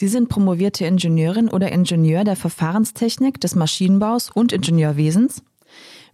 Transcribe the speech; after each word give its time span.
Sie 0.00 0.06
sind 0.06 0.28
promovierte 0.28 0.84
Ingenieurin 0.84 1.48
oder 1.48 1.72
Ingenieur 1.72 2.22
der 2.22 2.36
Verfahrenstechnik, 2.36 3.40
des 3.40 3.56
Maschinenbaus 3.56 4.30
und 4.32 4.52
Ingenieurwesens. 4.52 5.42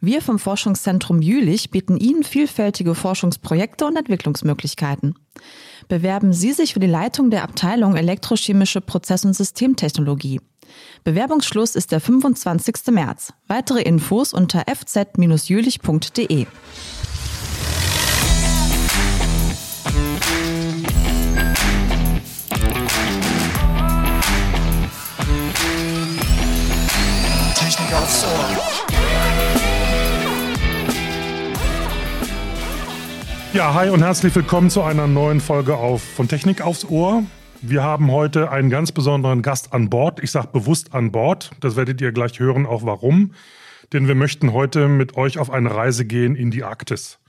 Wir 0.00 0.22
vom 0.22 0.38
Forschungszentrum 0.38 1.20
Jülich 1.20 1.70
bieten 1.70 1.98
Ihnen 1.98 2.24
vielfältige 2.24 2.94
Forschungsprojekte 2.94 3.84
und 3.84 3.96
Entwicklungsmöglichkeiten. 3.96 5.16
Bewerben 5.86 6.32
Sie 6.32 6.52
sich 6.52 6.72
für 6.72 6.80
die 6.80 6.86
Leitung 6.86 7.28
der 7.28 7.42
Abteilung 7.42 7.94
Elektrochemische 7.96 8.80
Prozess- 8.80 9.26
und 9.26 9.34
Systemtechnologie. 9.34 10.40
Bewerbungsschluss 11.04 11.74
ist 11.74 11.92
der 11.92 12.00
25. 12.00 12.86
März. 12.90 13.34
Weitere 13.48 13.82
Infos 13.82 14.32
unter 14.32 14.64
fz-jülich.de. 14.66 16.46
Ja, 33.54 33.72
hi 33.72 33.88
und 33.88 34.02
herzlich 34.02 34.34
willkommen 34.34 34.68
zu 34.68 34.82
einer 34.82 35.06
neuen 35.06 35.40
Folge 35.40 35.76
auf 35.76 36.02
von 36.02 36.26
Technik 36.26 36.60
aufs 36.60 36.84
Ohr. 36.86 37.22
Wir 37.62 37.84
haben 37.84 38.10
heute 38.10 38.50
einen 38.50 38.68
ganz 38.68 38.90
besonderen 38.90 39.42
Gast 39.42 39.72
an 39.72 39.90
Bord. 39.90 40.20
Ich 40.24 40.32
sage 40.32 40.48
bewusst 40.48 40.92
an 40.92 41.12
Bord. 41.12 41.52
Das 41.60 41.76
werdet 41.76 42.00
ihr 42.00 42.10
gleich 42.10 42.40
hören, 42.40 42.66
auch 42.66 42.84
warum. 42.84 43.30
Denn 43.92 44.08
wir 44.08 44.16
möchten 44.16 44.52
heute 44.52 44.88
mit 44.88 45.16
euch 45.16 45.38
auf 45.38 45.52
eine 45.52 45.72
Reise 45.72 46.04
gehen 46.04 46.34
in 46.34 46.50
die 46.50 46.64
Arktis. 46.64 47.20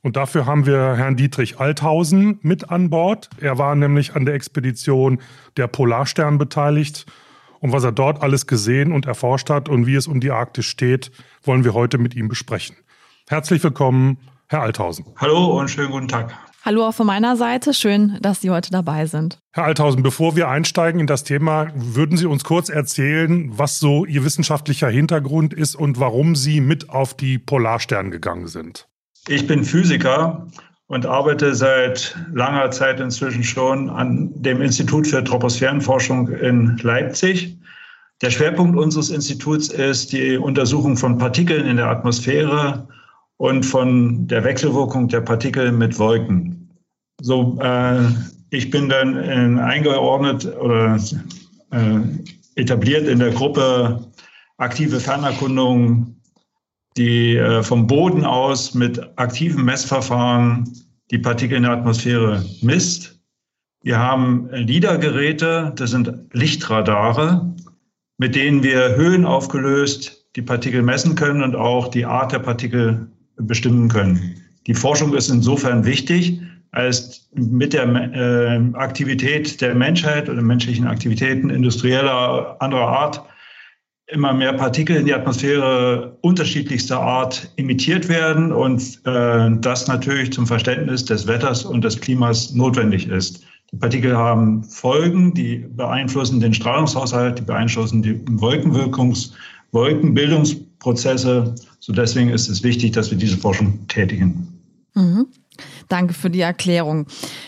Und 0.00 0.16
dafür 0.16 0.46
haben 0.46 0.64
wir 0.64 0.96
Herrn 0.96 1.16
Dietrich 1.16 1.60
Althausen 1.60 2.38
mit 2.40 2.70
an 2.70 2.88
Bord. 2.88 3.28
Er 3.42 3.58
war 3.58 3.74
nämlich 3.74 4.16
an 4.16 4.24
der 4.24 4.34
Expedition 4.34 5.20
der 5.58 5.66
Polarstern 5.66 6.38
beteiligt. 6.38 7.04
Und 7.60 7.72
was 7.72 7.84
er 7.84 7.92
dort 7.92 8.22
alles 8.22 8.46
gesehen 8.46 8.92
und 8.92 9.04
erforscht 9.04 9.50
hat 9.50 9.68
und 9.68 9.86
wie 9.86 9.96
es 9.96 10.06
um 10.06 10.20
die 10.20 10.30
Arktis 10.30 10.64
steht, 10.64 11.12
wollen 11.42 11.64
wir 11.64 11.74
heute 11.74 11.98
mit 11.98 12.14
ihm 12.14 12.28
besprechen. 12.28 12.76
Herzlich 13.28 13.62
willkommen, 13.62 14.16
Herr 14.48 14.62
Althausen. 14.62 15.04
Hallo 15.16 15.58
und 15.58 15.68
schönen 15.68 15.90
guten 15.90 16.08
Tag. 16.08 16.32
Hallo 16.64 16.86
auch 16.86 16.94
von 16.94 17.06
meiner 17.06 17.36
Seite. 17.36 17.74
Schön, 17.74 18.18
dass 18.20 18.40
Sie 18.40 18.50
heute 18.50 18.70
dabei 18.70 19.06
sind. 19.06 19.38
Herr 19.52 19.64
Althausen, 19.64 20.02
bevor 20.02 20.36
wir 20.36 20.48
einsteigen 20.48 21.00
in 21.00 21.06
das 21.08 21.24
Thema, 21.24 21.68
würden 21.74 22.16
Sie 22.16 22.26
uns 22.26 22.44
kurz 22.44 22.68
erzählen, 22.68 23.50
was 23.56 23.80
so 23.80 24.04
Ihr 24.04 24.24
wissenschaftlicher 24.24 24.88
Hintergrund 24.88 25.52
ist 25.52 25.74
und 25.74 25.98
warum 25.98 26.36
Sie 26.36 26.60
mit 26.60 26.90
auf 26.90 27.14
die 27.14 27.38
Polarstern 27.38 28.10
gegangen 28.10 28.46
sind? 28.46 28.88
Ich 29.26 29.46
bin 29.48 29.64
Physiker 29.64 30.46
und 30.86 31.06
arbeite 31.06 31.54
seit 31.54 32.16
langer 32.32 32.70
Zeit 32.70 33.00
inzwischen 33.00 33.42
schon 33.42 33.90
an 33.90 34.30
dem 34.34 34.62
Institut 34.62 35.08
für 35.08 35.24
Troposphärenforschung 35.24 36.28
in 36.28 36.76
Leipzig. 36.82 37.58
Der 38.22 38.30
Schwerpunkt 38.30 38.78
unseres 38.78 39.10
Instituts 39.10 39.68
ist 39.68 40.12
die 40.12 40.36
Untersuchung 40.36 40.96
von 40.96 41.18
Partikeln 41.18 41.66
in 41.66 41.76
der 41.76 41.88
Atmosphäre 41.88 42.88
und 43.38 43.64
von 43.64 44.26
der 44.26 44.44
Wechselwirkung 44.44 45.08
der 45.08 45.20
Partikel 45.20 45.72
mit 45.72 45.98
Wolken. 45.98 46.68
So, 47.20 47.58
äh, 47.60 48.00
ich 48.50 48.70
bin 48.70 48.88
dann 48.88 49.16
in, 49.16 49.58
eingeordnet 49.58 50.46
oder 50.60 50.98
äh, 51.70 52.00
etabliert 52.56 53.06
in 53.08 53.18
der 53.18 53.30
Gruppe 53.30 54.04
aktive 54.58 55.00
Fernerkundung, 55.00 56.16
die 56.96 57.36
äh, 57.36 57.62
vom 57.62 57.86
Boden 57.86 58.24
aus 58.24 58.74
mit 58.74 59.00
aktiven 59.18 59.64
Messverfahren 59.64 60.70
die 61.10 61.18
Partikel 61.18 61.58
in 61.58 61.64
der 61.64 61.72
Atmosphäre 61.72 62.44
misst. 62.62 63.20
Wir 63.82 63.98
haben 63.98 64.48
LIDAR-Geräte, 64.50 65.72
das 65.76 65.90
sind 65.90 66.12
Lichtradare, 66.32 67.54
mit 68.18 68.34
denen 68.34 68.62
wir 68.62 68.96
Höhen 68.96 69.24
aufgelöst 69.24 70.24
die 70.34 70.42
Partikel 70.42 70.82
messen 70.82 71.14
können 71.14 71.42
und 71.42 71.54
auch 71.54 71.88
die 71.88 72.04
Art 72.04 72.32
der 72.32 72.40
Partikel 72.40 73.08
bestimmen 73.38 73.88
können. 73.88 74.36
Die 74.66 74.74
Forschung 74.74 75.14
ist 75.14 75.30
insofern 75.30 75.84
wichtig, 75.84 76.40
als 76.72 77.28
mit 77.34 77.72
der 77.72 77.86
äh, 77.86 78.76
Aktivität 78.76 79.60
der 79.60 79.74
Menschheit 79.74 80.28
oder 80.28 80.42
menschlichen 80.42 80.86
Aktivitäten 80.86 81.50
industrieller 81.50 82.56
anderer 82.60 82.88
Art 82.88 83.22
immer 84.08 84.32
mehr 84.32 84.52
Partikel 84.52 84.96
in 84.96 85.06
die 85.06 85.14
Atmosphäre 85.14 86.16
unterschiedlichster 86.20 87.00
Art 87.00 87.50
emittiert 87.56 88.08
werden 88.08 88.52
und 88.52 89.00
äh, 89.04 89.50
das 89.60 89.88
natürlich 89.88 90.32
zum 90.32 90.46
Verständnis 90.46 91.04
des 91.04 91.26
Wetters 91.26 91.64
und 91.64 91.82
des 91.82 92.00
Klimas 92.00 92.54
notwendig 92.54 93.08
ist. 93.08 93.44
Die 93.72 93.76
Partikel 93.76 94.16
haben 94.16 94.62
Folgen, 94.62 95.34
die 95.34 95.66
beeinflussen 95.74 96.38
den 96.38 96.54
Strahlungshaushalt, 96.54 97.40
die 97.40 97.42
beeinflussen 97.42 98.02
die 98.02 98.20
Wolkenwirkungs, 98.30 99.34
Wolkenbildungsprozesse 100.80 101.54
so 101.80 101.92
deswegen 101.92 102.30
ist 102.30 102.48
es 102.48 102.62
wichtig, 102.62 102.92
dass 102.92 103.10
wir 103.10 103.18
diese 103.18 103.36
Forschung 103.36 103.86
tätigen. 103.88 104.60
Mhm. 104.94 105.26
Danke 105.88 106.14
für 106.14 106.30
die 106.30 106.40
Erklärung. 106.40 107.06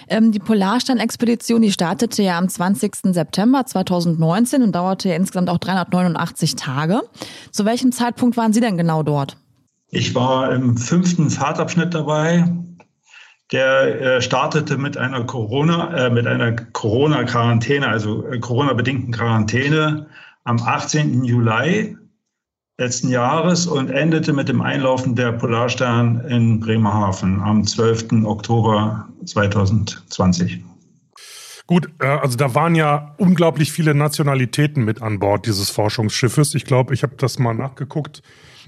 Ähm, 0.09 0.33
die 0.33 0.39
Polarstern-Expedition, 0.39 1.61
die 1.61 1.72
startete 1.72 2.22
ja 2.22 2.38
am 2.38 2.49
20. 2.49 3.12
September 3.12 3.67
2019 3.67 4.62
und 4.62 4.75
dauerte 4.75 5.09
ja 5.11 5.17
insgesamt 5.17 5.50
auch 5.50 5.59
389 5.59 6.56
Tage. 6.56 7.03
Zu 7.50 7.65
welchem 7.65 7.93
Zeitpunkt 7.93 8.37
waren 8.37 8.53
Sie 8.53 8.61
denn 8.61 8.78
genau 8.78 9.03
dort? 9.03 9.37
Ich 9.91 10.15
war 10.15 10.53
im 10.53 10.77
fünften 10.77 11.31
Fahrtabschnitt 11.31 11.93
dabei. 11.93 12.44
Der 13.50 14.00
äh, 14.00 14.22
startete 14.22 14.78
mit 14.78 14.97
einer 14.97 15.25
Corona, 15.25 16.06
äh, 16.06 16.11
mit 16.11 16.27
einer 16.27 16.53
Corona-Quarantäne, 16.53 17.88
also 17.88 18.27
äh, 18.27 18.38
Corona-bedingten 18.38 19.12
Quarantäne 19.12 20.06
am 20.44 20.59
18. 20.62 21.25
Juli 21.25 21.97
letzten 22.78 23.09
Jahres 23.09 23.66
und 23.66 23.91
endete 23.91 24.33
mit 24.33 24.49
dem 24.49 24.62
Einlaufen 24.62 25.16
der 25.16 25.33
Polarstern 25.33 26.21
in 26.28 26.61
Bremerhaven 26.61 27.41
am 27.41 27.66
12. 27.66 28.25
Oktober 28.25 29.09
2020. 29.25 30.62
Gut, 31.67 31.91
äh, 32.00 32.06
also 32.06 32.37
da 32.37 32.55
waren 32.55 32.77
ja 32.77 33.17
unglaublich 33.19 33.72
viele 33.72 33.94
Nationalitäten 33.94 34.84
mit 34.84 35.03
an 35.03 35.19
Bord 35.19 35.47
dieses 35.47 35.71
Forschungsschiffes. 35.71 36.55
Ich 36.55 36.65
glaube, 36.65 36.94
ich 36.94 37.03
habe 37.03 37.17
das 37.17 37.41
mal 37.41 37.53
nachgeguckt. 37.53 38.22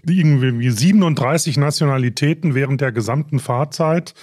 Irgendwie 0.04 0.70
37 0.70 1.56
Nationalitäten 1.56 2.54
während 2.54 2.80
der 2.80 2.90
gesamten 2.90 3.38
Fahrzeit. 3.38 4.14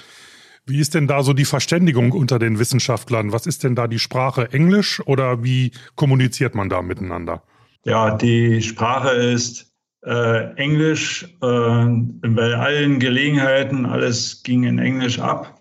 Wie 0.65 0.79
ist 0.79 0.95
denn 0.95 1.07
da 1.07 1.23
so 1.23 1.31
die 1.31 1.45
Verständigung 1.45 2.11
unter 2.11 2.39
den 2.39 2.59
Wissenschaftlern? 2.59 3.31
Was 3.31 3.45
ist 3.45 3.63
denn 3.63 3.73
da 3.73 3.87
die 3.87 3.99
Sprache 3.99 4.51
Englisch 4.51 4.99
oder 5.07 5.43
wie 5.43 5.71
kommuniziert 5.95 6.55
man 6.55 6.67
da 6.67 6.81
miteinander? 6.81 7.43
Ja, 7.85 8.17
die 8.17 8.61
Sprache 8.61 9.11
ist 9.11 9.67
äh, 10.07 10.53
Englisch 10.55 11.23
äh, 11.41 11.85
bei 12.27 12.55
allen 12.55 12.99
Gelegenheiten, 12.99 13.85
alles 13.85 14.41
ging 14.43 14.63
in 14.63 14.79
Englisch 14.79 15.19
ab. 15.19 15.59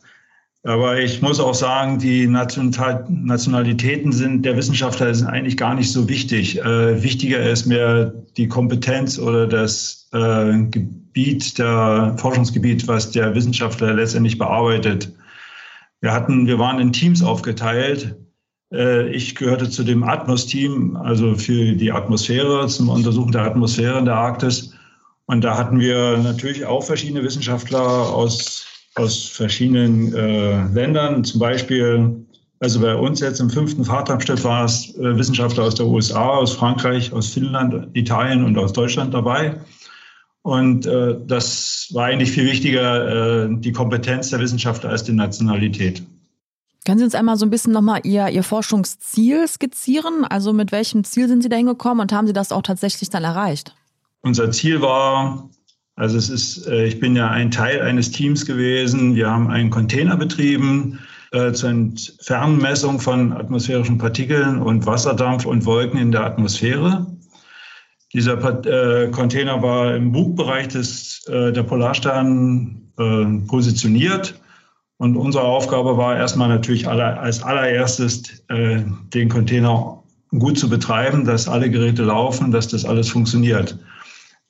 Aber 0.63 0.99
ich 0.99 1.23
muss 1.23 1.39
auch 1.39 1.55
sagen, 1.55 1.99
die 1.99 2.27
Nationalitäten 2.27 4.11
sind 4.13 4.45
der 4.45 4.57
Wissenschaftler 4.57 5.15
sind 5.15 5.29
eigentlich 5.29 5.57
gar 5.57 5.75
nicht 5.75 5.93
so 5.93 6.09
wichtig. 6.09 6.61
Äh, 6.61 7.03
wichtiger 7.03 7.41
ist 7.49 7.67
mehr 7.67 8.13
die 8.37 8.49
Kompetenz 8.49 9.19
oder 9.19 9.47
das 9.47 10.09
äh, 10.13 10.59
Gebiet, 10.65 11.59
der 11.59 12.17
Forschungsgebiet, 12.19 12.89
was 12.89 13.13
der 13.13 13.35
Wissenschaftler 13.35 13.95
letztendlich 13.95 14.39
bearbeitet. 14.39 15.13
Wir 16.01 16.13
hatten, 16.13 16.47
wir 16.47 16.59
waren 16.59 16.81
in 16.81 16.93
Teams 16.93 17.23
aufgeteilt 17.23 18.17
ich 18.71 19.37
gehörte 19.37 19.71
zu 19.71 19.85
dem 19.85 20.03
Atmos-Team, 20.03 20.97
also 20.97 21.37
für 21.37 21.75
die 21.75 21.93
Atmosphäre, 21.93 22.67
zum 22.67 22.89
Untersuchen 22.89 23.31
der 23.31 23.43
Atmosphäre 23.43 23.99
in 23.99 24.07
der 24.07 24.17
Arktis. 24.17 24.73
Und 25.27 25.43
da 25.43 25.59
hatten 25.59 25.81
wir 25.81 26.19
natürlich 26.19 26.65
auch 26.65 26.85
verschiedene 26.85 27.23
Wissenschaftler 27.23 27.81
aus, 27.81 28.67
aus 28.95 29.27
verschiedenen 29.27 30.15
äh, 30.15 30.67
Ländern. 30.69 31.25
Zum 31.25 31.41
Beispiel, 31.41 32.25
also 32.61 32.81
bei 32.81 32.95
uns 32.95 33.21
jetzt 33.21 33.41
im 33.41 33.51
fünften 33.51 33.85
Fahrtabschnitt 33.85 34.43
war 34.45 34.65
es 34.65 34.97
äh, 34.97 35.17
Wissenschaftler 35.19 35.65
aus 35.65 35.75
der 35.75 35.87
USA, 35.87 36.29
aus 36.29 36.53
Frankreich, 36.53 37.13
aus 37.13 37.29
Finnland, 37.33 37.89
Italien 37.95 38.45
und 38.45 38.57
aus 38.57 38.73
Deutschland 38.73 39.13
dabei. 39.15 39.61
Und 40.43 40.87
äh, 40.87 41.17
das 41.27 41.89
war 41.93 42.05
eigentlich 42.05 42.31
viel 42.31 42.47
wichtiger, 42.47 43.47
äh, 43.47 43.49
die 43.51 43.73
Kompetenz 43.73 44.31
der 44.31 44.39
Wissenschaftler 44.39 44.91
als 44.91 45.03
die 45.03 45.13
Nationalität. 45.13 46.05
Können 46.87 46.99
Sie 46.99 47.05
uns 47.05 47.17
einmal 47.17 47.37
so 47.37 47.45
ein 47.45 47.51
bisschen 47.51 47.73
nochmal 47.73 48.03
Ihr, 48.05 48.29
Ihr 48.29 48.45
Forschungsziel 48.45 49.49
skizzieren? 49.49 50.25
Also 50.25 50.53
mit 50.53 50.71
welchem 50.71 51.03
Ziel 51.03 51.27
sind 51.27 51.43
Sie 51.43 51.49
da 51.49 51.57
hingekommen 51.57 52.01
und 52.01 52.13
haben 52.13 52.29
Sie 52.29 52.33
das 52.33 52.53
auch 52.53 52.63
tatsächlich 52.63 53.11
dann 53.11 53.25
erreicht? 53.25 53.75
Unser 54.23 54.53
Ziel 54.53 54.81
war, 54.81 55.51
also 55.97 56.17
es 56.17 56.31
ist, 56.31 56.69
äh, 56.69 56.87
ich 56.87 57.01
bin 57.01 57.17
ja 57.17 57.29
ein 57.29 57.51
Teil 57.51 57.83
eines 57.83 58.13
Teams 58.13 58.47
gewesen. 58.47 59.17
Wir 59.17 59.29
haben 59.29 59.49
einen 59.49 59.71
Container 59.71 60.17
betrieben 60.17 61.01
äh, 61.33 61.51
zur 61.51 61.71
Entfernmessung 61.71 63.01
von 63.01 63.33
atmosphärischen 63.33 63.99
Partikeln 63.99 64.63
und 64.63 64.87
Wasserdampf 64.87 65.45
und 65.45 65.67
Wolken 65.67 65.99
in 65.99 66.13
der 66.13 66.25
Atmosphäre. 66.25 67.05
Dieser 68.13 68.39
äh, 68.65 69.11
Container 69.11 69.61
war 69.61 69.97
im 69.97 70.13
Bugbereich 70.13 70.69
des, 70.69 71.27
äh, 71.27 71.53
der 71.53 71.65
Polarstern 71.65 72.93
äh, 72.97 73.25
positioniert 73.49 74.41
Und 74.99 75.17
unsere 75.17 75.45
Aufgabe 75.45 75.97
war 75.97 76.17
erstmal 76.17 76.49
natürlich 76.49 76.89
aller, 76.89 77.21
als 77.21 77.43
allererstes 77.43 78.45
äh, 78.49 78.83
den 79.13 79.29
Container 79.29 80.03
gut 80.31 80.59
zu 80.59 80.69
betreiben, 80.69 81.25
dass 81.25 81.49
alle 81.49 81.71
Geräte 81.71 82.05
laufen, 82.05 82.51
dass 82.51 82.69
das 82.69 82.85
alles 82.85 83.09
funktioniert. 83.11 83.79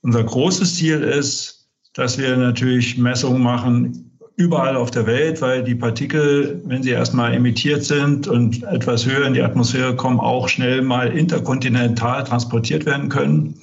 Unser 0.02 0.22
großes 0.22 0.76
Ziel 0.76 1.02
ist, 1.02 1.68
dass 1.94 2.18
wir 2.18 2.36
natürlich 2.36 2.96
Messungen 2.96 3.42
machen 3.42 4.06
überall 4.36 4.76
auf 4.76 4.90
der 4.90 5.06
Welt, 5.06 5.40
weil 5.40 5.64
die 5.64 5.74
Partikel, 5.74 6.60
wenn 6.66 6.82
sie 6.82 6.90
erstmal 6.90 7.32
emittiert 7.32 7.84
sind 7.84 8.28
und 8.28 8.62
etwas 8.64 9.06
höher 9.06 9.26
in 9.26 9.34
die 9.34 9.42
Atmosphäre 9.42 9.96
kommen, 9.96 10.20
auch 10.20 10.48
schnell 10.48 10.82
mal 10.82 11.16
interkontinental 11.16 12.22
transportiert 12.24 12.84
werden 12.84 13.08
können. 13.08 13.54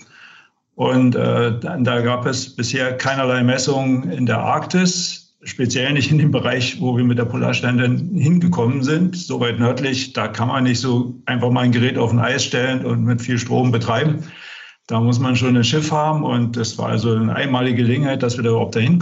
Und 0.75 1.15
äh, 1.15 1.59
da 1.59 2.01
gab 2.01 2.25
es 2.25 2.55
bisher 2.55 2.97
keinerlei 2.97 3.43
Messungen 3.43 4.09
in 4.09 4.25
der 4.25 4.39
Arktis, 4.39 5.22
speziell 5.45 5.93
nicht 5.93 6.11
in 6.11 6.17
dem 6.17 6.31
Bereich, 6.31 6.79
wo 6.79 6.95
wir 6.97 7.03
mit 7.03 7.17
der 7.17 7.25
Polarstände 7.25 7.85
hingekommen 7.85 8.83
sind, 8.83 9.15
so 9.15 9.39
weit 9.39 9.59
nördlich. 9.59 10.13
Da 10.13 10.27
kann 10.27 10.47
man 10.47 10.63
nicht 10.63 10.79
so 10.79 11.15
einfach 11.25 11.49
mal 11.49 11.61
ein 11.61 11.71
Gerät 11.71 11.97
auf 11.97 12.11
ein 12.11 12.19
Eis 12.19 12.43
stellen 12.43 12.85
und 12.85 13.03
mit 13.03 13.21
viel 13.21 13.37
Strom 13.37 13.71
betreiben. 13.71 14.23
Da 14.87 14.99
muss 14.99 15.19
man 15.19 15.35
schon 15.35 15.55
ein 15.55 15.63
Schiff 15.63 15.91
haben 15.91 16.23
und 16.23 16.57
das 16.57 16.77
war 16.77 16.89
also 16.89 17.15
eine 17.15 17.35
einmalige 17.35 17.77
Gelegenheit, 17.83 18.21
dass 18.21 18.37
wir 18.37 18.43
da 18.43 18.51
überhaupt 18.51 18.75
dahin 18.75 18.99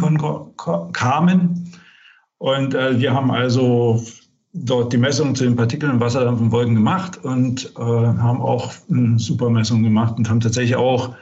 kamen. 0.94 1.74
Und 2.38 2.74
äh, 2.74 3.00
wir 3.00 3.14
haben 3.14 3.32
also 3.32 4.04
dort 4.54 4.94
die 4.94 4.98
Messung 4.98 5.36
zu 5.36 5.44
den 5.44 5.56
Partikeln 5.56 5.94
im 5.94 6.00
Wasserdampf 6.00 6.42
und 6.42 6.52
Wolken 6.52 6.76
gemacht 6.76 7.24
und 7.24 7.72
äh, 7.78 7.82
haben 7.82 8.42
auch 8.42 8.74
eine 8.90 9.18
Supermessung 9.18 9.82
gemacht 9.84 10.18
und 10.18 10.30
haben 10.30 10.40
tatsächlich 10.40 10.76
auch 10.76 11.16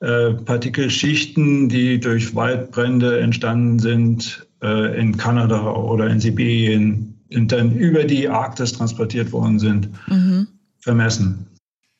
äh, 0.00 0.34
Partikelschichten, 0.34 1.68
die 1.68 1.98
durch 1.98 2.34
Waldbrände 2.34 3.20
entstanden 3.20 3.78
sind, 3.78 4.46
äh, 4.64 4.98
in 4.98 5.16
Kanada 5.16 5.70
oder 5.72 6.08
in 6.08 6.20
Sibirien 6.20 7.14
und 7.32 7.52
dann 7.52 7.74
über 7.74 8.04
die 8.04 8.28
Arktis 8.28 8.72
transportiert 8.72 9.30
worden 9.32 9.58
sind, 9.58 9.90
mhm. 10.08 10.48
vermessen. 10.80 11.46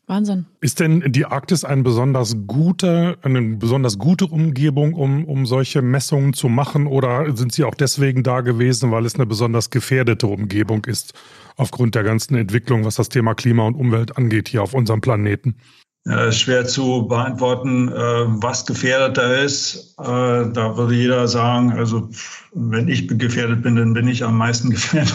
Wahnsinn. 0.07 0.45
Ist 0.61 0.81
denn 0.81 1.13
die 1.13 1.25
Arktis 1.25 1.65
ein 1.65 1.83
besonders 1.83 2.37
gute, 2.47 3.17
eine 3.23 3.41
besonders 3.57 3.99
gute 3.99 4.27
Umgebung, 4.27 4.93
um, 4.93 5.25
um 5.25 5.47
solche 5.47 5.81
Messungen 5.81 6.35
zu 6.35 6.49
machen? 6.51 6.87
Oder 6.87 7.35
sind 7.35 7.53
sie 7.53 7.65
auch 7.65 7.75
deswegen 7.75 8.23
da 8.23 8.43
gewesen, 8.43 8.91
weil 8.91 9.07
es 9.07 9.15
eine 9.15 9.25
besonders 9.25 9.71
gefährdete 9.71 10.27
Umgebung 10.27 10.85
ist, 10.85 11.15
aufgrund 11.57 11.95
der 11.95 12.03
ganzen 12.03 12.35
Entwicklung, 12.35 12.85
was 12.85 12.97
das 12.97 13.09
Thema 13.09 13.35
Klima 13.35 13.67
und 13.67 13.77
Umwelt 13.77 14.19
angeht, 14.19 14.49
hier 14.49 14.63
auf 14.63 14.75
unserem 14.75 15.01
Planeten? 15.01 15.57
Ja, 16.07 16.31
schwer 16.31 16.67
zu 16.67 17.07
beantworten, 17.09 17.89
äh, 17.89 17.95
was 17.95 18.67
gefährdeter 18.67 19.43
ist. 19.43 19.95
Äh, 19.99 20.05
da 20.05 20.77
würde 20.77 20.95
jeder 20.95 21.27
sagen, 21.27 21.73
also 21.73 22.11
wenn 22.53 22.89
ich 22.89 23.09
gefährdet 23.09 23.63
bin, 23.63 23.77
dann 23.77 23.95
bin 23.95 24.09
ich 24.09 24.23
am 24.23 24.37
meisten 24.37 24.69
gefährdet. 24.71 25.15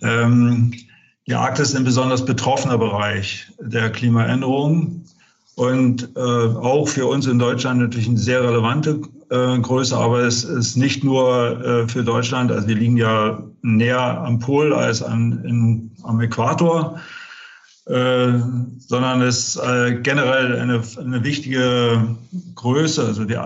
Ähm, 0.00 0.72
die 1.26 1.34
Arktis 1.34 1.70
ist 1.70 1.76
ein 1.76 1.84
besonders 1.84 2.24
betroffener 2.24 2.78
Bereich 2.78 3.50
der 3.60 3.90
Klimaänderung 3.90 5.04
und 5.56 6.08
äh, 6.16 6.20
auch 6.20 6.86
für 6.86 7.06
uns 7.06 7.26
in 7.26 7.38
Deutschland 7.38 7.80
natürlich 7.80 8.08
eine 8.08 8.18
sehr 8.18 8.42
relevante 8.42 9.00
äh, 9.30 9.58
Größe, 9.58 9.96
aber 9.96 10.20
es 10.20 10.44
ist 10.44 10.76
nicht 10.76 11.04
nur 11.04 11.64
äh, 11.64 11.88
für 11.88 12.02
Deutschland, 12.04 12.50
also 12.50 12.66
wir 12.68 12.76
liegen 12.76 12.96
ja 12.96 13.42
näher 13.62 14.20
am 14.20 14.38
Pol 14.38 14.72
als 14.72 15.02
an, 15.02 15.44
in, 15.44 15.90
am 16.04 16.20
Äquator, 16.20 16.98
äh, 17.86 18.38
sondern 18.78 19.22
es 19.22 19.56
ist 19.56 19.56
äh, 19.56 19.98
generell 20.02 20.58
eine, 20.60 20.82
eine 21.00 21.24
wichtige 21.24 22.16
Größe. 22.54 23.04
Also 23.04 23.24
die 23.24 23.38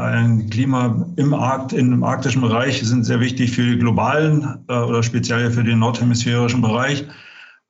Klima 0.50 1.06
im, 1.16 1.34
Arkt, 1.34 1.72
im 1.72 2.02
arktischen 2.02 2.42
Bereich 2.42 2.82
sind 2.82 3.04
sehr 3.04 3.20
wichtig 3.20 3.52
für 3.52 3.62
den 3.62 3.78
globalen 3.78 4.58
äh, 4.68 4.74
oder 4.74 5.02
speziell 5.02 5.50
für 5.50 5.64
den 5.64 5.78
nordhemisphärischen 5.78 6.62
Bereich 6.62 7.06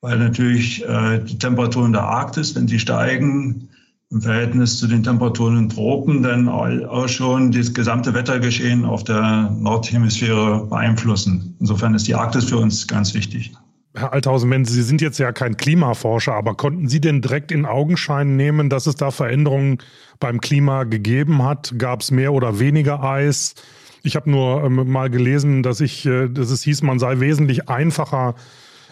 weil 0.06 0.18
natürlich 0.18 0.84
äh, 0.84 1.18
die 1.18 1.38
Temperaturen 1.38 1.92
der 1.92 2.04
Arktis, 2.04 2.54
wenn 2.54 2.68
sie 2.68 2.78
steigen, 2.78 3.68
im 4.10 4.22
Verhältnis 4.22 4.78
zu 4.78 4.86
den 4.86 5.02
Temperaturen 5.02 5.58
in 5.58 5.68
Tropen, 5.68 6.22
dann 6.22 6.48
auch 6.48 7.08
schon 7.08 7.50
das 7.50 7.74
gesamte 7.74 8.14
Wettergeschehen 8.14 8.84
auf 8.84 9.02
der 9.02 9.50
Nordhemisphäre 9.58 10.64
beeinflussen. 10.66 11.56
Insofern 11.58 11.92
ist 11.94 12.06
die 12.06 12.14
Arktis 12.14 12.44
für 12.44 12.58
uns 12.58 12.86
ganz 12.86 13.14
wichtig. 13.14 13.52
Herr 13.96 14.12
Althausen, 14.12 14.64
Sie 14.66 14.82
sind 14.82 15.00
jetzt 15.00 15.18
ja 15.18 15.32
kein 15.32 15.56
Klimaforscher, 15.56 16.34
aber 16.34 16.54
konnten 16.54 16.88
Sie 16.88 17.00
denn 17.00 17.22
direkt 17.22 17.50
in 17.50 17.64
Augenschein 17.64 18.36
nehmen, 18.36 18.68
dass 18.68 18.86
es 18.86 18.94
da 18.94 19.10
Veränderungen 19.10 19.78
beim 20.20 20.40
Klima 20.40 20.84
gegeben 20.84 21.42
hat? 21.42 21.74
Gab 21.78 22.02
es 22.02 22.10
mehr 22.10 22.34
oder 22.34 22.58
weniger 22.58 23.02
Eis? 23.02 23.54
Ich 24.02 24.14
habe 24.14 24.30
nur 24.30 24.64
ähm, 24.64 24.90
mal 24.90 25.08
gelesen, 25.08 25.62
dass 25.62 25.80
ich, 25.80 26.04
äh, 26.04 26.28
dass 26.28 26.50
es 26.50 26.62
hieß, 26.62 26.82
man 26.82 26.98
sei 26.98 27.20
wesentlich 27.20 27.68
einfacher 27.68 28.34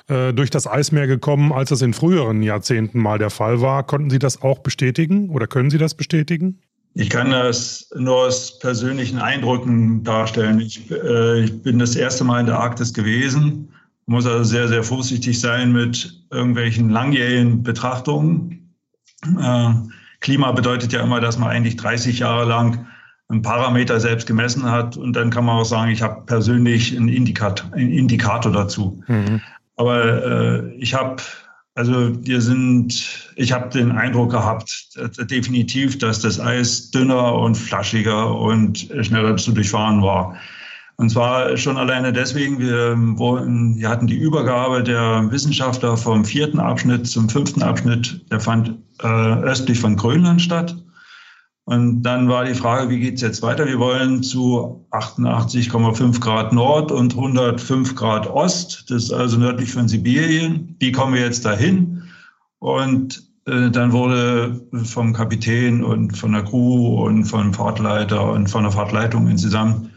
äh, 0.09 0.33
durch 0.33 0.51
das 0.51 0.67
Eismeer 0.67 1.07
gekommen, 1.07 1.53
als 1.53 1.71
es 1.71 1.83
in 1.83 1.93
früheren 1.93 2.43
Jahrzehnten 2.43 2.99
mal 2.99 3.19
der 3.19 3.31
Fall 3.31 3.61
war. 3.61 3.85
Konnten 3.85 4.11
Sie 4.11 4.19
das 4.19 4.41
auch 4.41 4.61
bestätigen 4.61 5.29
oder 5.29 5.47
können 5.47 5.71
Sie 5.71 5.79
das 5.79 5.95
bestätigen? 5.95 6.61
Ich 6.95 7.11
kann 7.11 7.31
das 7.31 7.91
nur 7.95 8.27
aus 8.27 8.59
persönlichen 8.59 9.19
Eindrücken 9.19 10.03
darstellen. 10.05 10.61
Ich, 10.61 10.91
äh, 10.91 11.45
ich 11.45 11.63
bin 11.63 11.79
das 11.79 11.95
erste 11.95 12.25
Mal 12.25 12.41
in 12.41 12.47
der 12.47 12.59
Arktis 12.59 12.95
gewesen, 12.95 13.69
muss 14.07 14.27
also 14.27 14.45
sehr, 14.45 14.69
sehr 14.69 14.83
vorsichtig 14.83 15.41
sein 15.41 15.73
mit 15.73 16.25
irgendwelchen 16.31 16.91
langjährigen 16.91 17.63
Betrachtungen. 17.63 18.75
Äh, 19.41 19.71
Klima 20.21 20.53
bedeutet 20.53 20.93
ja 20.93 21.03
immer, 21.03 21.21
dass 21.21 21.39
man 21.39 21.51
eigentlich 21.51 21.77
30 21.77 22.19
Jahre 22.21 22.45
lang 22.45 22.87
einen 23.29 23.43
Parameter 23.43 24.01
selbst 24.01 24.27
gemessen 24.27 24.71
hat 24.71 24.97
und 24.97 25.15
dann 25.15 25.31
kann 25.31 25.45
man 25.45 25.57
auch 25.57 25.65
sagen, 25.65 25.91
ich 25.91 26.03
habe 26.03 26.23
persönlich 26.27 26.97
einen 26.97 27.09
Indikator, 27.09 27.73
einen 27.73 27.91
Indikator 27.91 28.53
dazu. 28.53 29.03
Mhm. 29.07 29.41
Aber 29.77 30.25
äh, 30.25 30.75
ich 30.75 30.95
habe, 30.95 31.17
also 31.75 32.13
wir 32.25 32.41
sind, 32.41 33.33
ich 33.37 33.53
habe 33.53 33.71
den 33.71 33.93
Eindruck 33.93 34.31
gehabt, 34.31 34.91
äh, 34.97 35.27
definitiv, 35.27 35.99
dass 35.99 36.21
das 36.21 36.39
Eis 36.39 36.91
dünner 36.91 37.35
und 37.35 37.57
flaschiger 37.57 38.35
und 38.39 38.89
schneller 39.01 39.37
zu 39.37 39.53
durchfahren 39.53 40.03
war. 40.03 40.37
Und 40.97 41.11
zwar 41.11 41.57
schon 41.57 41.77
alleine 41.77 42.13
deswegen, 42.13 42.59
wir, 42.61 42.97
wurden, 43.19 43.77
wir 43.77 43.89
hatten 43.89 44.07
die 44.07 44.17
Übergabe 44.17 44.83
der 44.83 45.31
Wissenschaftler 45.31 45.97
vom 45.97 46.25
vierten 46.25 46.61
Abschnitt 46.61 47.07
zum 47.09 47.29
fünften 47.29 47.63
Abschnitt, 47.63 48.25
der 48.31 48.39
fand 48.39 48.79
äh, 49.03 49.07
östlich 49.43 49.81
von 49.81 49.97
Grönland 49.97 50.41
statt. 50.41 50.77
Und 51.67 52.03
dann 52.03 52.29
war 52.29 52.45
die 52.45 52.55
Frage, 52.55 52.91
wie 52.91 53.01
geht's 53.01 53.23
jetzt 53.23 53.43
weiter? 53.43 53.67
Wir 53.67 53.79
wollen 53.79 54.23
zu 54.23 54.87
88,5 54.93 56.21
Grad 56.21 56.53
Nord 56.53 56.93
und 56.93 57.15
105 57.15 57.95
Grad 57.95 58.29
Ost, 58.29 58.85
das 58.89 59.05
ist 59.05 59.13
also 59.13 59.39
nördlich 59.39 59.73
von 59.73 59.89
Sibirien. 59.89 60.77
Wie 60.79 60.93
kommen 60.93 61.15
wir 61.15 61.23
jetzt 61.23 61.45
dahin? 61.45 62.03
Und 62.59 63.23
äh, 63.47 63.71
dann 63.71 63.93
wurde 63.93 64.61
vom 64.85 65.13
Kapitän 65.15 65.83
und 65.83 66.17
von 66.17 66.33
der 66.33 66.45
Crew 66.45 67.03
und 67.03 67.25
vom 67.25 67.53
Fahrtleiter 67.53 68.31
und 68.31 68.49
von 68.49 68.65
der 68.65 68.73
Fahrtleitung 68.73 69.27
insgesamt 69.29 69.91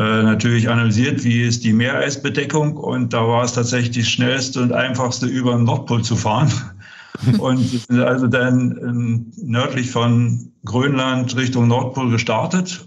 natürlich 0.00 0.68
analysiert, 0.68 1.24
wie 1.24 1.42
ist 1.42 1.64
die 1.64 1.72
Meereisbedeckung. 1.72 2.76
Und 2.76 3.12
da 3.12 3.26
war 3.26 3.44
es 3.44 3.54
tatsächlich 3.54 3.92
die 3.92 4.04
schnellste 4.04 4.62
und 4.62 4.72
einfachste, 4.72 5.26
über 5.26 5.54
den 5.54 5.64
Nordpol 5.64 6.02
zu 6.02 6.16
fahren. 6.16 6.52
und 7.38 7.58
sind 7.58 8.00
also 8.00 8.26
dann 8.26 8.78
ähm, 8.82 9.32
nördlich 9.36 9.90
von 9.90 10.52
Grönland 10.64 11.36
Richtung 11.36 11.68
Nordpol 11.68 12.10
gestartet. 12.10 12.86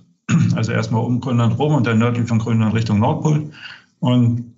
Also 0.55 0.71
erstmal 0.71 1.03
um 1.03 1.19
Grönland 1.19 1.57
rum 1.57 1.73
und 1.73 1.87
dann 1.87 1.97
nördlich 1.97 2.27
von 2.27 2.39
Grönland 2.39 2.75
Richtung 2.75 2.99
Nordpol. 2.99 3.49
Und 3.99 4.53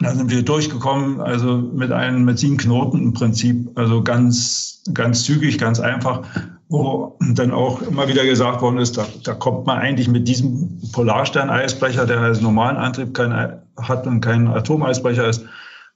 da 0.00 0.14
sind 0.14 0.30
wir 0.30 0.42
durchgekommen, 0.42 1.20
also 1.20 1.58
mit 1.58 1.92
einem 1.92 2.24
mit 2.24 2.38
sieben 2.38 2.56
Knoten 2.56 2.98
im 2.98 3.12
Prinzip, 3.12 3.70
also 3.76 4.02
ganz, 4.02 4.82
ganz 4.92 5.24
zügig, 5.24 5.58
ganz 5.58 5.78
einfach, 5.78 6.22
wo 6.70 7.18
dann 7.32 7.50
auch 7.50 7.82
immer 7.82 8.06
wieder 8.06 8.24
gesagt 8.24 8.62
worden 8.62 8.78
ist, 8.78 8.96
da, 8.96 9.04
da 9.24 9.34
kommt 9.34 9.66
man 9.66 9.78
eigentlich 9.78 10.08
mit 10.08 10.28
diesem 10.28 10.80
Polarstern-Eisbrecher, 10.92 12.06
der 12.06 12.20
als 12.20 12.40
normalen 12.40 12.76
Antrieb 12.76 13.12
kein, 13.12 13.60
hat 13.76 14.06
und 14.06 14.20
kein 14.20 14.46
Atomeisbrecher 14.46 15.28
ist, 15.28 15.44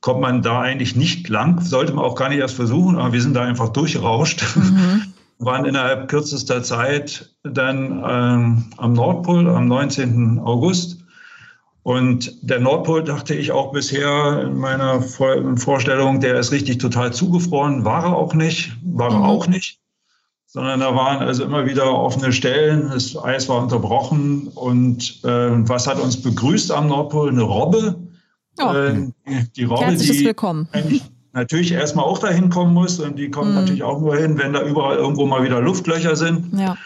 kommt 0.00 0.20
man 0.20 0.42
da 0.42 0.60
eigentlich 0.60 0.96
nicht 0.96 1.28
lang, 1.28 1.60
sollte 1.60 1.92
man 1.94 2.04
auch 2.04 2.16
gar 2.16 2.28
nicht 2.28 2.40
erst 2.40 2.56
versuchen, 2.56 2.98
aber 2.98 3.12
wir 3.12 3.22
sind 3.22 3.34
da 3.34 3.42
einfach 3.44 3.68
durchgerauscht. 3.68 4.44
Mhm. 4.56 5.02
Waren 5.38 5.64
innerhalb 5.64 6.08
kürzester 6.08 6.62
Zeit 6.62 7.34
dann 7.44 8.02
ähm, 8.06 8.64
am 8.76 8.92
Nordpol 8.92 9.48
am 9.48 9.68
19. 9.68 10.40
August. 10.40 11.04
Und 11.82 12.32
der 12.42 12.60
Nordpol 12.60 13.04
dachte 13.04 13.34
ich 13.34 13.52
auch 13.52 13.72
bisher 13.72 14.42
in 14.46 14.58
meiner 14.58 15.02
Vorstellung, 15.02 16.20
der 16.20 16.38
ist 16.38 16.50
richtig 16.50 16.78
total 16.78 17.12
zugefroren. 17.12 17.84
War 17.84 18.04
er 18.04 18.16
auch 18.16 18.34
nicht, 18.34 18.76
war 18.82 19.10
er 19.10 19.18
mhm. 19.18 19.24
auch 19.24 19.46
nicht. 19.46 19.83
Sondern 20.54 20.78
da 20.78 20.94
waren 20.94 21.18
also 21.18 21.42
immer 21.42 21.66
wieder 21.66 21.92
offene 21.92 22.32
Stellen, 22.32 22.90
das 22.90 23.16
Eis 23.16 23.48
war 23.48 23.60
unterbrochen. 23.60 24.46
Und 24.54 25.20
äh, 25.24 25.68
was 25.68 25.88
hat 25.88 25.98
uns 25.98 26.22
begrüßt 26.22 26.70
am 26.70 26.86
Nordpol? 26.86 27.28
Eine 27.28 27.42
Robbe, 27.42 27.96
Oh. 28.60 28.72
Äh, 28.72 29.10
die 29.56 29.64
Robbe, 29.64 29.84
Herzliches 29.84 30.18
die 30.18 30.24
Willkommen. 30.26 30.68
natürlich 31.32 31.72
erstmal 31.72 32.04
auch 32.04 32.18
dahin 32.18 32.50
kommen 32.50 32.72
muss 32.72 33.00
und 33.00 33.18
die 33.18 33.30
kommen 33.30 33.50
mhm. 33.50 33.56
natürlich 33.56 33.82
auch 33.82 34.00
nur 34.00 34.16
hin, 34.16 34.38
wenn 34.38 34.52
da 34.52 34.62
überall 34.62 34.96
irgendwo 34.96 35.26
mal 35.26 35.42
wieder 35.42 35.60
Luftlöcher 35.60 36.16
sind. 36.16 36.56
Ja. 36.58 36.76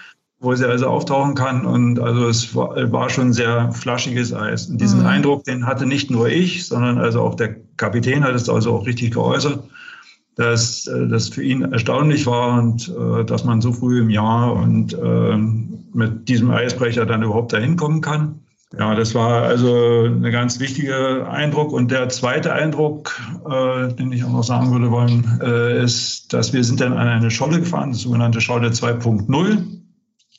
wo 0.41 0.55
sie 0.55 0.67
also 0.69 0.87
auftauchen 0.87 1.35
kann. 1.35 1.67
Und 1.67 1.99
also 1.99 2.29
es 2.29 2.55
war, 2.55 2.71
war 2.93 3.11
schon 3.11 3.33
sehr 3.33 3.73
flaschiges 3.73 4.33
Eis. 4.33 4.69
Und 4.69 4.81
diesen 4.81 5.01
mhm. 5.01 5.07
Eindruck, 5.07 5.45
den 5.45 5.67
hatte 5.67 5.85
nicht 5.85 6.11
nur 6.11 6.29
ich, 6.29 6.67
sondern 6.67 6.97
also 6.97 7.23
auch 7.23 7.35
der 7.35 7.57
Kapitän 7.77 8.23
hat 8.23 8.35
es 8.35 8.49
also 8.49 8.77
auch 8.77 8.87
richtig 8.87 9.15
geäußert, 9.15 9.65
dass 10.39 10.87
äh, 10.87 11.09
das 11.09 11.29
für 11.29 11.43
ihn 11.43 11.63
erstaunlich 11.73 12.25
war 12.27 12.59
und 12.63 12.89
äh, 12.89 13.25
dass 13.25 13.45
man 13.45 13.61
so 13.61 13.73
früh 13.73 14.01
im 14.01 14.09
Jahr 14.09 14.55
und 14.55 14.95
äh, 14.95 15.37
mit 15.93 16.29
diesem 16.29 16.51
Eisbrecher 16.51 17.05
dann 17.05 17.23
überhaupt 17.23 17.53
dahin 17.53 17.77
kommen 17.77 18.01
kann. 18.01 18.41
Ja, 18.79 18.95
das 18.95 19.15
war 19.15 19.45
also 19.45 20.05
ein 20.05 20.23
ganz 20.31 20.61
wichtiger 20.61 21.29
Eindruck. 21.29 21.73
Und 21.73 21.91
der 21.91 22.09
zweite 22.11 22.53
Eindruck, 22.53 23.19
äh, 23.51 23.93
den 23.95 24.13
ich 24.13 24.23
auch 24.23 24.31
noch 24.31 24.45
sagen 24.45 24.71
würde 24.71 24.91
wollen, 24.91 25.41
äh, 25.43 25.83
ist, 25.83 26.33
dass 26.33 26.53
wir 26.53 26.63
sind 26.63 26.81
dann 26.81 26.93
an 26.93 27.09
eine 27.09 27.31
Scholle 27.31 27.61
gefahren, 27.61 27.91
das 27.91 28.03
sogenannte 28.03 28.41
Scholle 28.41 28.69
2.0 28.69 29.79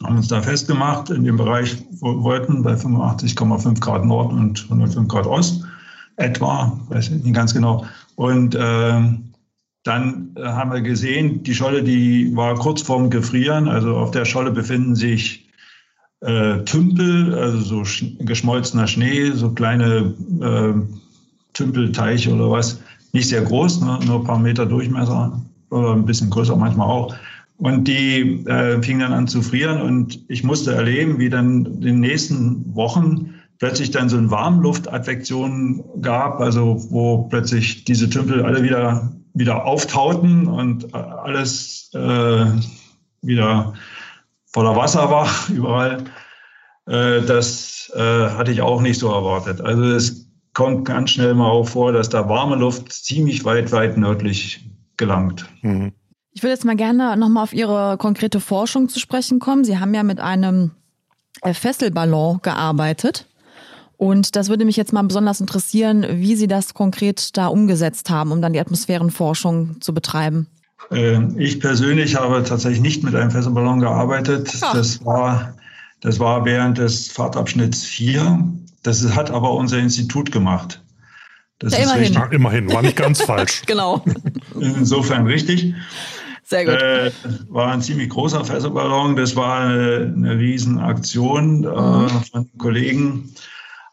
haben 0.01 0.15
uns 0.15 0.29
da 0.29 0.41
festgemacht 0.41 1.09
in 1.09 1.25
dem 1.25 1.35
Bereich, 1.35 1.75
wo 1.99 2.13
wir 2.13 2.23
wollten, 2.23 2.63
bei 2.63 2.73
85,5 2.73 3.81
Grad 3.81 4.05
Nord 4.05 4.31
und 4.31 4.63
105 4.63 5.09
Grad 5.09 5.27
Ost 5.27 5.65
etwa, 6.15 6.79
weiß 6.87 7.09
ich 7.09 7.23
nicht 7.23 7.35
ganz 7.35 7.53
genau. 7.53 7.85
Und 8.15 8.55
äh, 8.55 9.01
dann 9.89 10.35
äh, 10.35 10.43
haben 10.43 10.71
wir 10.71 10.81
gesehen, 10.81 11.43
die 11.43 11.55
Scholle, 11.55 11.83
die 11.83 12.35
war 12.35 12.55
kurz 12.55 12.81
vorm 12.81 13.09
Gefrieren. 13.09 13.67
Also 13.67 13.97
auf 13.97 14.11
der 14.11 14.25
Scholle 14.25 14.51
befinden 14.51 14.95
sich 14.95 15.49
äh, 16.21 16.59
Tümpel, 16.63 17.33
also 17.33 17.59
so 17.59 17.83
sch 17.83 18.05
geschmolzener 18.19 18.87
Schnee, 18.87 19.31
so 19.31 19.51
kleine 19.51 20.13
äh, 20.41 20.73
Tümpelteiche 21.53 22.33
oder 22.33 22.51
was. 22.51 22.79
Nicht 23.11 23.29
sehr 23.29 23.41
groß, 23.41 23.81
ne? 23.81 23.99
nur 24.05 24.19
ein 24.19 24.25
paar 24.25 24.39
Meter 24.39 24.65
Durchmesser 24.65 25.41
oder 25.71 25.93
ein 25.93 26.05
bisschen 26.05 26.29
größer 26.29 26.55
manchmal 26.55 26.87
auch. 26.87 27.15
Und 27.57 27.87
die 27.87 28.45
äh, 28.45 28.81
fingen 28.81 29.01
dann 29.01 29.13
an 29.13 29.27
zu 29.27 29.41
frieren 29.41 29.81
und 29.81 30.19
ich 30.29 30.43
musste 30.43 30.73
erleben, 30.73 31.19
wie 31.19 31.29
dann 31.29 31.65
in 31.65 31.81
den 31.81 31.99
nächsten 31.99 32.73
Wochen 32.75 33.33
plötzlich 33.57 33.91
dann 33.91 34.07
so 34.07 34.17
eine 34.17 34.31
Warmluftadvektion 34.31 35.83
gab, 36.01 36.39
also 36.39 36.85
wo 36.89 37.23
plötzlich 37.23 37.83
diese 37.83 38.09
Tümpel 38.09 38.45
alle 38.45 38.63
wieder, 38.63 39.11
wieder 39.33 39.65
auftauten 39.65 40.47
und 40.47 40.93
alles 40.93 41.91
äh, 41.93 42.45
wieder 43.21 43.73
voller 44.45 44.75
Wasser 44.75 45.09
war 45.09 45.29
überall. 45.49 46.03
Äh, 46.87 47.21
das 47.21 47.91
äh, 47.95 48.29
hatte 48.29 48.51
ich 48.51 48.61
auch 48.61 48.81
nicht 48.81 48.99
so 48.99 49.11
erwartet. 49.11 49.61
Also 49.61 49.83
es 49.83 50.27
kommt 50.53 50.85
ganz 50.85 51.11
schnell 51.11 51.33
mal 51.35 51.49
auch 51.49 51.67
vor, 51.67 51.91
dass 51.91 52.09
da 52.09 52.27
warme 52.27 52.55
Luft 52.55 52.91
ziemlich 52.91 53.45
weit, 53.45 53.71
weit 53.71 53.97
nördlich 53.97 54.67
gelangt. 54.97 55.45
Mhm. 55.61 55.93
Ich 56.31 56.43
würde 56.43 56.53
jetzt 56.53 56.65
mal 56.65 56.75
gerne 56.75 57.17
nochmal 57.17 57.43
auf 57.43 57.53
Ihre 57.53 57.97
konkrete 57.97 58.39
Forschung 58.39 58.87
zu 58.89 58.99
sprechen 58.99 59.39
kommen. 59.39 59.63
Sie 59.63 59.79
haben 59.79 59.93
ja 59.93 60.03
mit 60.03 60.19
einem 60.19 60.71
äh, 61.41 61.53
Fesselballon 61.53 62.39
gearbeitet. 62.41 63.25
Und 63.99 64.37
das 64.37 64.47
würde 64.47 64.63
mich 64.63 64.77
jetzt 64.77 64.93
mal 64.93 65.01
besonders 65.01 65.41
interessieren, 65.41 66.05
wie 66.09 66.37
Sie 66.37 66.47
das 66.47 66.73
konkret 66.73 67.35
da 67.35 67.47
umgesetzt 67.47 68.09
haben, 68.09 68.31
um 68.31 68.41
dann 68.41 68.53
die 68.53 68.61
Atmosphärenforschung 68.61 69.81
zu 69.81 69.93
betreiben. 69.93 70.47
Ähm, 70.89 71.35
ich 71.37 71.59
persönlich 71.59 72.15
habe 72.15 72.41
tatsächlich 72.45 72.79
nicht 72.79 73.03
mit 73.03 73.13
einem 73.13 73.29
Fesselballon 73.29 73.81
gearbeitet. 73.81 74.53
Ach. 74.61 74.73
Das 74.73 75.03
war, 75.03 75.53
das 75.99 76.17
war 76.17 76.45
während 76.45 76.77
des 76.77 77.11
Fahrtabschnitts 77.11 77.83
4. 77.83 78.41
Das 78.83 79.03
hat 79.13 79.31
aber 79.31 79.51
unser 79.51 79.79
Institut 79.79 80.31
gemacht. 80.31 80.81
Das 81.59 81.73
ja, 81.73 81.79
ist 81.79 81.85
immerhin. 81.87 82.15
Richtig. 82.15 82.31
immerhin, 82.31 82.71
war 82.71 82.81
nicht 82.81 82.95
ganz 82.95 83.21
falsch. 83.21 83.63
genau. 83.67 84.01
Insofern 84.57 85.27
richtig. 85.27 85.75
Sehr 86.45 86.63
gut. 86.63 86.81
Äh, 86.81 87.11
war 87.49 87.73
ein 87.73 87.81
ziemlich 87.81 88.07
großer 88.07 88.45
Fesselballon. 88.45 89.17
Das 89.17 89.35
war 89.35 89.59
eine, 89.59 90.13
eine 90.15 90.39
Riesenaktion 90.39 91.65
äh, 91.65 91.67
mhm. 91.67 92.09
von 92.31 92.49
Kollegen. 92.57 93.35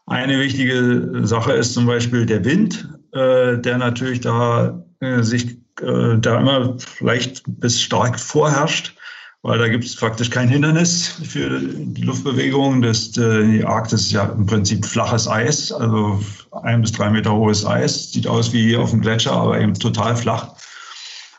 Eine 0.07 0.39
wichtige 0.39 1.21
Sache 1.23 1.51
ist 1.51 1.73
zum 1.73 1.85
Beispiel 1.85 2.25
der 2.25 2.45
Wind, 2.45 2.87
äh, 3.11 3.57
der 3.57 3.77
natürlich 3.77 4.21
da 4.21 4.81
äh, 5.01 5.21
sich 5.21 5.57
äh, 5.81 6.17
da 6.17 6.39
immer 6.39 6.77
leicht 7.01 7.43
bis 7.45 7.81
stark 7.81 8.17
vorherrscht, 8.17 8.95
weil 9.41 9.59
da 9.59 9.67
gibt 9.67 9.83
es 9.83 9.95
faktisch 9.95 10.29
kein 10.29 10.47
Hindernis 10.47 11.19
für 11.23 11.59
die 11.59 12.03
Luftbewegung. 12.03 12.81
Das, 12.81 13.17
äh, 13.17 13.45
die 13.45 13.65
Arktis 13.65 14.03
ist 14.03 14.11
ja 14.13 14.27
im 14.27 14.45
Prinzip 14.45 14.85
flaches 14.85 15.27
Eis, 15.27 15.73
also 15.73 16.23
ein 16.63 16.81
bis 16.81 16.93
drei 16.93 17.09
Meter 17.09 17.33
hohes 17.33 17.65
Eis. 17.65 18.13
Sieht 18.13 18.27
aus 18.27 18.53
wie 18.53 18.77
auf 18.77 18.91
dem 18.91 19.01
Gletscher, 19.01 19.33
aber 19.33 19.59
eben 19.59 19.73
total 19.73 20.15
flach. 20.15 20.55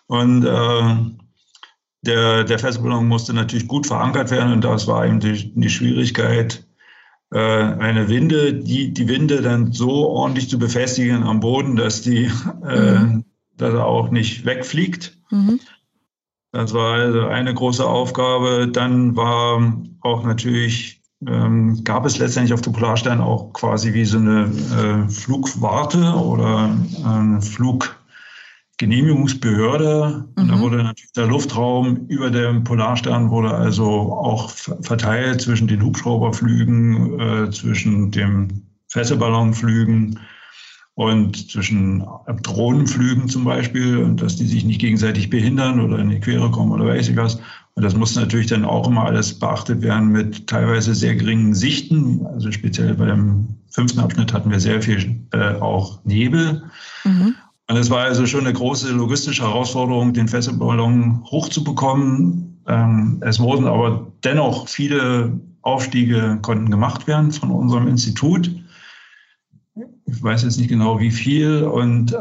Und 0.09 0.45
äh, 0.45 0.97
der, 2.03 2.45
der 2.45 2.59
Festballon 2.59 3.09
musste 3.09 3.33
natürlich 3.33 3.67
gut 3.67 3.87
verankert 3.87 4.31
werden 4.31 4.53
und 4.53 4.63
das 4.63 4.87
war 4.87 5.07
eben 5.07 5.21
die, 5.21 5.55
die 5.55 5.71
Schwierigkeit, 5.71 6.68
äh, 7.31 7.39
eine 7.39 8.09
Winde, 8.09 8.55
die, 8.55 8.93
die 8.93 9.09
Winde 9.09 9.43
dann 9.43 9.73
so 9.73 10.09
ordentlich 10.09 10.49
zu 10.49 10.59
befestigen 10.59 11.23
am 11.23 11.41
Boden, 11.41 11.77
dass 11.77 12.03
die, 12.03 12.31
äh, 12.67 12.99
mhm. 12.99 13.25
dass 13.57 13.75
er 13.75 13.87
auch 13.87 14.11
nicht 14.11 14.45
wegfliegt. 14.45 15.19
Mhm. 15.31 15.61
Das 16.53 16.73
war 16.73 16.95
also 16.95 17.27
eine 17.27 17.53
große 17.53 17.87
Aufgabe. 17.87 18.69
Dann 18.73 19.15
war 19.15 19.63
auch 20.01 20.25
natürlich, 20.25 21.03
ähm, 21.27 21.85
gab 21.85 22.07
es 22.07 22.19
letztendlich 22.19 22.55
auf 22.55 22.63
dem 22.63 22.73
Polarstern 22.73 23.21
auch 23.21 23.53
quasi 23.53 23.93
wie 23.93 24.07
so 24.07 24.19
eine 24.19 24.45
äh, 24.47 25.09
Flugwarte 25.11 26.15
oder 26.15 26.75
äh, 27.05 27.41
Flug, 27.43 27.98
Genehmigungsbehörde. 28.79 30.25
Mhm. 30.37 30.49
Da 30.49 30.61
wurde 30.61 30.77
natürlich 30.79 31.13
der 31.13 31.27
Luftraum 31.27 32.07
über 32.07 32.31
dem 32.31 32.65
Polarstern 32.65 33.31
wurde 33.31 33.53
also 33.53 33.85
auch 34.13 34.51
verteilt 34.51 35.43
zwischen 35.43 35.69
den 35.69 35.83
Hubschrauberflügen, 35.83 37.21
äh, 37.21 37.51
zwischen 37.51 38.11
dem 38.11 38.63
Fesselballonflügen 38.89 40.19
und 40.95 41.51
zwischen 41.51 42.05
Drohnenflügen 42.43 43.29
zum 43.29 43.45
Beispiel 43.45 43.99
und 43.99 44.21
dass 44.23 44.37
die 44.37 44.47
sich 44.47 44.65
nicht 44.65 44.81
gegenseitig 44.81 45.31
behindern 45.31 45.81
oder 45.81 45.99
in 45.99 46.11
die 46.11 46.19
Quere 46.19 46.51
kommen 46.51 46.73
oder 46.73 46.87
weiß 46.87 47.09
ich 47.09 47.17
was. 47.17 47.39
Und 47.75 47.85
das 47.85 47.95
muss 47.95 48.17
natürlich 48.17 48.49
dann 48.49 48.65
auch 48.65 48.89
immer 48.89 49.05
alles 49.05 49.39
beachtet 49.39 49.83
werden 49.83 50.09
mit 50.09 50.49
teilweise 50.49 50.95
sehr 50.97 51.15
geringen 51.15 51.55
Sichten. 51.55 52.27
Also 52.27 52.51
speziell 52.51 52.95
beim 52.95 53.47
fünften 53.71 54.01
Abschnitt 54.01 54.33
hatten 54.33 54.51
wir 54.51 54.59
sehr 54.59 54.83
viel 54.83 55.21
äh, 55.33 55.55
auch 55.61 56.05
Nebel. 56.05 56.65
Mhm. 57.05 57.37
Und 57.71 57.77
es 57.77 57.91
war 57.91 58.05
also 58.05 58.27
schon 58.27 58.47
eine 58.47 58.55
große 58.55 58.93
logistische 58.93 59.43
Herausforderung, 59.43 60.15
den 60.15 60.29
Fesselballon 60.29 61.23
hochzubekommen. 61.25 62.63
Ähm, 62.67 63.19
es 63.21 63.39
wurden 63.39 63.67
aber 63.67 64.11
dennoch 64.25 64.69
viele 64.69 65.39
Aufstiege 65.61 66.39
konnten 66.41 66.71
gemacht 66.71 67.07
werden 67.07 67.31
von 67.31 67.51
unserem 67.51 67.87
Institut. 67.87 68.51
Ich 70.07 70.23
weiß 70.23 70.45
jetzt 70.45 70.59
nicht 70.59 70.69
genau 70.71 70.99
wie 70.99 71.11
viel 71.11 71.65
und 71.65 72.17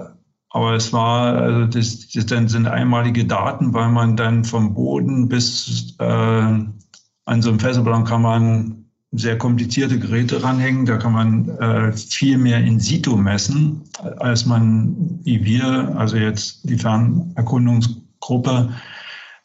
aber 0.50 0.74
es 0.74 0.92
war, 0.92 1.36
also 1.36 1.66
das, 1.66 2.10
das 2.10 2.26
dann 2.26 2.48
sind 2.48 2.68
einmalige 2.68 3.26
Daten, 3.26 3.74
weil 3.74 3.90
man 3.90 4.18
dann 4.18 4.44
vom 4.44 4.74
Boden 4.74 5.28
bis 5.28 5.96
äh, 6.00 6.04
an 6.04 7.42
so 7.42 7.50
einem 7.50 7.60
Fesselballon 7.60 8.06
kann 8.06 8.22
man 8.22 8.87
sehr 9.12 9.38
komplizierte 9.38 10.00
Geräte 10.00 10.44
ranhängen. 10.44 10.86
Da 10.86 10.98
kann 10.98 11.14
man 11.14 11.50
äh, 11.60 11.92
viel 11.94 12.38
mehr 12.38 12.60
in 12.60 12.80
situ 12.80 13.16
messen, 13.16 13.84
als 14.18 14.46
man, 14.46 15.20
wie 15.24 15.44
wir, 15.46 15.96
also 15.98 16.18
jetzt 16.18 16.70
die 16.70 16.78
Fernerkundungsgruppe 16.78 18.70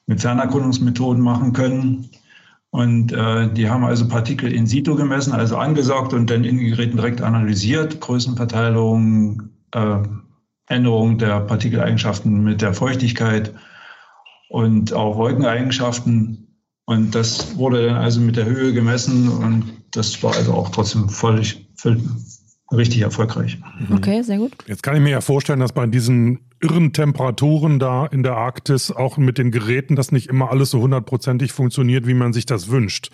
mit 0.07 0.21
Fernerkundungsmethoden 0.21 1.23
machen 1.23 1.53
können. 1.53 2.11
Und 2.71 3.13
äh, 3.13 3.53
die 3.53 3.69
haben 3.69 3.85
also 3.85 4.09
Partikel 4.09 4.51
in 4.51 4.67
situ 4.67 4.95
gemessen, 4.97 5.33
also 5.33 5.59
angesaugt 5.59 6.15
und 6.15 6.31
dann 6.31 6.45
in 6.45 6.57
den 6.57 6.69
Geräten 6.69 6.97
direkt 6.97 7.21
analysiert, 7.21 8.01
Größenverteilung, 8.01 9.43
äh, 9.73 9.99
Änderung 10.69 11.19
der 11.19 11.41
Partikeleigenschaften 11.41 12.43
mit 12.43 12.63
der 12.63 12.73
Feuchtigkeit 12.73 13.53
und 14.49 14.93
auch 14.95 15.19
Wolkeneigenschaften. 15.19 16.52
Und 16.85 17.15
das 17.15 17.57
wurde 17.57 17.87
dann 17.87 17.97
also 17.97 18.21
mit 18.21 18.37
der 18.37 18.47
Höhe 18.47 18.73
gemessen 18.73 19.29
und 19.29 19.73
das 19.93 20.23
war 20.23 20.35
also 20.35 20.53
auch 20.53 20.71
trotzdem 20.71 21.09
völlig, 21.09 21.69
völlig 21.77 22.03
richtig 22.73 23.03
erfolgreich. 23.03 23.59
Mhm. 23.79 23.97
Okay, 23.97 24.23
sehr 24.23 24.39
gut. 24.39 24.53
Jetzt 24.67 24.83
kann 24.83 24.97
ich 24.97 25.03
mir 25.03 25.11
ja 25.11 25.21
vorstellen, 25.21 25.61
dass 25.61 25.73
bei 25.73 25.87
diesen 25.87 26.41
irren 26.61 26.93
Temperaturen 26.93 27.79
da 27.79 28.07
in 28.07 28.23
der 28.23 28.37
Arktis 28.37 28.91
auch 28.91 29.17
mit 29.17 29.39
den 29.39 29.51
Geräten 29.51 29.97
das 29.97 30.13
nicht 30.13 30.29
immer 30.29 30.51
alles 30.51 30.71
so 30.71 30.81
hundertprozentig 30.81 31.53
funktioniert, 31.53 32.07
wie 32.07 32.15
man 32.15 32.33
sich 32.33 32.47
das 32.47 32.69
wünscht. 32.69 33.11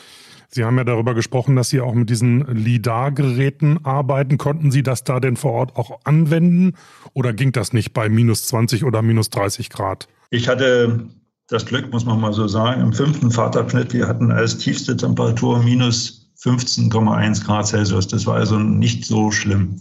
Sie 0.50 0.64
haben 0.64 0.78
ja 0.78 0.84
darüber 0.84 1.14
gesprochen, 1.14 1.56
dass 1.56 1.68
Sie 1.68 1.80
auch 1.80 1.92
mit 1.92 2.08
diesen 2.08 2.46
LIDAR-Geräten 2.46 3.84
arbeiten. 3.84 4.38
Konnten 4.38 4.70
Sie 4.70 4.82
das 4.82 5.04
da 5.04 5.20
denn 5.20 5.36
vor 5.36 5.52
Ort 5.52 5.76
auch 5.76 6.00
anwenden 6.04 6.72
oder 7.12 7.34
ging 7.34 7.52
das 7.52 7.74
nicht 7.74 7.92
bei 7.92 8.08
minus 8.08 8.46
20 8.46 8.84
oder 8.84 9.02
minus 9.02 9.28
30 9.28 9.68
Grad? 9.68 10.08
Ich 10.30 10.48
hatte 10.48 11.08
das 11.48 11.64
Glück, 11.64 11.90
muss 11.92 12.04
man 12.04 12.20
mal 12.20 12.32
so 12.32 12.46
sagen, 12.46 12.82
im 12.82 12.92
fünften 12.92 13.30
Fahrtabschnitt, 13.30 13.92
wir 13.94 14.06
hatten 14.06 14.30
als 14.30 14.58
tiefste 14.58 14.96
Temperatur 14.96 15.62
minus 15.62 16.26
15,1 16.40 17.44
Grad 17.44 17.66
Celsius. 17.66 18.06
Das 18.06 18.26
war 18.26 18.36
also 18.36 18.58
nicht 18.58 19.04
so 19.04 19.30
schlimm. 19.30 19.76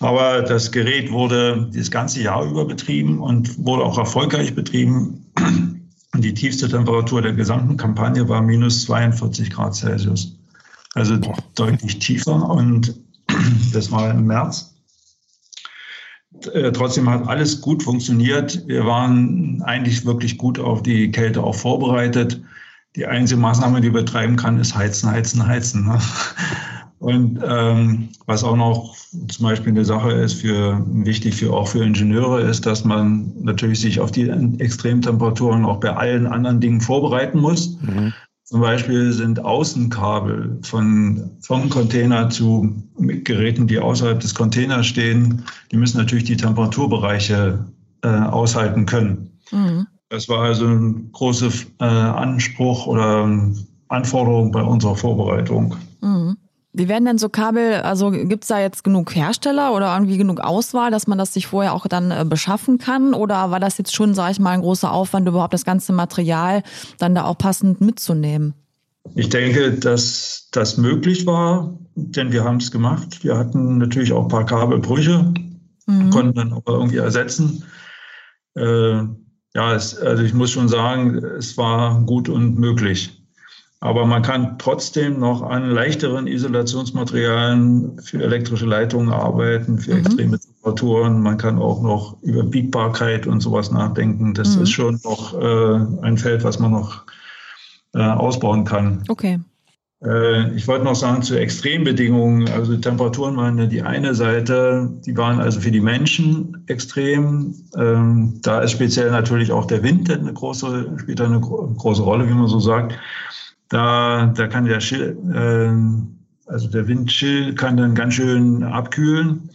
Aber 0.00 0.42
das 0.42 0.72
Gerät 0.72 1.10
wurde 1.12 1.70
das 1.72 1.90
ganze 1.90 2.22
Jahr 2.22 2.44
über 2.44 2.64
betrieben 2.64 3.20
und 3.20 3.64
wurde 3.64 3.84
auch 3.84 3.98
erfolgreich 3.98 4.54
betrieben. 4.54 5.24
Und 6.14 6.22
die 6.22 6.34
tiefste 6.34 6.68
Temperatur 6.68 7.22
der 7.22 7.32
gesamten 7.34 7.76
Kampagne 7.76 8.26
war 8.28 8.42
minus 8.42 8.82
42 8.84 9.50
Grad 9.50 9.74
Celsius. 9.74 10.34
Also 10.94 11.18
deutlich 11.54 11.98
tiefer. 11.98 12.50
Und 12.50 12.94
das 13.72 13.90
war 13.90 14.10
im 14.10 14.26
März. 14.26 14.75
Äh, 16.52 16.72
trotzdem 16.72 17.08
hat 17.08 17.26
alles 17.26 17.60
gut 17.60 17.82
funktioniert. 17.82 18.62
Wir 18.66 18.84
waren 18.86 19.62
eigentlich 19.62 20.04
wirklich 20.04 20.38
gut 20.38 20.58
auf 20.58 20.82
die 20.82 21.10
Kälte 21.10 21.42
auch 21.42 21.54
vorbereitet. 21.54 22.40
Die 22.94 23.06
einzige 23.06 23.40
Maßnahme, 23.40 23.80
die 23.80 23.90
betreiben 23.90 24.36
kann, 24.36 24.58
ist 24.58 24.74
heizen, 24.74 25.10
heizen, 25.10 25.46
heizen. 25.46 25.86
Ne? 25.86 25.98
Und 26.98 27.40
ähm, 27.46 28.08
was 28.24 28.42
auch 28.42 28.56
noch 28.56 28.96
zum 29.28 29.44
Beispiel 29.44 29.72
eine 29.72 29.84
Sache 29.84 30.12
ist, 30.12 30.40
für, 30.40 30.82
wichtig 30.88 31.36
für, 31.36 31.52
auch 31.52 31.68
für 31.68 31.84
Ingenieure, 31.84 32.40
ist, 32.40 32.64
dass 32.64 32.84
man 32.84 33.32
natürlich 33.38 33.80
sich 33.80 34.00
auf 34.00 34.12
die 34.12 34.30
Extremtemperaturen 34.58 35.66
auch 35.66 35.78
bei 35.78 35.94
allen 35.94 36.26
anderen 36.26 36.60
Dingen 36.60 36.80
vorbereiten 36.80 37.38
muss. 37.38 37.76
Mhm. 37.82 38.14
Zum 38.46 38.60
Beispiel 38.60 39.12
sind 39.12 39.44
Außenkabel 39.44 40.60
von, 40.62 41.32
vom 41.40 41.68
Container 41.68 42.30
zu 42.30 42.80
Geräten, 42.96 43.66
die 43.66 43.80
außerhalb 43.80 44.20
des 44.20 44.36
Containers 44.36 44.86
stehen, 44.86 45.42
die 45.72 45.76
müssen 45.76 45.98
natürlich 45.98 46.24
die 46.24 46.36
Temperaturbereiche 46.36 47.64
äh, 48.02 48.08
aushalten 48.08 48.86
können. 48.86 49.32
Mhm. 49.50 49.88
Das 50.10 50.28
war 50.28 50.44
also 50.44 50.64
ein 50.64 51.10
großer 51.10 51.50
äh, 51.80 51.84
Anspruch 51.84 52.86
oder 52.86 53.28
Anforderung 53.88 54.52
bei 54.52 54.62
unserer 54.62 54.94
Vorbereitung. 54.94 55.74
Mhm. 56.00 56.36
Wie 56.76 56.88
werden 56.88 57.06
denn 57.06 57.16
so 57.16 57.30
Kabel, 57.30 57.76
also 57.76 58.10
gibt 58.10 58.44
es 58.44 58.48
da 58.48 58.60
jetzt 58.60 58.84
genug 58.84 59.16
Hersteller 59.16 59.72
oder 59.72 59.94
irgendwie 59.94 60.18
genug 60.18 60.40
Auswahl, 60.40 60.90
dass 60.90 61.06
man 61.06 61.16
das 61.16 61.32
sich 61.32 61.46
vorher 61.46 61.72
auch 61.72 61.86
dann 61.86 62.10
äh, 62.10 62.26
beschaffen 62.28 62.76
kann? 62.76 63.14
Oder 63.14 63.50
war 63.50 63.60
das 63.60 63.78
jetzt 63.78 63.94
schon, 63.94 64.14
sage 64.14 64.32
ich 64.32 64.40
mal, 64.40 64.50
ein 64.50 64.60
großer 64.60 64.92
Aufwand, 64.92 65.26
überhaupt 65.26 65.54
das 65.54 65.64
ganze 65.64 65.94
Material 65.94 66.62
dann 66.98 67.14
da 67.14 67.24
auch 67.24 67.38
passend 67.38 67.80
mitzunehmen? 67.80 68.52
Ich 69.14 69.30
denke, 69.30 69.72
dass 69.72 70.48
das 70.52 70.76
möglich 70.76 71.24
war, 71.24 71.78
denn 71.94 72.30
wir 72.30 72.44
haben 72.44 72.58
es 72.58 72.70
gemacht. 72.70 73.24
Wir 73.24 73.38
hatten 73.38 73.78
natürlich 73.78 74.12
auch 74.12 74.24
ein 74.24 74.28
paar 74.28 74.44
Kabelbrüche, 74.44 75.32
mhm. 75.86 76.10
konnten 76.10 76.34
dann 76.34 76.52
aber 76.52 76.74
irgendwie 76.74 76.98
ersetzen. 76.98 77.64
Äh, 78.54 78.98
ja, 79.54 79.74
es, 79.74 79.96
also 79.96 80.22
ich 80.22 80.34
muss 80.34 80.50
schon 80.50 80.68
sagen, 80.68 81.24
es 81.38 81.56
war 81.56 82.02
gut 82.02 82.28
und 82.28 82.58
möglich. 82.58 83.15
Aber 83.86 84.04
man 84.04 84.22
kann 84.22 84.58
trotzdem 84.58 85.20
noch 85.20 85.42
an 85.42 85.70
leichteren 85.70 86.26
Isolationsmaterialien 86.26 88.00
für 88.00 88.20
elektrische 88.20 88.66
Leitungen 88.66 89.10
arbeiten, 89.10 89.78
für 89.78 89.94
mhm. 89.94 90.00
extreme 90.00 90.40
Temperaturen. 90.40 91.22
Man 91.22 91.38
kann 91.38 91.60
auch 91.60 91.80
noch 91.82 92.20
über 92.22 92.42
Biegbarkeit 92.42 93.28
und 93.28 93.40
sowas 93.40 93.70
nachdenken. 93.70 94.34
Das 94.34 94.56
mhm. 94.56 94.62
ist 94.62 94.70
schon 94.70 95.00
noch 95.04 95.40
äh, 95.40 96.04
ein 96.04 96.18
Feld, 96.18 96.42
was 96.42 96.58
man 96.58 96.72
noch 96.72 97.04
äh, 97.94 98.00
ausbauen 98.00 98.64
kann. 98.64 99.04
Okay. 99.08 99.38
Äh, 100.02 100.52
ich 100.56 100.66
wollte 100.66 100.84
noch 100.84 100.96
sagen 100.96 101.22
zu 101.22 101.38
Extrembedingungen. 101.38 102.48
Also 102.48 102.74
die 102.74 102.80
Temperaturen 102.80 103.36
waren 103.36 103.56
ja 103.56 103.66
die 103.66 103.82
eine 103.82 104.16
Seite, 104.16 104.90
die 105.06 105.16
waren 105.16 105.38
also 105.38 105.60
für 105.60 105.70
die 105.70 105.80
Menschen 105.80 106.64
extrem. 106.66 107.54
Ähm, 107.76 108.40
da 108.42 108.62
ist 108.62 108.72
speziell 108.72 109.12
natürlich 109.12 109.52
auch 109.52 109.66
der 109.66 109.84
Wind 109.84 110.10
eine 110.10 110.32
große, 110.32 110.96
spielt 110.96 111.20
eine 111.20 111.38
große 111.40 112.02
Rolle, 112.02 112.28
wie 112.28 112.34
man 112.34 112.48
so 112.48 112.58
sagt. 112.58 112.98
Da, 113.68 114.26
da 114.26 114.46
kann 114.46 114.66
der 114.66 114.80
Schill, 114.80 115.16
äh, 115.32 116.50
also 116.50 116.68
der 116.68 116.86
Windchill 116.86 117.54
kann 117.54 117.76
dann 117.76 117.94
ganz 117.94 118.14
schön 118.14 118.62
abkühlen. 118.62 119.50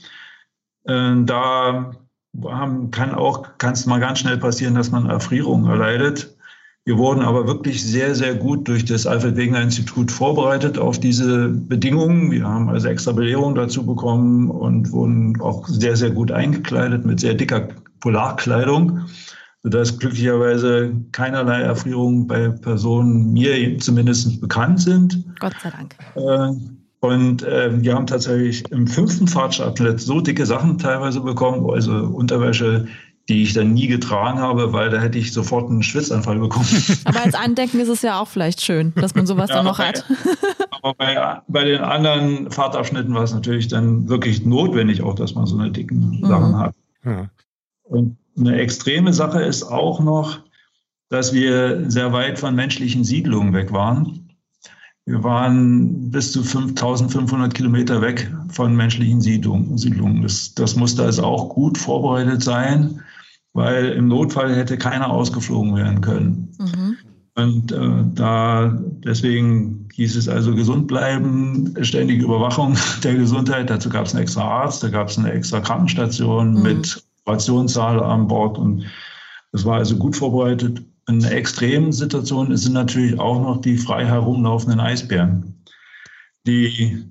Äh, 0.85 1.23
da 1.23 1.91
haben, 2.45 2.91
kann 2.91 3.13
auch, 3.13 3.57
kann 3.57 3.73
es 3.73 3.85
mal 3.85 3.99
ganz 3.99 4.19
schnell 4.19 4.37
passieren, 4.37 4.75
dass 4.75 4.91
man 4.91 5.09
Erfrierung 5.09 5.65
erleidet. 5.65 6.35
Wir 6.83 6.97
wurden 6.97 7.21
aber 7.21 7.45
wirklich 7.45 7.83
sehr, 7.83 8.15
sehr 8.15 8.33
gut 8.33 8.67
durch 8.67 8.85
das 8.85 9.05
Alfred 9.05 9.35
Wegener 9.35 9.61
Institut 9.61 10.11
vorbereitet 10.11 10.79
auf 10.79 10.99
diese 10.99 11.49
Bedingungen. 11.49 12.31
Wir 12.31 12.47
haben 12.47 12.69
also 12.69 12.87
extra 12.87 13.11
Belehrung 13.11 13.53
dazu 13.53 13.85
bekommen 13.85 14.49
und 14.49 14.91
wurden 14.91 15.39
auch 15.41 15.67
sehr, 15.67 15.95
sehr 15.95 16.09
gut 16.09 16.31
eingekleidet 16.31 17.05
mit 17.05 17.19
sehr 17.19 17.35
dicker 17.35 17.67
Polarkleidung 17.99 19.01
sodass 19.63 19.97
glücklicherweise 19.97 20.93
keinerlei 21.11 21.61
Erfrierungen 21.61 22.27
bei 22.27 22.49
Personen 22.49 23.31
mir 23.33 23.77
zumindest 23.79 24.41
bekannt 24.41 24.81
sind. 24.81 25.23
Gott 25.39 25.53
sei 25.61 25.69
Dank. 25.69 25.95
Äh, 26.15 26.55
und 27.01 27.43
äh, 27.43 27.81
wir 27.81 27.95
haben 27.95 28.07
tatsächlich 28.07 28.63
im 28.71 28.87
fünften 28.87 29.27
Fahrtschabschnitt 29.27 29.99
so 29.99 30.21
dicke 30.21 30.45
Sachen 30.45 30.77
teilweise 30.77 31.21
bekommen, 31.21 31.67
also 31.69 31.91
Unterwäsche, 31.91 32.87
die 33.27 33.43
ich 33.43 33.53
dann 33.53 33.73
nie 33.73 33.87
getragen 33.87 34.39
habe, 34.39 34.73
weil 34.73 34.89
da 34.89 34.99
hätte 34.99 35.17
ich 35.17 35.31
sofort 35.31 35.69
einen 35.69 35.83
Schwitzanfall 35.83 36.39
bekommen. 36.39 36.67
Aber 37.05 37.23
als 37.23 37.35
Andenken 37.35 37.79
ist 37.79 37.87
es 37.87 38.01
ja 38.01 38.19
auch 38.19 38.27
vielleicht 38.27 38.61
schön, 38.61 38.93
dass 38.95 39.15
man 39.15 39.25
sowas 39.25 39.49
ja, 39.49 39.57
dann 39.57 39.65
noch 39.65 39.77
bei, 39.77 39.87
hat. 39.87 40.05
Aber 40.71 40.93
bei, 40.95 41.41
bei, 41.47 41.63
den 41.63 41.81
anderen 41.81 42.51
Fahrtabschnitten 42.51 43.13
war 43.13 43.23
es 43.23 43.33
natürlich 43.33 43.67
dann 43.67 44.09
wirklich 44.09 44.45
notwendig, 44.45 45.01
auch 45.01 45.15
dass 45.15 45.33
man 45.35 45.45
so 45.45 45.57
eine 45.57 45.71
dicken 45.71 46.19
mhm. 46.21 46.27
Sachen 46.27 46.59
hat. 46.59 46.75
Ja. 47.05 47.29
Und 47.83 48.17
eine 48.41 48.59
extreme 48.59 49.13
Sache 49.13 49.41
ist 49.41 49.63
auch 49.63 49.99
noch, 49.99 50.39
dass 51.09 51.33
wir 51.33 51.89
sehr 51.89 52.13
weit 52.13 52.39
von 52.39 52.55
menschlichen 52.55 53.03
Siedlungen 53.03 53.53
weg 53.53 53.71
waren. 53.71 54.29
Wir 55.05 55.23
waren 55.23 56.11
bis 56.11 56.31
zu 56.31 56.43
5500 56.43 57.53
Kilometer 57.53 58.01
weg 58.01 58.31
von 58.49 58.75
menschlichen 58.75 59.19
Siedlungen. 59.19 60.21
Das, 60.21 60.53
das 60.53 60.75
musste 60.75 61.03
also 61.03 61.23
auch 61.23 61.49
gut 61.49 61.77
vorbereitet 61.77 62.43
sein, 62.43 63.01
weil 63.53 63.89
im 63.89 64.07
Notfall 64.07 64.55
hätte 64.55 64.77
keiner 64.77 65.09
ausgeflogen 65.09 65.75
werden 65.75 66.01
können. 66.01 66.51
Mhm. 66.59 66.97
Und 67.35 67.71
äh, 67.71 68.03
da 68.13 68.77
deswegen 69.03 69.87
hieß 69.93 70.15
es 70.15 70.27
also 70.27 70.53
gesund 70.53 70.87
bleiben, 70.87 71.73
ständige 71.81 72.25
Überwachung 72.25 72.77
der 73.03 73.15
Gesundheit. 73.15 73.69
Dazu 73.69 73.89
gab 73.89 74.05
es 74.05 74.13
einen 74.13 74.23
extra 74.23 74.43
Arzt, 74.43 74.83
da 74.83 74.89
gab 74.89 75.09
es 75.09 75.17
eine 75.17 75.31
extra 75.31 75.59
Krankenstation 75.59 76.53
mhm. 76.53 76.61
mit 76.61 77.03
Operationssaal 77.25 78.01
an 78.01 78.27
Bord 78.27 78.57
und 78.57 78.85
es 79.51 79.65
war 79.65 79.77
also 79.77 79.97
gut 79.97 80.15
vorbereitet. 80.15 80.81
In 81.07 81.23
extremen 81.23 81.91
Situationen 81.91 82.55
sind 82.57 82.73
natürlich 82.73 83.19
auch 83.19 83.41
noch 83.41 83.61
die 83.61 83.77
frei 83.77 84.05
herumlaufenden 84.05 84.79
Eisbären, 84.79 85.61
die, 86.47 87.05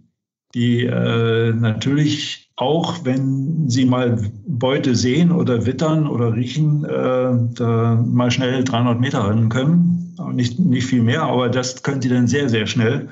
die 0.55 0.85
äh, 0.85 1.53
natürlich 1.53 2.51
auch, 2.57 3.05
wenn 3.05 3.69
sie 3.69 3.87
mal 3.87 4.31
Beute 4.47 4.95
sehen 4.95 5.33
oder 5.33 5.65
wittern 5.67 6.07
oder 6.07 6.35
riechen, 6.35 6.85
äh, 6.85 7.95
mal 7.95 8.31
schnell 8.31 8.65
300 8.65 9.01
Meter 9.01 9.29
rennen 9.29 9.49
können. 9.49 10.15
Nicht, 10.33 10.59
nicht 10.59 10.87
viel 10.87 11.03
mehr, 11.03 11.23
aber 11.23 11.49
das 11.49 11.83
können 11.83 12.03
sie 12.03 12.11
dann 12.11 12.29
sehr, 12.29 12.49
sehr 12.49 12.67
schnell. 12.67 13.09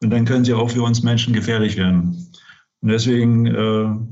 Und 0.00 0.10
dann 0.10 0.24
können 0.24 0.44
sie 0.44 0.54
auch 0.54 0.70
für 0.70 0.82
uns 0.82 1.02
Menschen 1.02 1.32
gefährlich 1.32 1.76
werden. 1.76 2.32
Und 2.82 2.88
deswegen 2.88 3.46
äh, 3.46 3.54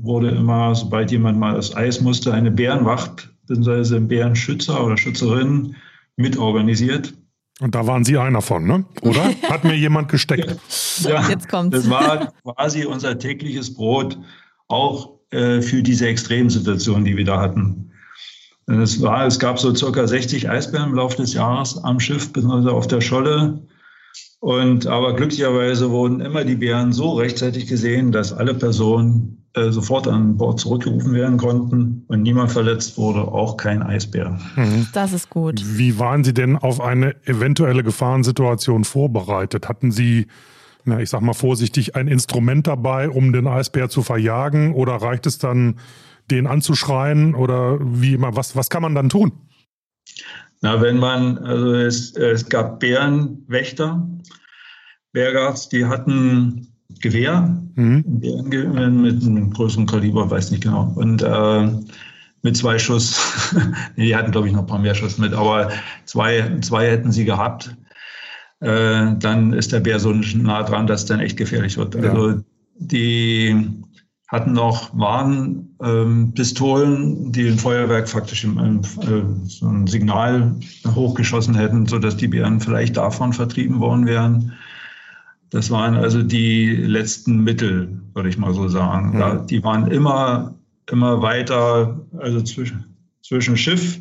wurde 0.01 0.29
immer, 0.29 0.73
sobald 0.73 1.11
jemand 1.11 1.37
mal 1.37 1.55
das 1.55 1.75
Eis 1.75 1.99
musste, 1.99 2.33
eine 2.33 2.51
Bärenwacht 2.51 3.29
bzw. 3.47 3.97
ein 3.97 4.07
Bärenschützer 4.07 4.83
oder 4.83 4.97
Schützerin 4.97 5.75
mitorganisiert. 6.15 7.13
Und 7.59 7.75
da 7.75 7.85
waren 7.85 8.03
Sie 8.05 8.17
einer 8.17 8.41
von, 8.41 8.65
ne? 8.65 8.85
Oder? 9.01 9.23
Hat 9.49 9.65
mir 9.65 9.75
jemand 9.75 10.09
gesteckt? 10.09 10.57
ja, 11.01 11.21
Jetzt 11.29 11.49
kommt's. 11.49 11.77
Das 11.77 11.89
war 11.89 12.33
quasi 12.43 12.85
unser 12.85 13.19
tägliches 13.19 13.73
Brot, 13.73 14.17
auch 14.69 15.19
äh, 15.31 15.61
für 15.61 15.83
diese 15.83 16.07
Extremsituation, 16.07 17.03
die 17.03 17.17
wir 17.17 17.25
da 17.25 17.39
hatten. 17.41 17.91
Es, 18.67 19.01
war, 19.01 19.25
es 19.25 19.37
gab 19.37 19.59
so 19.59 19.75
circa 19.75 20.07
60 20.07 20.49
Eisbären 20.49 20.91
im 20.91 20.95
Laufe 20.95 21.17
des 21.17 21.33
Jahres 21.33 21.77
am 21.83 21.99
Schiff 21.99 22.31
bzw. 22.31 22.69
auf 22.69 22.87
der 22.87 23.01
Scholle. 23.01 23.61
Und 24.41 24.87
aber 24.87 25.15
glücklicherweise 25.15 25.91
wurden 25.91 26.19
immer 26.19 26.43
die 26.43 26.55
Bären 26.55 26.93
so 26.93 27.13
rechtzeitig 27.13 27.67
gesehen, 27.67 28.11
dass 28.11 28.33
alle 28.33 28.55
Personen 28.55 29.45
äh, 29.53 29.69
sofort 29.69 30.07
an 30.07 30.35
Bord 30.37 30.59
zurückgerufen 30.59 31.13
werden 31.13 31.37
konnten 31.37 32.05
und 32.07 32.23
niemand 32.23 32.51
verletzt 32.51 32.97
wurde, 32.97 33.19
auch 33.21 33.55
kein 33.55 33.83
Eisbär. 33.83 34.39
Mhm. 34.55 34.87
Das 34.93 35.13
ist 35.13 35.29
gut. 35.29 35.61
Wie 35.63 35.99
waren 35.99 36.23
Sie 36.23 36.33
denn 36.33 36.57
auf 36.57 36.81
eine 36.81 37.15
eventuelle 37.27 37.83
Gefahrensituation 37.83 38.83
vorbereitet? 38.83 39.69
Hatten 39.69 39.91
Sie, 39.91 40.25
na, 40.85 40.99
ich 40.99 41.11
sag 41.11 41.21
mal 41.21 41.33
vorsichtig, 41.33 41.95
ein 41.95 42.07
Instrument 42.07 42.65
dabei, 42.65 43.11
um 43.11 43.33
den 43.33 43.45
Eisbär 43.45 43.89
zu 43.89 44.01
verjagen? 44.01 44.73
Oder 44.73 44.95
reicht 44.95 45.27
es 45.27 45.37
dann, 45.37 45.75
den 46.31 46.47
anzuschreien? 46.47 47.35
Oder 47.35 47.77
wie 47.79 48.15
immer, 48.15 48.35
was, 48.35 48.55
was 48.55 48.71
kann 48.71 48.81
man 48.81 48.95
dann 48.95 49.09
tun? 49.09 49.33
Na, 50.61 50.79
wenn 50.79 50.97
man, 50.97 51.39
also 51.39 51.73
es, 51.73 52.11
es 52.15 52.47
gab 52.47 52.79
Bärenwächter, 52.79 54.07
Bergarts, 55.11 55.69
die 55.69 55.85
hatten 55.85 56.67
Gewehr, 57.01 57.59
mhm. 57.75 58.03
mit 58.21 59.23
einem 59.23 59.51
größeren 59.51 59.87
Kaliber, 59.87 60.29
weiß 60.29 60.51
nicht 60.51 60.63
genau. 60.63 60.91
Und 60.95 61.23
äh, 61.23 61.67
mit 62.43 62.57
zwei 62.57 62.77
Schuss, 62.77 63.19
die 63.97 64.15
hatten, 64.15 64.31
glaube 64.31 64.47
ich, 64.47 64.53
noch 64.53 64.61
ein 64.61 64.67
paar 64.67 64.79
mehr 64.79 64.95
Schuss 64.95 65.17
mit, 65.17 65.33
aber 65.33 65.71
zwei, 66.05 66.59
zwei 66.61 66.91
hätten 66.91 67.11
sie 67.11 67.25
gehabt. 67.25 67.75
Äh, 68.59 69.15
dann 69.17 69.53
ist 69.53 69.71
der 69.71 69.79
Bär 69.79 69.99
so 69.99 70.13
nah 70.13 70.61
dran, 70.61 70.85
dass 70.85 71.01
es 71.01 71.07
dann 71.07 71.19
echt 71.19 71.37
gefährlich 71.37 71.77
wird. 71.77 71.95
Ja. 71.95 72.11
Also 72.11 72.41
die 72.77 73.55
hatten 74.31 74.53
noch 74.53 74.97
Warnpistolen, 74.97 76.95
ähm, 76.95 77.31
die 77.33 77.49
ein 77.49 77.57
Feuerwerk 77.57 78.07
faktisch 78.07 78.45
im, 78.45 78.57
äh, 78.57 78.83
so 79.45 79.67
ein 79.67 79.87
Signal 79.87 80.55
hochgeschossen 80.95 81.53
hätten, 81.53 81.85
sodass 81.85 82.15
die 82.15 82.29
Bären 82.29 82.61
vielleicht 82.61 82.95
davon 82.95 83.33
vertrieben 83.33 83.81
worden 83.81 84.05
wären. 84.05 84.53
Das 85.49 85.69
waren 85.69 85.95
also 85.95 86.23
die 86.23 86.73
letzten 86.73 87.43
Mittel, 87.43 88.01
würde 88.13 88.29
ich 88.29 88.37
mal 88.37 88.53
so 88.53 88.69
sagen. 88.69 89.15
Mhm. 89.15 89.19
Da, 89.19 89.35
die 89.35 89.61
waren 89.65 89.91
immer, 89.91 90.53
immer 90.89 91.21
weiter, 91.21 91.99
also 92.17 92.41
zwischen, 92.41 92.85
zwischen 93.21 93.57
Schiff 93.57 93.99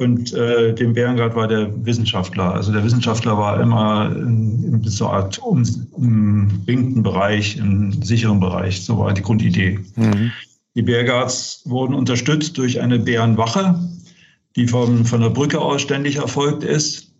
und 0.00 0.32
äh, 0.32 0.74
dem 0.74 0.94
Bärengard 0.94 1.36
war 1.36 1.46
der 1.46 1.84
Wissenschaftler. 1.84 2.54
Also 2.54 2.72
der 2.72 2.82
Wissenschaftler 2.82 3.36
war 3.36 3.60
immer 3.60 4.10
in, 4.16 4.64
in 4.64 4.82
so 4.84 5.08
Art 5.08 5.38
um, 5.38 5.62
umringten 5.92 7.02
Bereich, 7.02 7.58
im 7.58 8.02
sicheren 8.02 8.40
Bereich. 8.40 8.82
So 8.82 8.98
war 8.98 9.12
die 9.12 9.20
Grundidee. 9.20 9.78
Mhm. 9.96 10.32
Die 10.74 10.80
Bärgards 10.80 11.62
wurden 11.66 11.94
unterstützt 11.94 12.56
durch 12.56 12.80
eine 12.80 12.98
Bärenwache, 12.98 13.78
die 14.56 14.66
vom, 14.66 15.04
von 15.04 15.20
der 15.20 15.28
Brücke 15.28 15.60
aus 15.60 15.82
ständig 15.82 16.16
erfolgt 16.16 16.64
ist. 16.64 17.12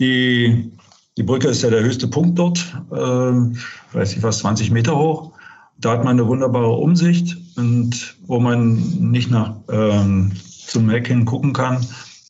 Die, 0.00 0.72
die 1.16 1.22
Brücke 1.22 1.46
ist 1.46 1.62
ja 1.62 1.70
der 1.70 1.84
höchste 1.84 2.08
Punkt 2.08 2.40
dort, 2.40 2.58
äh, 2.90 2.96
weiß 2.96 4.16
ich 4.16 4.22
was, 4.24 4.40
20 4.40 4.72
Meter 4.72 4.98
hoch. 4.98 5.30
Da 5.78 5.92
hat 5.92 6.02
man 6.02 6.18
eine 6.18 6.26
wunderbare 6.26 6.72
Umsicht 6.72 7.36
und 7.56 8.16
wo 8.26 8.40
man 8.40 8.74
nicht 9.12 9.30
nach 9.30 9.54
ähm, 9.70 10.32
zum 10.70 10.86
Mac 10.86 11.06
hingucken 11.06 11.52
kann. 11.52 11.86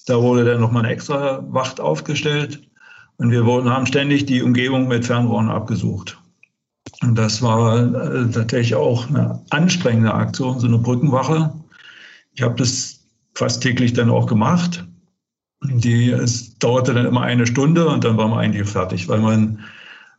Da 0.07 0.21
wurde 0.21 0.45
dann 0.45 0.61
nochmal 0.61 0.85
eine 0.85 0.93
extra 0.93 1.45
Wacht 1.53 1.81
aufgestellt 1.81 2.61
und 3.19 3.31
wir 3.31 3.45
wurden, 3.45 3.71
haben 3.71 3.87
ständig 3.87 4.27
die 4.27 4.43
Umgebung 4.43 4.89
mit 4.89 5.05
Fernrohren 5.05 5.51
abgesucht. 5.51 6.19
Und 7.03 7.17
das 7.17 7.43
war 7.43 7.79
äh, 7.79 8.31
tatsächlich 8.31 8.75
auch 8.75 9.09
eine 9.09 9.41
anstrengende 9.51 10.13
Aktion, 10.13 10.59
so 10.59 10.67
eine 10.67 10.79
Brückenwache. 10.79 11.53
Ich 12.33 12.43
habe 12.43 12.55
das 12.57 13.01
fast 13.35 13.63
täglich 13.63 13.93
dann 13.93 14.11
auch 14.11 14.27
gemacht. 14.27 14.87
Die, 15.63 16.11
es 16.11 16.59
dauerte 16.59 16.95
dann 16.95 17.07
immer 17.07 17.21
eine 17.21 17.47
Stunde 17.47 17.87
und 17.87 18.05
dann 18.05 18.17
war 18.17 18.29
man 18.29 18.39
eigentlich 18.39 18.69
fertig, 18.69 19.09
weil 19.09 19.21
man 19.21 19.61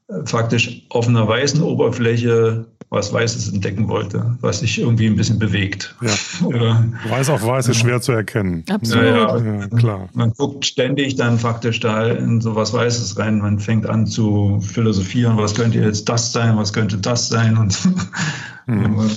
äh, 0.07 0.25
faktisch 0.25 0.83
auf 0.89 1.07
einer 1.07 1.27
weißen 1.27 1.61
Oberfläche 1.61 2.67
was 2.91 3.11
Weißes 3.13 3.53
entdecken 3.53 3.87
wollte, 3.87 4.37
was 4.41 4.59
sich 4.59 4.77
irgendwie 4.77 5.07
ein 5.07 5.15
bisschen 5.15 5.39
bewegt. 5.39 5.95
Ja. 6.01 6.83
Weiß 7.09 7.29
auf 7.29 7.43
Weiß 7.43 7.69
ist 7.69 7.77
schwer 7.77 8.01
zu 8.01 8.11
erkennen. 8.11 8.65
Absolut. 8.69 9.05
Ja, 9.05 9.37
ja, 9.37 9.67
klar. 9.69 10.09
Man 10.13 10.33
guckt 10.33 10.65
ständig 10.65 11.15
dann 11.15 11.39
faktisch 11.39 11.79
da 11.79 12.07
in 12.07 12.41
so 12.41 12.53
was 12.53 12.73
Weißes 12.73 13.17
rein. 13.17 13.39
Man 13.39 13.59
fängt 13.59 13.87
an 13.87 14.05
zu 14.05 14.59
philosophieren, 14.59 15.37
was 15.37 15.55
könnte 15.55 15.79
jetzt 15.79 16.09
das 16.09 16.33
sein, 16.33 16.57
was 16.57 16.73
könnte 16.73 16.97
das 16.97 17.29
sein 17.29 17.57
und 17.57 17.79
mhm. 18.67 19.09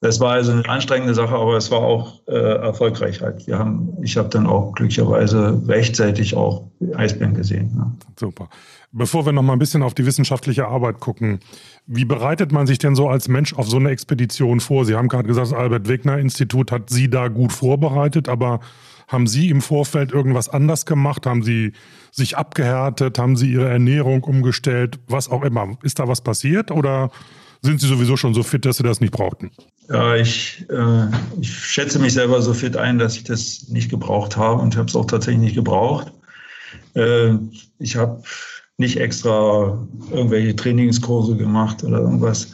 Das 0.00 0.20
war 0.20 0.32
also 0.32 0.52
eine 0.52 0.68
anstrengende 0.68 1.14
Sache, 1.14 1.34
aber 1.34 1.56
es 1.56 1.70
war 1.70 1.78
auch 1.78 2.20
äh, 2.28 2.32
erfolgreich 2.32 3.22
halt. 3.22 3.46
Wir 3.46 3.58
haben, 3.58 3.96
ich 4.02 4.18
habe 4.18 4.28
dann 4.28 4.46
auch 4.46 4.72
glücklicherweise 4.72 5.62
rechtzeitig 5.66 6.36
auch 6.36 6.64
Eisbären 6.94 7.34
gesehen. 7.34 7.72
Ja. 7.76 7.92
Super. 8.18 8.48
Bevor 8.92 9.24
wir 9.24 9.32
noch 9.32 9.42
mal 9.42 9.54
ein 9.54 9.58
bisschen 9.58 9.82
auf 9.82 9.94
die 9.94 10.04
wissenschaftliche 10.04 10.68
Arbeit 10.68 11.00
gucken, 11.00 11.40
wie 11.86 12.04
bereitet 12.04 12.52
man 12.52 12.66
sich 12.66 12.78
denn 12.78 12.94
so 12.94 13.08
als 13.08 13.28
Mensch 13.28 13.54
auf 13.54 13.68
so 13.68 13.78
eine 13.78 13.90
Expedition 13.90 14.60
vor? 14.60 14.84
Sie 14.84 14.94
haben 14.94 15.08
gerade 15.08 15.26
gesagt, 15.26 15.50
das 15.50 15.58
Albert-Wegner-Institut 15.58 16.72
hat 16.72 16.90
Sie 16.90 17.08
da 17.08 17.28
gut 17.28 17.52
vorbereitet, 17.52 18.28
aber 18.28 18.60
haben 19.08 19.26
Sie 19.26 19.50
im 19.50 19.62
Vorfeld 19.62 20.12
irgendwas 20.12 20.48
anders 20.48 20.84
gemacht? 20.84 21.26
Haben 21.26 21.42
Sie 21.42 21.72
sich 22.10 22.36
abgehärtet? 22.36 23.18
Haben 23.18 23.36
Sie 23.36 23.50
Ihre 23.50 23.68
Ernährung 23.68 24.24
umgestellt? 24.24 24.98
Was 25.08 25.30
auch 25.30 25.42
immer. 25.42 25.78
Ist 25.82 25.98
da 25.98 26.08
was 26.08 26.20
passiert 26.20 26.70
oder 26.70 27.10
sind 27.62 27.80
Sie 27.80 27.86
sowieso 27.86 28.16
schon 28.16 28.34
so 28.34 28.42
fit, 28.42 28.64
dass 28.64 28.76
Sie 28.78 28.82
das 28.82 29.00
nicht 29.00 29.12
brauchten? 29.12 29.50
Ja, 29.88 30.16
ich, 30.16 30.66
äh, 30.68 31.06
ich 31.40 31.54
schätze 31.54 31.98
mich 31.98 32.14
selber 32.14 32.42
so 32.42 32.52
fit 32.54 32.76
ein, 32.76 32.98
dass 32.98 33.16
ich 33.16 33.24
das 33.24 33.68
nicht 33.68 33.88
gebraucht 33.88 34.36
habe 34.36 34.60
und 34.60 34.76
habe 34.76 34.88
es 34.88 34.96
auch 34.96 35.06
tatsächlich 35.06 35.42
nicht 35.42 35.54
gebraucht. 35.54 36.12
Äh, 36.94 37.34
ich 37.78 37.96
habe 37.96 38.22
nicht 38.78 38.98
extra 38.98 39.78
irgendwelche 40.10 40.56
Trainingskurse 40.56 41.36
gemacht 41.36 41.84
oder 41.84 42.00
irgendwas. 42.00 42.52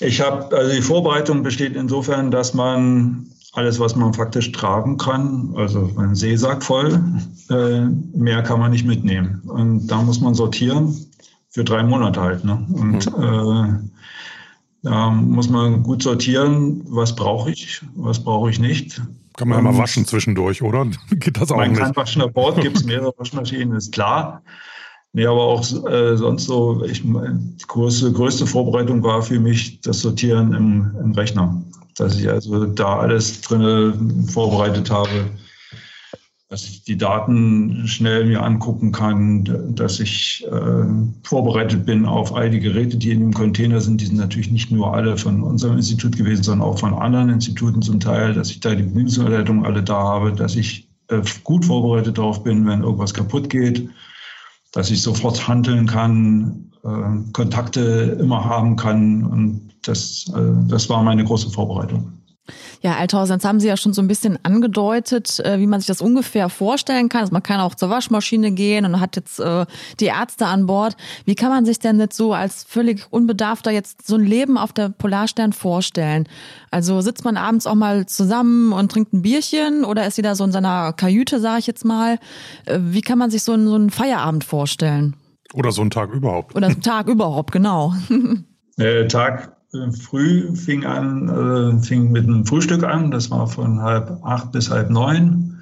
Ich 0.00 0.20
habe, 0.20 0.54
also 0.56 0.72
die 0.74 0.82
Vorbereitung 0.82 1.42
besteht 1.42 1.74
insofern, 1.74 2.30
dass 2.30 2.54
man 2.54 3.26
alles, 3.52 3.78
was 3.78 3.96
man 3.96 4.12
faktisch 4.14 4.50
tragen 4.52 4.96
kann, 4.96 5.52
also 5.56 5.90
ein 5.96 6.14
Seesack 6.14 6.62
voll, 6.62 7.00
äh, 7.50 7.80
mehr 8.16 8.42
kann 8.42 8.60
man 8.60 8.72
nicht 8.72 8.86
mitnehmen. 8.86 9.42
Und 9.46 9.86
da 9.86 10.02
muss 10.02 10.20
man 10.20 10.34
sortieren 10.34 10.94
für 11.50 11.64
drei 11.64 11.82
Monate 11.82 12.20
halt. 12.20 12.44
Ne? 12.44 12.66
Und 12.72 13.16
mhm. 13.16 13.90
Äh, 14.82 14.88
da 14.88 15.10
muss 15.10 15.48
man 15.48 15.82
gut 15.82 16.02
sortieren, 16.02 16.82
was 16.88 17.14
brauche 17.14 17.50
ich, 17.50 17.82
was 17.94 18.22
brauche 18.22 18.50
ich 18.50 18.58
nicht. 18.58 19.00
Kann 19.36 19.48
man 19.48 19.64
ja 19.64 19.72
mal 19.72 19.78
waschen 19.78 20.04
zwischendurch, 20.04 20.62
oder? 20.62 20.86
Geht 21.10 21.40
das 21.40 21.50
auch 21.50 21.56
man 21.56 21.70
nicht? 21.70 21.80
Man 21.80 21.92
kann 21.92 21.96
waschen 21.96 22.22
an 22.22 22.32
Bord, 22.32 22.60
gibt 22.60 22.76
es 22.76 22.84
mehrere 22.84 23.12
Waschmaschinen, 23.16 23.76
ist 23.76 23.92
klar. 23.92 24.42
Nee, 25.14 25.26
aber 25.26 25.42
auch 25.42 25.60
äh, 25.88 26.16
sonst 26.16 26.44
so, 26.44 26.84
ich, 26.84 27.02
die 27.02 27.66
größte, 27.66 28.12
größte 28.12 28.46
Vorbereitung 28.46 29.02
war 29.02 29.22
für 29.22 29.38
mich 29.38 29.80
das 29.82 30.00
Sortieren 30.00 30.54
im, 30.54 30.90
im 31.02 31.12
Rechner. 31.12 31.62
Dass 31.96 32.18
ich 32.18 32.28
also 32.28 32.64
da 32.64 33.00
alles 33.00 33.42
drin 33.42 34.26
vorbereitet 34.26 34.90
habe, 34.90 35.10
dass 36.52 36.64
ich 36.64 36.84
die 36.84 36.98
Daten 36.98 37.88
schnell 37.88 38.26
mir 38.26 38.42
angucken 38.42 38.92
kann, 38.92 39.74
dass 39.74 40.00
ich 40.00 40.46
äh, 40.52 40.84
vorbereitet 41.22 41.86
bin 41.86 42.04
auf 42.04 42.34
all 42.34 42.50
die 42.50 42.60
Geräte, 42.60 42.98
die 42.98 43.10
in 43.10 43.20
dem 43.20 43.32
Container 43.32 43.80
sind. 43.80 44.02
Die 44.02 44.04
sind 44.04 44.18
natürlich 44.18 44.50
nicht 44.50 44.70
nur 44.70 44.92
alle 44.92 45.16
von 45.16 45.42
unserem 45.42 45.78
Institut 45.78 46.14
gewesen, 46.14 46.42
sondern 46.42 46.68
auch 46.68 46.78
von 46.78 46.92
anderen 46.92 47.30
Instituten 47.30 47.80
zum 47.80 48.00
Teil, 48.00 48.34
dass 48.34 48.50
ich 48.50 48.60
da 48.60 48.74
die 48.74 48.82
Bedienungsanleitungen 48.82 49.64
alle 49.64 49.82
da 49.82 49.96
habe, 49.96 50.30
dass 50.34 50.54
ich 50.54 50.90
äh, 51.08 51.22
gut 51.42 51.64
vorbereitet 51.64 52.18
darauf 52.18 52.44
bin, 52.44 52.66
wenn 52.66 52.82
irgendwas 52.82 53.14
kaputt 53.14 53.48
geht, 53.48 53.88
dass 54.72 54.90
ich 54.90 55.00
sofort 55.00 55.48
handeln 55.48 55.86
kann, 55.86 56.70
äh, 56.84 57.32
Kontakte 57.32 58.18
immer 58.20 58.44
haben 58.44 58.76
kann. 58.76 59.24
Und 59.24 59.70
das, 59.86 60.30
äh, 60.36 60.68
das 60.68 60.86
war 60.90 61.02
meine 61.02 61.24
große 61.24 61.48
Vorbereitung. 61.48 62.12
Ja, 62.82 62.96
Althausen, 62.96 63.34
jetzt 63.34 63.44
haben 63.44 63.60
Sie 63.60 63.68
ja 63.68 63.76
schon 63.76 63.92
so 63.92 64.02
ein 64.02 64.08
bisschen 64.08 64.40
angedeutet, 64.42 65.38
äh, 65.38 65.60
wie 65.60 65.68
man 65.68 65.78
sich 65.78 65.86
das 65.86 66.00
ungefähr 66.00 66.48
vorstellen 66.48 67.08
kann. 67.08 67.20
Also 67.20 67.32
man 67.32 67.44
kann 67.44 67.60
auch 67.60 67.76
zur 67.76 67.90
Waschmaschine 67.90 68.50
gehen 68.50 68.84
und 68.84 68.98
hat 68.98 69.14
jetzt 69.14 69.38
äh, 69.38 69.66
die 70.00 70.06
Ärzte 70.06 70.46
an 70.46 70.66
Bord. 70.66 70.96
Wie 71.24 71.36
kann 71.36 71.50
man 71.50 71.64
sich 71.64 71.78
denn 71.78 72.00
jetzt 72.00 72.16
so 72.16 72.34
als 72.34 72.64
völlig 72.64 73.06
Unbedarfter 73.10 73.70
jetzt 73.70 74.04
so 74.04 74.16
ein 74.16 74.24
Leben 74.24 74.58
auf 74.58 74.72
der 74.72 74.88
Polarstern 74.88 75.52
vorstellen? 75.52 76.28
Also 76.72 77.00
sitzt 77.00 77.24
man 77.24 77.36
abends 77.36 77.68
auch 77.68 77.76
mal 77.76 78.06
zusammen 78.06 78.72
und 78.72 78.90
trinkt 78.90 79.12
ein 79.12 79.22
Bierchen 79.22 79.84
oder 79.84 80.04
ist 80.04 80.16
jeder 80.16 80.34
so 80.34 80.42
in 80.42 80.50
seiner 80.50 80.92
Kajüte, 80.92 81.38
sage 81.38 81.60
ich 81.60 81.68
jetzt 81.68 81.84
mal? 81.84 82.18
Äh, 82.66 82.80
wie 82.80 83.02
kann 83.02 83.18
man 83.18 83.30
sich 83.30 83.44
so 83.44 83.52
einen, 83.52 83.68
so 83.68 83.76
einen 83.76 83.90
Feierabend 83.90 84.42
vorstellen? 84.42 85.14
Oder 85.54 85.70
so 85.70 85.82
einen 85.82 85.90
Tag 85.90 86.10
überhaupt. 86.10 86.56
Oder 86.56 86.66
so 86.66 86.72
einen 86.72 86.82
Tag 86.82 87.06
überhaupt, 87.06 87.52
genau. 87.52 87.94
äh, 88.76 89.06
Tag 89.06 89.61
früh 90.00 90.54
fing 90.54 90.84
an, 90.84 91.28
äh, 91.28 91.82
fing 91.82 92.12
mit 92.12 92.24
einem 92.24 92.44
Frühstück 92.44 92.84
an. 92.84 93.10
Das 93.10 93.30
war 93.30 93.46
von 93.46 93.80
halb 93.80 94.18
acht 94.22 94.52
bis 94.52 94.70
halb 94.70 94.90
neun. 94.90 95.60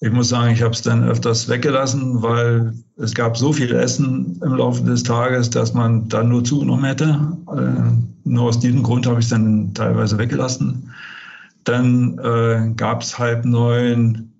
Ich 0.00 0.10
muss 0.10 0.30
sagen, 0.30 0.52
ich 0.52 0.62
habe 0.62 0.72
es 0.72 0.82
dann 0.82 1.04
öfters 1.04 1.48
weggelassen, 1.48 2.22
weil 2.22 2.74
es 2.96 3.14
gab 3.14 3.36
so 3.36 3.52
viel 3.52 3.72
Essen 3.72 4.38
im 4.42 4.56
Laufe 4.56 4.82
des 4.82 5.04
Tages, 5.04 5.48
dass 5.48 5.74
man 5.74 6.08
dann 6.08 6.28
nur 6.28 6.42
zugenommen 6.42 6.84
hätte. 6.84 7.36
Äh, 7.56 8.28
nur 8.28 8.42
aus 8.44 8.58
diesem 8.58 8.82
Grund 8.82 9.06
habe 9.06 9.20
ich 9.20 9.26
es 9.26 9.30
dann 9.30 9.72
teilweise 9.74 10.18
weggelassen. 10.18 10.90
Dann 11.64 12.18
äh, 12.18 12.72
gab 12.74 13.02
es 13.02 13.16
halb 13.16 13.44
neun 13.44 14.31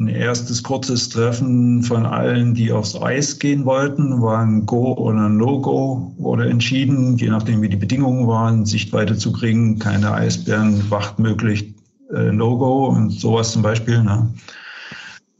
ein 0.00 0.08
erstes 0.08 0.62
kurzes 0.62 1.10
Treffen 1.10 1.82
von 1.82 2.06
allen, 2.06 2.54
die 2.54 2.72
aufs 2.72 2.96
Eis 3.00 3.38
gehen 3.38 3.66
wollten, 3.66 4.22
war 4.22 4.38
ein 4.38 4.64
Go 4.64 4.94
oder 4.94 5.26
ein 5.26 5.36
No-Go, 5.36 6.14
wurde 6.16 6.48
entschieden, 6.48 7.18
je 7.18 7.28
nachdem 7.28 7.60
wie 7.60 7.68
die 7.68 7.76
Bedingungen 7.76 8.26
waren, 8.26 8.64
Sichtweite 8.64 9.16
zu 9.16 9.30
kriegen, 9.30 9.78
keine 9.78 10.10
Eisbären, 10.12 10.90
Wacht 10.90 11.18
möglich, 11.18 11.74
äh, 12.14 12.32
No-Go 12.32 12.86
und 12.86 13.10
sowas 13.10 13.52
zum 13.52 13.60
Beispiel. 13.60 14.02
Ne? 14.02 14.32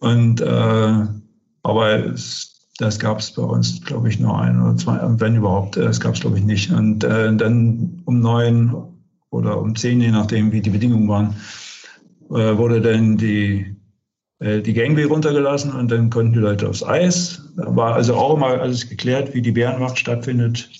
Und 0.00 0.42
äh, 0.42 1.06
aber 1.62 2.04
es, 2.06 2.68
das 2.76 2.98
gab 2.98 3.20
es 3.20 3.32
bei 3.32 3.42
uns, 3.42 3.82
glaube 3.82 4.10
ich, 4.10 4.20
nur 4.20 4.38
ein 4.38 4.60
oder 4.60 4.76
zwei, 4.76 4.98
wenn 5.20 5.36
überhaupt, 5.36 5.78
es 5.78 6.00
gab 6.00 6.14
es, 6.14 6.20
glaube 6.20 6.38
ich, 6.38 6.44
nicht. 6.44 6.70
Und 6.70 7.02
äh, 7.04 7.34
dann 7.34 8.02
um 8.04 8.20
neun 8.20 8.74
oder 9.30 9.58
um 9.58 9.74
zehn, 9.74 10.02
je 10.02 10.10
nachdem, 10.10 10.52
wie 10.52 10.60
die 10.60 10.70
Bedingungen 10.70 11.08
waren, 11.08 11.34
äh, 12.30 12.58
wurde 12.58 12.82
dann 12.82 13.16
die 13.16 13.79
die 14.40 14.72
Gangway 14.72 15.04
runtergelassen 15.04 15.72
und 15.72 15.90
dann 15.90 16.08
konnten 16.08 16.32
die 16.32 16.38
Leute 16.38 16.68
aufs 16.68 16.82
Eis. 16.82 17.42
Da 17.56 17.76
war 17.76 17.94
also 17.94 18.14
auch 18.14 18.38
mal 18.38 18.58
alles 18.58 18.88
geklärt, 18.88 19.34
wie 19.34 19.42
die 19.42 19.52
Bärenwacht 19.52 19.98
stattfindet 19.98 20.70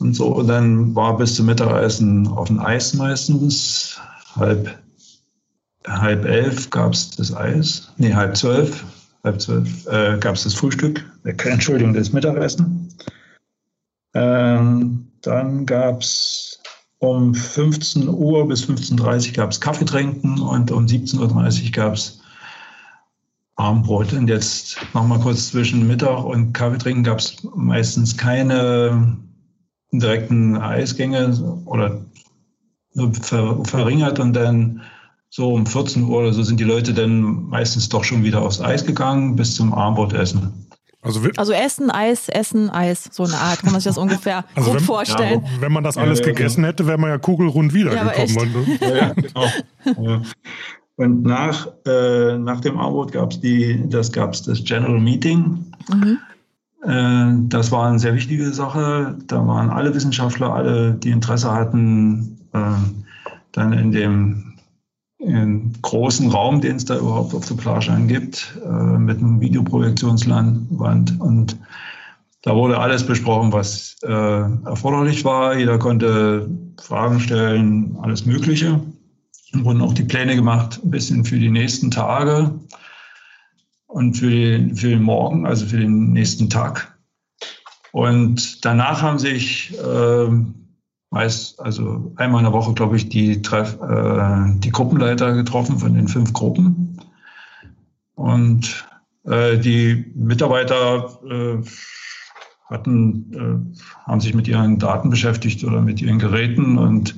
und 0.00 0.14
so. 0.14 0.26
Und 0.26 0.48
dann 0.48 0.94
war 0.94 1.16
bis 1.16 1.36
zum 1.36 1.46
Mittagessen 1.46 2.26
auf 2.26 2.48
dem 2.48 2.60
Eis 2.60 2.94
meistens. 2.94 4.00
Halb, 4.34 4.76
halb 5.86 6.24
elf 6.24 6.70
gab 6.70 6.92
es 6.92 7.10
das 7.10 7.34
Eis. 7.34 7.92
Nee, 7.98 8.14
halb 8.14 8.36
zwölf. 8.36 8.84
Halb 9.24 9.40
zwölf 9.40 9.86
äh, 9.86 10.16
gab 10.18 10.36
es 10.36 10.44
das 10.44 10.54
Frühstück. 10.54 11.04
Äh, 11.24 11.34
Entschuldigung, 11.48 11.94
das 11.94 12.12
Mittagessen. 12.12 12.88
Ähm, 14.14 15.08
dann 15.22 15.66
gab 15.66 16.00
es 16.00 16.60
um 16.98 17.34
15 17.34 18.08
Uhr 18.08 18.48
bis 18.48 18.64
15.30 18.64 19.28
Uhr 19.28 19.34
gab 19.34 19.50
es 19.50 19.60
Kaffee 19.60 19.84
trinken 19.84 20.40
und 20.40 20.70
um 20.70 20.86
17.30 20.86 21.66
Uhr 21.66 21.70
gab 21.72 21.94
es 21.94 22.17
Abendbrot. 23.58 24.12
Und 24.12 24.28
jetzt 24.28 24.78
nochmal 24.94 25.18
kurz 25.18 25.48
zwischen 25.48 25.86
Mittag 25.86 26.24
und 26.24 26.52
Kaffee 26.52 26.78
trinken 26.78 27.04
gab 27.04 27.18
es 27.18 27.36
meistens 27.54 28.16
keine 28.16 29.16
direkten 29.92 30.56
Eisgänge 30.56 31.62
oder 31.66 32.00
ver 33.22 33.64
verringert 33.64 34.18
und 34.20 34.32
dann 34.32 34.82
so 35.30 35.52
um 35.52 35.66
14 35.66 36.04
Uhr 36.04 36.20
oder 36.20 36.32
so 36.32 36.42
sind 36.42 36.58
die 36.58 36.64
Leute 36.64 36.94
dann 36.94 37.48
meistens 37.48 37.88
doch 37.88 38.04
schon 38.04 38.22
wieder 38.22 38.42
aufs 38.42 38.60
Eis 38.60 38.84
gegangen 38.84 39.36
bis 39.36 39.54
zum 39.54 39.74
Abendbrotessen. 39.74 40.66
Also, 41.00 41.20
also, 41.36 41.52
Essen, 41.52 41.90
Eis, 41.92 42.28
Essen, 42.28 42.70
Eis, 42.70 43.08
so 43.12 43.22
eine 43.22 43.36
Art, 43.36 43.60
kann 43.60 43.70
man 43.70 43.80
sich 43.80 43.88
das 43.88 43.98
ungefähr 44.02 44.44
also 44.56 44.74
wenn, 44.74 44.80
vorstellen. 44.80 45.44
Ja, 45.44 45.60
wenn 45.60 45.72
man 45.72 45.84
das 45.84 45.96
alles 45.96 46.18
ja, 46.18 46.26
gegessen 46.26 46.64
hätte, 46.64 46.86
wäre 46.86 46.98
man 46.98 47.10
ja 47.10 47.18
kugelrund 47.18 47.72
wiedergekommen. 47.72 48.78
Ja, 48.80 49.12
genau. 49.12 50.22
Und 50.98 51.22
nach, 51.22 51.68
äh, 51.86 52.36
nach 52.38 52.60
dem 52.60 52.76
Abendbrot 52.76 53.12
gab 53.12 53.30
es 53.30 53.40
das 53.88 54.10
gab's 54.10 54.42
das 54.42 54.64
General 54.64 54.98
Meeting. 54.98 55.64
Mhm. 55.88 56.18
Äh, 56.82 57.48
das 57.48 57.70
war 57.70 57.88
eine 57.88 58.00
sehr 58.00 58.16
wichtige 58.16 58.52
Sache. 58.52 59.16
Da 59.28 59.46
waren 59.46 59.70
alle 59.70 59.94
Wissenschaftler, 59.94 60.52
alle, 60.52 60.94
die 60.94 61.10
Interesse 61.10 61.52
hatten, 61.52 62.40
äh, 62.52 62.58
dann 63.52 63.72
in 63.72 63.92
dem 63.92 64.44
im 65.18 65.72
großen 65.82 66.30
Raum, 66.30 66.60
den 66.60 66.76
es 66.76 66.84
da 66.84 66.98
überhaupt 66.98 67.32
auf 67.32 67.46
der 67.46 67.54
Plage 67.54 67.92
gibt, 68.06 68.58
äh, 68.64 68.98
mit 68.98 69.18
einem 69.18 69.40
Videoprojektionswand. 69.40 71.20
Und 71.20 71.56
da 72.42 72.56
wurde 72.56 72.78
alles 72.78 73.06
besprochen, 73.06 73.52
was 73.52 73.96
äh, 74.02 74.08
erforderlich 74.10 75.24
war. 75.24 75.56
Jeder 75.56 75.78
konnte 75.78 76.50
Fragen 76.80 77.20
stellen, 77.20 77.96
alles 78.02 78.26
Mögliche. 78.26 78.80
Wurden 79.52 79.80
auch 79.80 79.94
die 79.94 80.04
Pläne 80.04 80.36
gemacht, 80.36 80.80
ein 80.82 80.90
bisschen 80.90 81.24
für 81.24 81.38
die 81.38 81.50
nächsten 81.50 81.90
Tage 81.90 82.58
und 83.86 84.14
für 84.14 84.30
den, 84.30 84.76
für 84.76 84.90
den 84.90 85.02
Morgen, 85.02 85.46
also 85.46 85.66
für 85.66 85.78
den 85.78 86.12
nächsten 86.12 86.50
Tag. 86.50 86.98
Und 87.92 88.64
danach 88.64 89.02
haben 89.02 89.18
sich 89.18 89.74
äh, 89.78 90.28
meist, 91.10 91.58
also 91.60 92.12
einmal 92.16 92.40
in 92.40 92.44
der 92.44 92.52
Woche, 92.52 92.74
glaube 92.74 92.96
ich, 92.96 93.08
die, 93.08 93.40
Treff, 93.42 93.78
äh, 93.80 94.58
die 94.58 94.70
Gruppenleiter 94.70 95.34
getroffen 95.34 95.78
von 95.78 95.94
den 95.94 96.08
fünf 96.08 96.32
Gruppen. 96.32 97.00
Und 98.14 98.86
äh, 99.24 99.58
die 99.58 100.12
Mitarbeiter 100.14 101.18
äh, 101.28 101.62
hatten, 102.66 103.32
äh, 103.32 104.06
haben 104.06 104.20
sich 104.20 104.34
mit 104.34 104.48
ihren 104.48 104.78
Daten 104.78 105.08
beschäftigt 105.10 105.64
oder 105.64 105.80
mit 105.80 106.02
ihren 106.02 106.18
Geräten. 106.18 106.76
Und 106.76 107.16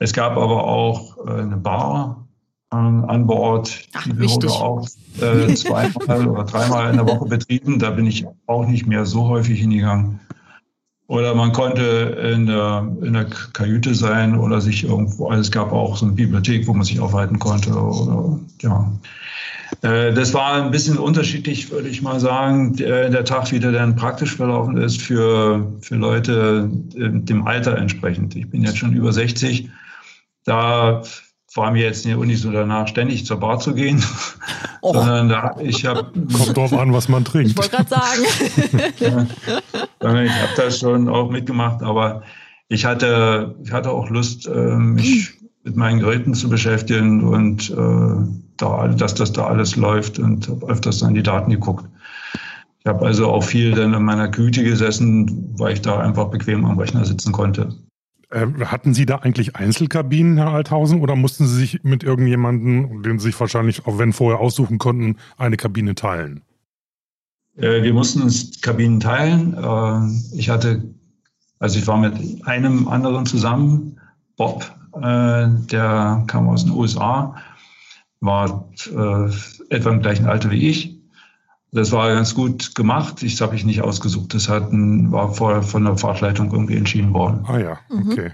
es 0.00 0.12
gab 0.12 0.36
aber 0.36 0.64
auch 0.64 1.18
äh, 1.26 1.42
eine 1.42 1.56
Bar 1.56 2.26
an 2.70 3.26
Bord. 3.26 3.80
Ach, 3.94 4.04
die 4.06 4.18
wurde 4.18 4.48
auch 4.48 4.86
äh, 5.20 5.54
zweimal 5.54 6.28
oder 6.28 6.44
dreimal 6.44 6.90
in 6.90 6.96
der 6.96 7.06
Woche 7.06 7.28
betrieben. 7.28 7.78
Da 7.78 7.90
bin 7.90 8.06
ich 8.06 8.24
auch 8.46 8.66
nicht 8.66 8.86
mehr 8.86 9.04
so 9.06 9.28
häufig 9.28 9.60
hingegangen. 9.60 10.20
Oder 11.08 11.34
man 11.34 11.52
konnte 11.52 11.82
in 12.32 12.46
der, 12.46 12.88
in 13.02 13.14
der 13.14 13.24
Kajüte 13.24 13.96
sein 13.96 14.38
oder 14.38 14.60
sich 14.60 14.84
irgendwo, 14.84 15.28
also 15.28 15.40
es 15.40 15.50
gab 15.50 15.72
auch 15.72 15.96
so 15.96 16.06
eine 16.06 16.14
Bibliothek, 16.14 16.68
wo 16.68 16.72
man 16.72 16.84
sich 16.84 17.00
aufhalten 17.00 17.40
konnte. 17.40 17.70
Oder, 17.70 18.38
ja. 18.62 18.92
Äh, 19.82 20.14
das 20.14 20.32
war 20.32 20.62
ein 20.62 20.70
bisschen 20.70 20.98
unterschiedlich, 20.98 21.72
würde 21.72 21.88
ich 21.88 22.00
mal 22.00 22.20
sagen, 22.20 22.76
der, 22.76 23.10
der 23.10 23.24
Tag, 23.24 23.50
wie 23.50 23.58
der 23.58 23.72
dann 23.72 23.96
praktisch 23.96 24.36
verlaufen 24.36 24.76
ist 24.76 25.02
für, 25.02 25.66
für 25.80 25.96
Leute 25.96 26.70
dem 26.70 27.46
Alter 27.46 27.76
entsprechend. 27.76 28.36
Ich 28.36 28.48
bin 28.48 28.62
jetzt 28.62 28.78
schon 28.78 28.92
über 28.92 29.12
60. 29.12 29.68
Da 30.44 31.02
war 31.54 31.72
mir 31.72 31.82
jetzt 31.82 32.06
nicht 32.06 32.40
so 32.40 32.52
danach, 32.52 32.86
ständig 32.88 33.26
zur 33.26 33.38
Bar 33.38 33.58
zu 33.58 33.74
gehen, 33.74 34.02
oh. 34.82 34.92
sondern 34.92 35.28
da, 35.28 35.56
ich 35.60 35.84
habe... 35.84 36.12
Kommt 36.32 36.56
drauf 36.56 36.72
an, 36.72 36.92
was 36.92 37.08
man 37.08 37.24
trinkt. 37.24 37.50
Ich 37.50 37.56
wollte 37.56 37.70
gerade 37.70 37.88
sagen. 37.88 38.22
ich 40.00 40.32
habe 40.32 40.52
das 40.56 40.78
schon 40.78 41.08
auch 41.08 41.30
mitgemacht, 41.30 41.82
aber 41.82 42.22
ich 42.68 42.84
hatte, 42.84 43.56
ich 43.64 43.72
hatte 43.72 43.90
auch 43.90 44.08
Lust, 44.10 44.46
äh, 44.46 44.76
mich 44.76 45.32
mit 45.64 45.76
meinen 45.76 45.98
Geräten 45.98 46.34
zu 46.34 46.48
beschäftigen 46.48 47.24
und 47.24 47.70
äh, 47.70 48.40
da, 48.56 48.88
dass 48.88 49.14
das 49.14 49.32
da 49.32 49.46
alles 49.46 49.76
läuft 49.76 50.18
und 50.18 50.48
habe 50.48 50.66
öfters 50.68 50.98
dann 50.98 51.14
die 51.14 51.22
Daten 51.22 51.50
geguckt. 51.50 51.84
Ich 52.78 52.86
habe 52.86 53.04
also 53.04 53.28
auch 53.28 53.42
viel 53.44 53.72
dann 53.72 53.92
in 53.92 54.02
meiner 54.04 54.28
Güte 54.28 54.64
gesessen, 54.64 55.54
weil 55.58 55.74
ich 55.74 55.82
da 55.82 55.98
einfach 55.98 56.30
bequem 56.30 56.64
am 56.64 56.78
Rechner 56.78 57.04
sitzen 57.04 57.32
konnte. 57.32 57.74
Äh, 58.30 58.46
hatten 58.64 58.94
Sie 58.94 59.06
da 59.06 59.16
eigentlich 59.16 59.56
Einzelkabinen, 59.56 60.36
Herr 60.36 60.50
Althausen, 60.50 61.00
oder 61.00 61.16
mussten 61.16 61.46
Sie 61.46 61.56
sich 61.56 61.82
mit 61.82 62.04
irgendjemandem, 62.04 63.02
den 63.02 63.18
Sie 63.18 63.26
sich 63.26 63.40
wahrscheinlich, 63.40 63.86
auch 63.86 63.98
wenn 63.98 64.12
vorher 64.12 64.40
aussuchen 64.40 64.78
konnten, 64.78 65.16
eine 65.36 65.56
Kabine 65.56 65.94
teilen? 65.96 66.42
Äh, 67.56 67.82
wir 67.82 67.92
mussten 67.92 68.22
uns 68.22 68.60
Kabinen 68.60 69.00
teilen. 69.00 69.54
Äh, 69.54 70.36
ich 70.36 70.48
hatte, 70.48 70.94
also 71.58 71.78
ich 71.78 71.86
war 71.88 71.98
mit 71.98 72.14
einem 72.46 72.86
anderen 72.88 73.26
zusammen, 73.26 74.00
Bob, 74.36 74.64
der 74.94 76.24
kam 76.26 76.48
aus 76.48 76.64
den 76.64 76.72
USA, 76.72 77.36
war 78.20 78.68
etwa 79.68 79.90
im 79.90 80.00
gleichen 80.00 80.26
Alter 80.26 80.50
wie 80.50 80.68
ich. 80.68 80.99
Das 81.72 81.92
war 81.92 82.12
ganz 82.12 82.34
gut 82.34 82.74
gemacht. 82.74 83.22
Das 83.22 83.40
habe 83.40 83.54
ich 83.54 83.64
nicht 83.64 83.82
ausgesucht. 83.82 84.34
Das 84.34 84.48
hatten, 84.48 85.12
war 85.12 85.32
vorher 85.32 85.62
von 85.62 85.84
der 85.84 85.96
Fahrtleitung 85.96 86.52
irgendwie 86.52 86.76
entschieden 86.76 87.14
worden. 87.14 87.44
Ah 87.46 87.58
ja, 87.58 87.78
mhm. 87.88 88.10
okay. 88.10 88.32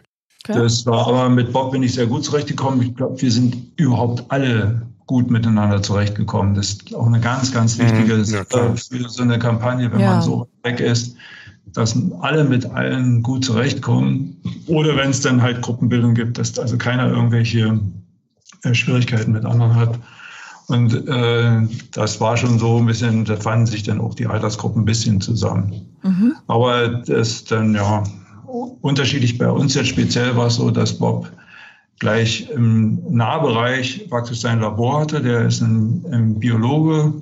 okay. 0.49 0.59
Das 0.59 0.87
war 0.87 1.07
aber 1.07 1.29
mit 1.29 1.53
Bob 1.53 1.73
bin 1.73 1.83
ich 1.83 1.95
sehr 1.95 2.07
gut 2.07 2.25
zurechtgekommen. 2.25 2.81
Ich 2.83 2.95
glaube, 2.95 3.21
wir 3.21 3.31
sind 3.31 3.57
überhaupt 3.77 4.25
alle 4.29 4.87
gut 5.07 5.31
miteinander 5.31 5.83
zurechtgekommen. 5.83 6.55
Das 6.55 6.71
ist 6.71 6.95
auch 6.95 7.07
eine 7.07 7.21
ganz, 7.21 7.53
ganz 7.53 7.79
mhm. 7.79 7.83
wichtige 7.83 8.23
ja, 8.23 8.45
für 8.45 9.09
so 9.09 9.23
eine 9.23 9.39
Kampagne, 9.39 9.93
wenn 9.93 10.01
ja. 10.01 10.15
man 10.15 10.23
so 10.23 10.49
weg 10.63 10.81
ist, 10.81 11.17
dass 11.73 11.97
alle 12.21 12.45
mit 12.45 12.67
allen 12.67 13.23
gut 13.23 13.45
zurechtkommen. 13.45 14.37
Oder 14.67 14.97
wenn 14.97 15.11
es 15.11 15.21
dann 15.21 15.43
halt 15.43 15.63
Gruppenbildung 15.63 16.15
gibt, 16.15 16.39
dass 16.39 16.59
also 16.59 16.79
keiner 16.79 17.09
irgendwelche 17.09 17.79
äh, 18.63 18.75
Schwierigkeiten 18.75 19.33
mit 19.33 19.45
anderen 19.45 19.77
hat. 19.77 19.99
Und 20.69 21.07
äh, 21.09 21.61
das 21.93 22.21
war 22.21 22.37
schon 22.37 22.59
so 22.59 22.79
ein 22.79 22.87
bisschen, 22.87 23.25
da 23.25 23.37
fanden 23.37 23.67
sich 23.67 23.85
dann 23.85 24.01
auch 24.01 24.15
die 24.15 24.27
Altersgruppen 24.27 24.83
ein 24.83 24.85
bisschen 24.85 25.21
zusammen. 25.21 25.87
Mhm. 26.03 26.35
Aber 26.49 26.89
das 26.89 27.45
dann 27.45 27.75
ja 27.75 28.03
unterschiedlich 28.81 29.39
bei 29.39 29.49
uns 29.49 29.75
jetzt 29.75 29.89
speziell 29.89 30.37
war 30.37 30.47
es 30.47 30.57
so, 30.57 30.71
dass 30.71 30.99
Bob 30.99 31.31
gleich 31.99 32.51
im 32.51 33.01
Nahbereich 33.09 34.09
praktisch 34.11 34.41
sein 34.41 34.61
Labor 34.61 35.01
hatte. 35.01 35.23
Der 35.23 35.47
ist 35.47 35.61
ein, 35.61 36.05
ein 36.11 36.39
Biologe 36.39 37.13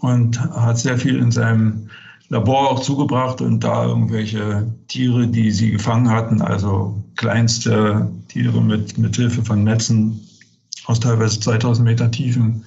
und 0.00 0.40
hat 0.40 0.78
sehr 0.78 0.96
viel 0.96 1.18
in 1.18 1.30
seinem 1.30 1.88
Labor 2.28 2.70
auch 2.70 2.80
zugebracht 2.80 3.40
und 3.40 3.62
da 3.62 3.84
irgendwelche 3.84 4.72
Tiere, 4.88 5.26
die 5.26 5.50
sie 5.50 5.72
gefangen 5.72 6.08
hatten, 6.08 6.40
also 6.40 7.02
kleinste 7.16 8.10
Tiere 8.28 8.60
mit, 8.60 8.96
mit 8.96 9.16
Hilfe 9.16 9.42
von 9.42 9.62
Netzen 9.62 10.20
aus 10.86 11.00
teilweise 11.00 11.40
2000 11.40 11.86
Meter 11.86 12.10
Tiefen 12.10 12.64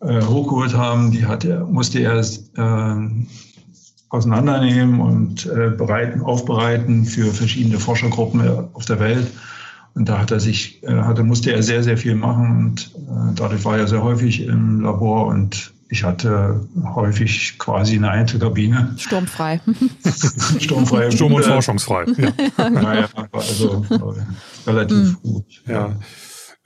äh, 0.00 0.22
hochgeholt 0.22 0.74
haben, 0.74 1.10
die 1.10 1.26
hat 1.26 1.44
er, 1.44 1.64
musste 1.64 2.00
er 2.00 2.18
äh, 2.20 3.08
auseinandernehmen 4.10 5.00
und 5.00 5.46
äh, 5.46 5.70
bereiten, 5.70 6.22
aufbereiten 6.22 7.04
für 7.04 7.32
verschiedene 7.32 7.78
Forschergruppen 7.78 8.40
auf 8.72 8.84
der 8.86 9.00
Welt. 9.00 9.26
Und 9.94 10.08
da 10.08 10.18
hat 10.18 10.30
er 10.30 10.40
sich, 10.40 10.82
äh, 10.84 10.92
hatte, 10.92 11.24
musste 11.24 11.52
er 11.52 11.62
sehr, 11.62 11.82
sehr 11.82 11.98
viel 11.98 12.14
machen 12.14 12.56
und 12.56 12.92
äh, 12.96 13.34
dadurch 13.34 13.64
war 13.64 13.78
er 13.78 13.88
sehr 13.88 14.02
häufig 14.02 14.42
im 14.42 14.80
Labor 14.80 15.26
und 15.26 15.72
ich 15.90 16.04
hatte 16.04 16.60
häufig 16.94 17.58
quasi 17.58 17.96
eine 17.96 18.10
Einzelkabine. 18.10 18.94
Sturmfrei. 18.98 19.60
Sturmfrei. 20.60 21.10
Sturm- 21.10 21.32
und 21.32 21.44
forschungsfrei. 21.44 22.04
Ja. 22.16 22.70
naja, 22.70 23.08
also 23.32 23.84
relativ 24.66 24.96
mhm. 24.96 25.16
gut. 25.22 25.62
Ja. 25.66 25.96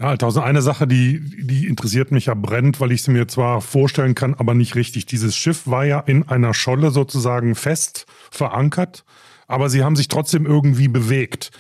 Ja, 0.03 0.09
Althausen, 0.09 0.43
eine 0.43 0.63
Sache, 0.63 0.89
die, 0.89 1.21
die 1.21 1.69
interessiert 1.69 2.11
mich 2.11 2.27
ja 2.27 2.35
brennt, 2.35 2.81
weil 2.81 2.91
ich 2.91 3.05
sie 3.05 3.13
mir 3.13 3.29
zwar 3.29 3.61
vorstellen 3.61 4.17
kann, 4.17 4.35
aber 4.35 4.53
nicht 4.53 4.75
richtig. 4.75 5.07
Dieses 5.07 5.37
Schiff 5.37 5.69
war 5.69 5.85
ja 5.85 6.01
in 6.01 6.29
einer 6.29 6.55
Scholle 6.55 6.91
sozusagen 6.91 7.55
fest 7.55 8.07
verankert, 8.33 9.05
aber 9.47 9.71
sie 9.71 9.85
haben 9.85 9.95
sich 9.95 10.09
trotzdem 10.09 10.45
irgendwie 10.45 10.89
bewegt. 10.89 11.53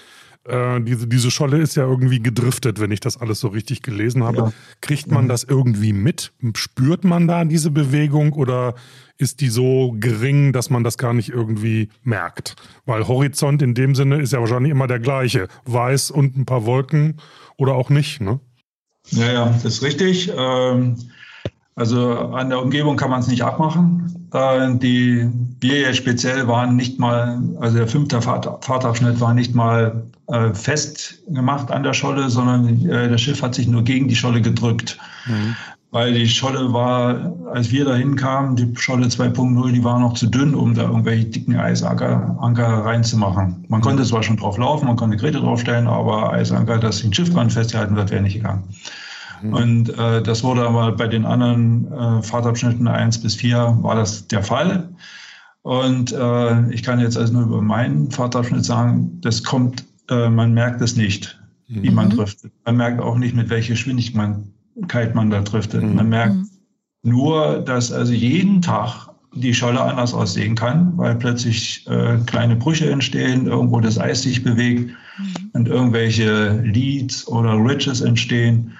Äh, 0.45 0.81
diese, 0.81 1.07
diese 1.07 1.31
Scholle 1.31 1.59
ist 1.59 1.77
ja 1.77 1.85
irgendwie 1.85 2.21
gedriftet, 2.21 2.81
wenn 2.81 2.91
ich 2.91 3.01
das 3.01 3.17
alles 3.17 3.41
so 3.41 3.49
richtig 3.49 3.83
gelesen 3.83 4.25
habe. 4.25 4.37
Ja. 4.37 4.53
Kriegt 4.81 5.11
man 5.11 5.29
das 5.29 5.45
irgendwie 5.45 5.93
mit? 5.93 6.33
Spürt 6.57 7.05
man 7.05 7.29
da 7.29 7.45
diese 7.45 7.71
Bewegung 7.71 8.33
oder 8.33 8.75
ist 9.19 9.41
die 9.41 9.49
so 9.49 9.95
gering, 9.99 10.53
dass 10.53 10.69
man 10.69 10.83
das 10.83 10.99
gar 10.99 11.15
nicht 11.15 11.29
irgendwie 11.29 11.91
merkt? 12.03 12.57
Weil 12.87 13.07
Horizont 13.07 13.63
in 13.63 13.75
dem 13.75 13.95
Sinne 13.95 14.21
ist 14.21 14.33
ja 14.33 14.41
wahrscheinlich 14.41 14.73
immer 14.73 14.89
der 14.89 14.99
gleiche. 14.99 15.47
Weiß 15.65 16.11
und 16.11 16.37
ein 16.37 16.45
paar 16.45 16.67
Wolken 16.67 17.21
oder 17.57 17.75
auch 17.75 17.89
nicht, 17.91 18.21
ne? 18.21 18.41
Ja, 19.11 19.33
ja, 19.33 19.45
das 19.63 19.65
ist 19.65 19.83
richtig. 19.83 20.33
Ähm, 20.37 20.97
Also 21.75 22.11
an 22.11 22.51
der 22.51 22.61
Umgebung 22.61 22.97
kann 22.97 23.11
man 23.11 23.21
es 23.21 23.29
nicht 23.29 23.43
abmachen. 23.43 24.29
Äh, 24.33 24.77
die 24.77 25.29
wir 25.61 25.81
jetzt 25.81 25.99
speziell 25.99 26.49
waren 26.49 26.77
nicht 26.77 26.99
mal, 26.99 27.41
also 27.61 27.77
der 27.77 27.87
fünfte 27.87 28.21
Fahrt, 28.21 28.65
Fahrtabschnitt 28.65 29.21
war 29.21 29.35
nicht 29.35 29.55
mal 29.55 30.05
äh, 30.29 30.53
fest 30.55 31.23
gemacht 31.29 31.71
an 31.71 31.83
der 31.83 31.93
Scholle, 31.93 32.31
sondern 32.31 32.85
äh, 32.89 33.09
das 33.09 33.21
Schiff 33.21 33.43
hat 33.43 33.55
sich 33.55 33.69
nur 33.69 33.83
gegen 33.85 34.09
die 34.09 34.17
Scholle 34.17 34.41
gedrückt. 34.41 34.99
Mhm. 35.27 35.57
Weil 35.91 36.15
die 36.15 36.27
Scholle 36.27 36.73
war, 36.73 37.35
als 37.53 37.71
wir 37.71 37.85
dahin 37.85 38.17
kamen, 38.17 38.57
die 38.57 38.75
Scholle 38.77 39.09
2.0, 39.09 39.73
die 39.73 39.85
war 39.85 40.01
noch 40.01 40.15
zu 40.15 40.27
dünn, 40.27 40.55
um 40.55 40.73
da 40.73 40.85
irgendwelche 40.85 41.27
dicken 41.27 41.55
Eisanker 41.57 42.39
Anker 42.41 42.67
reinzumachen. 42.87 43.67
Man 43.69 43.83
konnte 43.83 44.03
zwar 44.05 44.23
schon 44.23 44.39
drauf 44.39 44.57
laufen, 44.57 44.87
man 44.87 44.97
konnte 44.97 45.19
Geräte 45.19 45.41
draufstellen, 45.41 45.87
aber 45.87 46.33
Eisanker, 46.33 46.79
das 46.79 47.03
den 47.03 47.13
Schiffbrand 47.13 47.53
festgehalten 47.53 47.95
wird, 47.95 48.11
wäre 48.11 48.23
nicht 48.23 48.35
gegangen. 48.35 48.65
Mhm. 49.43 49.53
Und 49.53 49.99
äh, 49.99 50.23
das 50.23 50.43
wurde 50.45 50.67
aber 50.67 50.93
bei 50.93 51.09
den 51.09 51.25
anderen 51.25 51.91
äh, 51.93 52.23
Fahrtabschnitten 52.23 52.87
1 52.87 53.23
bis 53.23 53.35
4 53.35 53.79
war 53.81 53.97
das 53.97 54.27
der 54.29 54.43
Fall. 54.43 54.89
Und 55.63 56.13
äh, 56.13 56.71
ich 56.71 56.83
kann 56.83 57.01
jetzt 57.01 57.17
also 57.17 57.33
nur 57.33 57.45
über 57.45 57.63
meinen 57.63 58.11
Fahrtabschnitt 58.11 58.65
sagen, 58.65 59.19
das 59.21 59.45
kommt, 59.45 59.85
äh, 60.11 60.29
man 60.29 60.53
merkt 60.55 60.81
es 60.81 60.97
nicht, 60.97 61.41
mhm. 61.69 61.83
wie 61.83 61.91
man 61.91 62.09
mhm. 62.09 62.17
trifft. 62.17 62.39
Man 62.65 62.77
merkt 62.77 63.01
auch 63.01 63.17
nicht, 63.17 63.35
mit 63.35 63.49
welcher 63.49 63.75
Geschwindigkeit 63.75 65.15
man 65.15 65.31
da 65.31 65.41
driftet. 65.41 65.83
Mhm. 65.83 65.95
Man 65.95 66.09
merkt 66.09 66.35
mhm. 66.35 66.49
nur, 67.03 67.61
dass 67.61 67.93
also 67.93 68.13
jeden 68.13 68.61
Tag 68.61 69.09
die 69.35 69.55
Scholle 69.55 69.81
anders 69.81 70.13
aussehen 70.13 70.55
kann, 70.55 70.93
weil 70.99 71.15
plötzlich 71.15 71.87
äh, 71.89 72.19
kleine 72.27 72.57
Brüche 72.57 72.91
entstehen, 72.91 73.47
irgendwo 73.47 73.81
das 73.81 73.99
Eis 73.99 74.23
sich 74.23 74.43
bewegt 74.43 74.91
mhm. 74.91 75.51
und 75.53 75.69
irgendwelche 75.69 76.61
Leads 76.65 77.27
oder 77.29 77.55
Ridges 77.55 78.01
entstehen. 78.01 78.73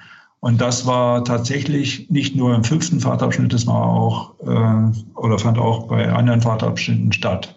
Und 0.43 0.59
das 0.59 0.85
war 0.85 1.23
tatsächlich 1.23 2.09
nicht 2.09 2.35
nur 2.35 2.53
im 2.53 2.65
fünften 2.65 2.99
Fahrtabschnitt, 2.99 3.53
das 3.53 3.65
war 3.65 3.85
auch 3.85 4.33
äh, 4.41 5.17
oder 5.17 5.39
fand 5.39 5.57
auch 5.57 5.87
bei 5.87 6.11
anderen 6.11 6.41
Fahrtabschnitten 6.41 7.13
statt. 7.13 7.55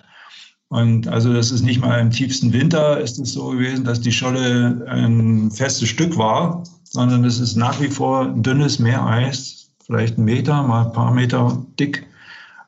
Und 0.68 1.08
also 1.08 1.32
das 1.32 1.50
ist 1.50 1.62
nicht 1.62 1.80
mal 1.80 1.98
im 1.98 2.12
tiefsten 2.12 2.52
Winter 2.52 3.00
ist 3.00 3.18
es 3.18 3.32
so 3.32 3.48
gewesen, 3.48 3.84
dass 3.84 4.02
die 4.02 4.12
Scholle 4.12 4.86
ein 4.88 5.50
festes 5.50 5.88
Stück 5.88 6.16
war, 6.16 6.62
sondern 6.84 7.24
es 7.24 7.40
ist 7.40 7.56
nach 7.56 7.80
wie 7.80 7.88
vor 7.88 8.28
dünnes 8.28 8.78
Meereis, 8.78 9.68
vielleicht 9.84 10.16
ein 10.16 10.24
Meter, 10.24 10.62
mal 10.62 10.86
ein 10.86 10.92
paar 10.92 11.12
Meter 11.12 11.60
dick, 11.80 12.06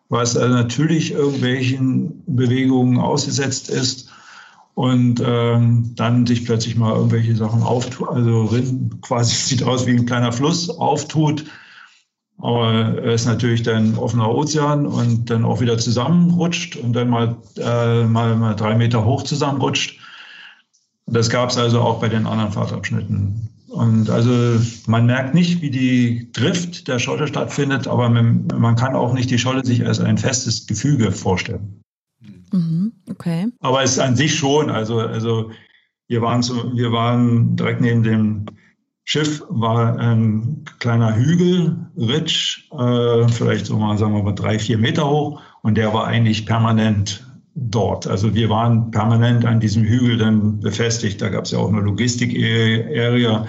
was 0.09 0.37
also 0.37 0.53
natürlich 0.53 1.13
irgendwelchen 1.13 2.25
Bewegungen 2.27 2.99
ausgesetzt 2.99 3.71
ist 3.71 4.08
und 4.79 5.21
ähm, 5.27 5.91
dann 5.97 6.25
sich 6.25 6.45
plötzlich 6.45 6.77
mal 6.77 6.95
irgendwelche 6.95 7.35
Sachen 7.35 7.65
auftut, 7.65 8.11
also 8.11 8.49
quasi 9.03 9.35
sieht 9.49 9.65
aus 9.65 9.89
wie 9.89 9.91
ein 9.91 10.07
kleiner 10.07 10.31
Fluss, 10.31 10.71
auftut. 10.71 11.45
Aber 12.41 12.73
er 12.73 13.13
ist 13.13 13.27
natürlich 13.27 13.65
dann 13.65 13.99
offener 13.99 14.33
Ozean 14.33 14.87
und 14.87 15.31
dann 15.31 15.45
auch 15.45 15.61
wieder 15.61 15.79
zusammenrutscht 15.79 16.77
und 16.77 16.93
dann 16.93 17.09
mal, 17.09 17.37
äh, 17.57 18.05
mal, 18.05 18.37
mal 18.37 18.55
drei 18.55 18.77
Meter 18.77 19.05
hoch 19.05 19.25
zusammenrutscht. 19.25 19.99
Das 21.07 21.29
gab 21.29 21.51
es 21.51 21.59
also 21.59 21.81
auch 21.81 21.99
bei 21.99 22.09
den 22.09 22.29
anderen 22.29 22.53
Fahrtabschnitten. 22.53 23.49
Und 23.67 24.11
also 24.11 24.61
man 24.87 25.07
merkt 25.07 25.35
nicht, 25.35 25.61
wie 25.61 25.71
die 25.71 26.31
Drift 26.31 26.87
der 26.87 27.01
Scholle 27.01 27.27
stattfindet, 27.27 27.89
aber 27.89 28.09
man 28.11 28.77
kann 28.77 28.95
auch 28.95 29.13
nicht 29.13 29.33
die 29.33 29.41
Scholle 29.41 29.65
sich 29.65 29.85
als 29.85 29.99
ein 29.99 30.19
festes 30.19 30.69
Gefüge 30.69 31.11
vorstellen. 31.11 31.83
Mhm, 32.53 32.93
okay. 33.11 33.47
Aber 33.61 33.83
es 33.83 33.93
ist 33.93 33.99
an 33.99 34.17
sich 34.17 34.35
schon, 34.35 34.71
also, 34.71 35.01
also 35.01 35.51
wir, 36.09 36.23
waren 36.23 36.43
so, 36.43 36.77
wir 36.77 36.93
waren 36.93 37.57
direkt 37.57 37.81
neben 37.81 38.03
dem 38.03 38.47
Schiff, 39.05 39.43
war 39.49 39.97
ein 39.99 40.65
kleiner 40.81 41.17
Hügel, 41.17 41.77
Ritsch, 41.97 42.71
äh, 42.73 43.29
vielleicht 43.29 43.67
so 43.67 43.79
mal, 43.79 43.97
sagen 43.97 44.15
wir 44.15 44.23
mal, 44.23 44.35
drei, 44.35 44.59
vier 44.59 44.79
Meter 44.79 45.09
hoch 45.09 45.41
und 45.63 45.77
der 45.77 45.95
war 45.95 46.07
eigentlich 46.07 46.45
permanent 46.45 47.27
dort. 47.55 48.07
Also 48.07 48.35
wir 48.35 48.49
waren 48.51 48.91
permanent 48.91 49.45
an 49.45 49.61
diesem 49.61 49.85
Hügel 49.85 50.19
dann 50.19 50.61
befestigt. 50.61 51.21
Da 51.21 51.29
gab 51.29 51.45
es 51.45 51.51
ja 51.51 51.59
auch 51.59 51.69
eine 51.69 51.81
Logistik-Area, 51.81 53.47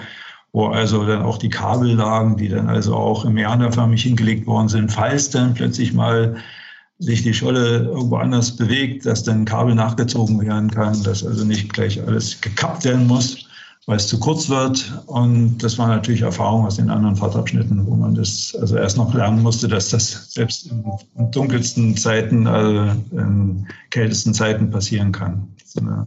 wo 0.52 0.66
also 0.66 1.04
dann 1.04 1.22
auch 1.22 1.38
die 1.38 1.50
Kabel 1.50 1.94
lagen, 1.94 2.36
die 2.36 2.48
dann 2.48 2.68
also 2.68 2.94
auch 2.94 3.24
im 3.24 3.34
meanderförmig 3.34 4.02
hingelegt 4.02 4.46
worden 4.46 4.68
sind, 4.68 4.90
falls 4.90 5.30
dann 5.30 5.54
plötzlich 5.54 5.92
mal 5.92 6.36
sich 7.00 7.22
die 7.22 7.34
Scholle 7.34 7.84
irgendwo 7.84 8.16
anders 8.16 8.54
bewegt, 8.54 9.06
dass 9.06 9.24
dann 9.24 9.46
Kabel 9.46 9.74
nachgezogen 9.74 10.40
werden 10.40 10.70
kann, 10.70 11.02
dass 11.02 11.24
also 11.24 11.44
nicht 11.44 11.72
gleich 11.72 12.00
alles 12.06 12.40
gekappt 12.40 12.84
werden 12.84 13.06
muss, 13.06 13.46
weil 13.86 13.96
es 13.96 14.06
zu 14.06 14.20
kurz 14.20 14.50
wird. 14.50 15.02
Und 15.06 15.58
das 15.58 15.78
war 15.78 15.88
natürlich 15.88 16.20
Erfahrung 16.20 16.66
aus 16.66 16.76
den 16.76 16.90
anderen 16.90 17.16
Fahrtabschnitten, 17.16 17.86
wo 17.86 17.96
man 17.96 18.14
das 18.14 18.54
also 18.60 18.76
erst 18.76 18.98
noch 18.98 19.14
lernen 19.14 19.42
musste, 19.42 19.66
dass 19.66 19.88
das 19.88 20.32
selbst 20.32 20.70
in, 20.70 20.84
dunkelsten 21.30 21.96
Zeiten, 21.96 22.46
also 22.46 22.92
in 23.12 23.66
kältesten 23.88 24.34
Zeiten 24.34 24.70
passieren 24.70 25.10
kann. 25.10 25.48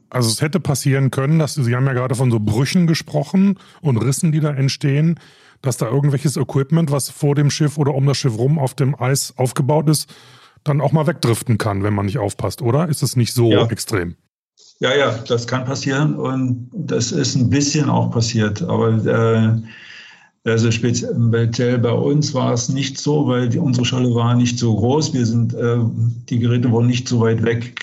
Also 0.10 0.30
es 0.30 0.42
hätte 0.42 0.60
passieren 0.60 1.10
können, 1.10 1.40
dass 1.40 1.56
Sie 1.56 1.76
haben 1.76 1.88
ja 1.88 1.94
gerade 1.94 2.16
von 2.16 2.30
so 2.30 2.40
Brüchen 2.40 2.86
gesprochen 2.86 3.58
und 3.82 3.98
Rissen, 3.98 4.32
die 4.32 4.42
da 4.42 4.52
entstehen, 4.54 5.20
dass 5.62 5.78
da 5.78 5.88
irgendwelches 5.88 6.36
Equipment, 6.38 6.92
was 6.92 7.10
vor 7.10 7.34
dem 7.34 7.50
Schiff 7.50 7.78
oder 7.78 7.96
um 7.96 8.06
das 8.06 8.18
Schiff 8.18 8.38
rum 8.38 8.60
auf 8.60 8.76
dem 8.76 8.94
Eis 9.00 9.34
aufgebaut 9.38 9.90
ist, 9.90 10.14
dann 10.63 10.82
auch 10.82 10.91
mal 10.91 11.08
wegdriften 11.08 11.58
kann, 11.58 11.84
wenn 11.84 11.93
man 11.93 12.06
nicht 12.06 12.17
aufpasst, 12.17 12.62
oder? 12.62 12.88
Ist 12.88 13.04
es 13.04 13.15
nicht 13.15 13.34
so 13.34 13.52
ja. 13.52 13.65
extrem? 13.67 14.15
Ja, 14.80 14.95
ja, 14.95 15.17
das 15.28 15.47
kann 15.47 15.65
passieren 15.65 16.15
und 16.15 16.69
das 16.73 17.12
ist 17.12 17.36
ein 17.36 17.49
bisschen 17.49 17.89
auch 17.89 18.12
passiert. 18.12 18.62
Aber 18.63 18.89
äh, 19.06 19.62
also 20.45 20.71
speziell 20.71 21.78
bei 21.78 21.91
uns 21.91 22.34
war 22.34 22.52
es 22.52 22.67
nicht 22.67 22.97
so, 22.97 23.28
weil 23.28 23.47
die, 23.47 23.60
unsere 23.60 23.86
Scholle 23.86 24.13
war 24.13 24.36
nicht 24.36 24.60
so 24.60 24.76
groß. 24.76 25.13
Wir 25.13 25.26
sind, 25.26 25.54
äh, 25.54 25.78
die 26.30 26.39
Geräte 26.39 26.69
wurden 26.69 26.88
nicht 26.88 27.08
so 27.08 27.21
weit 27.21 27.43
weg, 27.43 27.80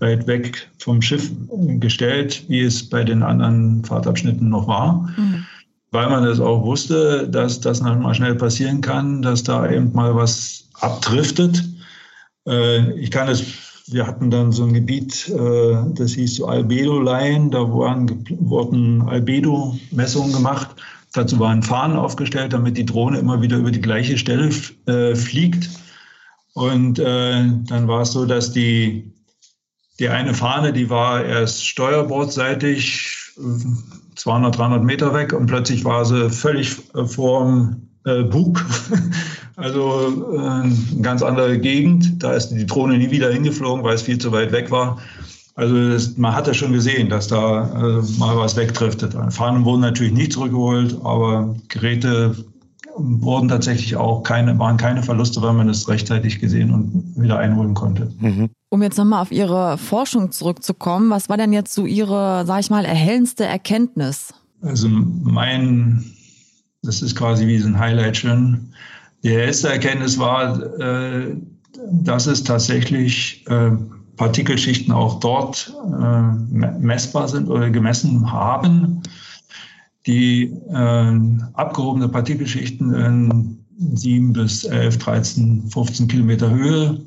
weit 0.00 0.26
weg 0.26 0.68
vom 0.78 1.00
Schiff 1.00 1.30
gestellt, 1.78 2.44
wie 2.48 2.62
es 2.62 2.88
bei 2.88 3.04
den 3.04 3.22
anderen 3.22 3.84
Fahrtabschnitten 3.84 4.48
noch 4.48 4.66
war. 4.66 5.08
Mhm. 5.16 5.46
Weil 5.92 6.10
man 6.10 6.24
das 6.24 6.40
auch 6.40 6.64
wusste, 6.64 7.28
dass 7.28 7.60
das 7.60 7.80
mal 7.80 8.12
schnell 8.14 8.34
passieren 8.34 8.80
kann, 8.80 9.22
dass 9.22 9.44
da 9.44 9.70
eben 9.70 9.92
mal 9.92 10.16
was 10.16 10.64
abdriftet. 10.80 11.62
Äh, 12.46 12.92
ich 12.98 13.10
kann 13.10 13.28
es, 13.28 13.44
wir 13.86 14.06
hatten 14.06 14.30
dann 14.30 14.52
so 14.52 14.64
ein 14.64 14.72
Gebiet, 14.72 15.28
äh, 15.28 15.76
das 15.94 16.12
hieß 16.12 16.36
so 16.36 16.46
Albedo-Line, 16.46 17.50
da 17.50 17.60
waren, 17.60 18.24
wurden 18.40 19.02
Albedo-Messungen 19.02 20.32
gemacht. 20.32 20.70
Dazu 21.12 21.38
waren 21.38 21.62
Fahnen 21.62 21.96
aufgestellt, 21.96 22.52
damit 22.52 22.76
die 22.76 22.86
Drohne 22.86 23.18
immer 23.18 23.40
wieder 23.40 23.56
über 23.58 23.70
die 23.70 23.80
gleiche 23.80 24.18
Stelle 24.18 24.50
äh, 24.86 25.14
fliegt. 25.14 25.70
Und 26.54 26.98
dann 27.00 27.88
war 27.88 28.02
es 28.02 28.12
so, 28.12 28.26
dass 28.26 28.52
die, 28.52 29.12
die 29.98 30.08
eine 30.08 30.34
Fahne, 30.34 30.72
die 30.72 30.88
war 30.88 31.24
erst 31.24 31.66
steuerbordseitig 31.66 33.32
200, 34.14 34.56
300 34.56 34.84
Meter 34.84 35.12
weg 35.14 35.32
und 35.32 35.46
plötzlich 35.46 35.84
war 35.84 36.04
sie 36.04 36.30
völlig 36.30 36.76
vorm 37.06 37.88
Bug. 38.04 38.64
also 39.56 40.34
äh, 40.34 40.38
eine 40.38 40.74
ganz 41.02 41.22
andere 41.22 41.58
Gegend. 41.58 42.22
Da 42.22 42.32
ist 42.32 42.48
die 42.48 42.66
Drohne 42.66 42.98
nie 42.98 43.10
wieder 43.10 43.32
hingeflogen, 43.32 43.84
weil 43.84 43.94
es 43.94 44.02
viel 44.02 44.18
zu 44.18 44.32
weit 44.32 44.52
weg 44.52 44.70
war. 44.70 44.98
Also 45.54 45.90
das, 45.90 46.16
man 46.16 46.34
hat 46.34 46.46
ja 46.46 46.54
schon 46.54 46.72
gesehen, 46.72 47.08
dass 47.08 47.28
da 47.28 47.98
äh, 47.98 48.02
mal 48.18 48.36
was 48.36 48.56
wegdriftet. 48.56 49.16
Fahnen 49.32 49.64
wurden 49.64 49.82
natürlich 49.82 50.12
nicht 50.12 50.32
zurückgeholt, 50.32 50.96
aber 51.04 51.54
Geräte 51.68 52.34
wurden 52.96 53.48
tatsächlich 53.48 53.96
auch 53.96 54.22
keine, 54.22 54.58
waren 54.58 54.76
keine 54.76 55.02
Verluste, 55.02 55.42
weil 55.42 55.52
man 55.52 55.68
es 55.68 55.88
rechtzeitig 55.88 56.40
gesehen 56.40 56.72
und 56.72 57.14
wieder 57.16 57.38
einholen 57.38 57.74
konnte. 57.74 58.12
Mhm. 58.20 58.50
Um 58.68 58.82
jetzt 58.82 58.98
nochmal 58.98 59.22
auf 59.22 59.32
Ihre 59.32 59.78
Forschung 59.78 60.32
zurückzukommen, 60.32 61.10
was 61.10 61.28
war 61.28 61.36
denn 61.36 61.52
jetzt 61.52 61.74
so 61.74 61.86
Ihre, 61.86 62.44
sag 62.46 62.60
ich 62.60 62.70
mal, 62.70 62.84
erhellendste 62.84 63.44
Erkenntnis? 63.44 64.34
Also 64.62 64.88
mein 64.88 66.14
das 66.84 67.02
ist 67.02 67.16
quasi 67.16 67.46
wie 67.46 67.58
so 67.58 67.68
ein 67.68 67.78
Highlight 67.78 68.16
schon. 68.16 68.72
Die 69.24 69.30
erste 69.30 69.70
Erkenntnis 69.70 70.18
war, 70.18 70.62
äh, 70.78 71.34
dass 71.90 72.26
es 72.26 72.44
tatsächlich 72.44 73.44
äh, 73.48 73.70
Partikelschichten 74.16 74.92
auch 74.92 75.18
dort 75.18 75.74
äh, 75.82 76.22
messbar 76.78 77.26
sind 77.28 77.48
oder 77.48 77.70
gemessen 77.70 78.30
haben, 78.30 79.02
die 80.06 80.54
abgehobene 81.54 82.10
Partikelschichten 82.10 82.92
in 82.92 83.64
7 83.94 84.34
bis 84.34 84.64
11, 84.64 84.98
13, 84.98 85.70
15 85.70 86.08
Kilometer 86.08 86.50
Höhe, 86.50 87.00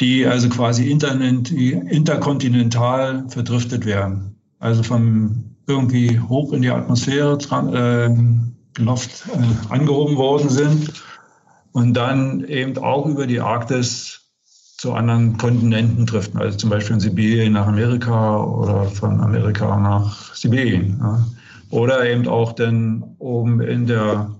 die 0.00 0.24
also 0.24 0.48
quasi 0.48 0.88
interkontinental 0.88 3.28
verdriftet 3.28 3.84
werden. 3.84 4.36
Also 4.60 4.84
von 4.84 5.56
irgendwie 5.66 6.20
hoch 6.20 6.52
in 6.52 6.62
die 6.62 6.70
Atmosphäre 6.70 7.38
Loft 8.78 9.24
äh, 9.32 9.72
angehoben 9.72 10.16
worden 10.16 10.50
sind 10.50 10.92
und 11.76 11.92
dann 11.92 12.42
eben 12.44 12.78
auch 12.78 13.04
über 13.04 13.26
die 13.26 13.38
Arktis 13.38 14.22
zu 14.78 14.94
anderen 14.94 15.36
Kontinenten 15.36 16.06
driften, 16.06 16.40
also 16.40 16.56
zum 16.56 16.70
Beispiel 16.70 16.94
von 16.94 17.00
Sibirien 17.00 17.52
nach 17.52 17.66
Amerika 17.66 18.42
oder 18.44 18.84
von 18.84 19.20
Amerika 19.20 19.78
nach 19.78 20.34
Sibirien. 20.34 20.96
Ja. 20.98 21.26
Oder 21.68 22.08
eben 22.08 22.26
auch 22.28 22.54
dann 22.54 23.04
oben 23.18 23.60
in 23.60 23.86
der, 23.86 24.30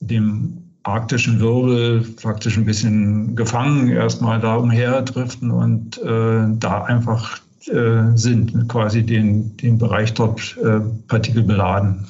dem 0.00 0.58
arktischen 0.82 1.40
Wirbel 1.40 2.04
faktisch 2.18 2.58
ein 2.58 2.66
bisschen 2.66 3.34
gefangen, 3.34 3.88
erstmal 3.88 4.38
da 4.38 4.56
umherdriften 4.56 5.50
und 5.52 5.96
äh, 6.02 6.44
da 6.58 6.84
einfach 6.84 7.38
äh, 7.68 8.14
sind, 8.14 8.68
quasi 8.68 9.02
den, 9.02 9.56
den 9.56 9.78
Bereich 9.78 10.12
dort 10.12 10.58
äh, 10.62 10.80
Partikel 11.08 11.44
beladen. 11.44 12.04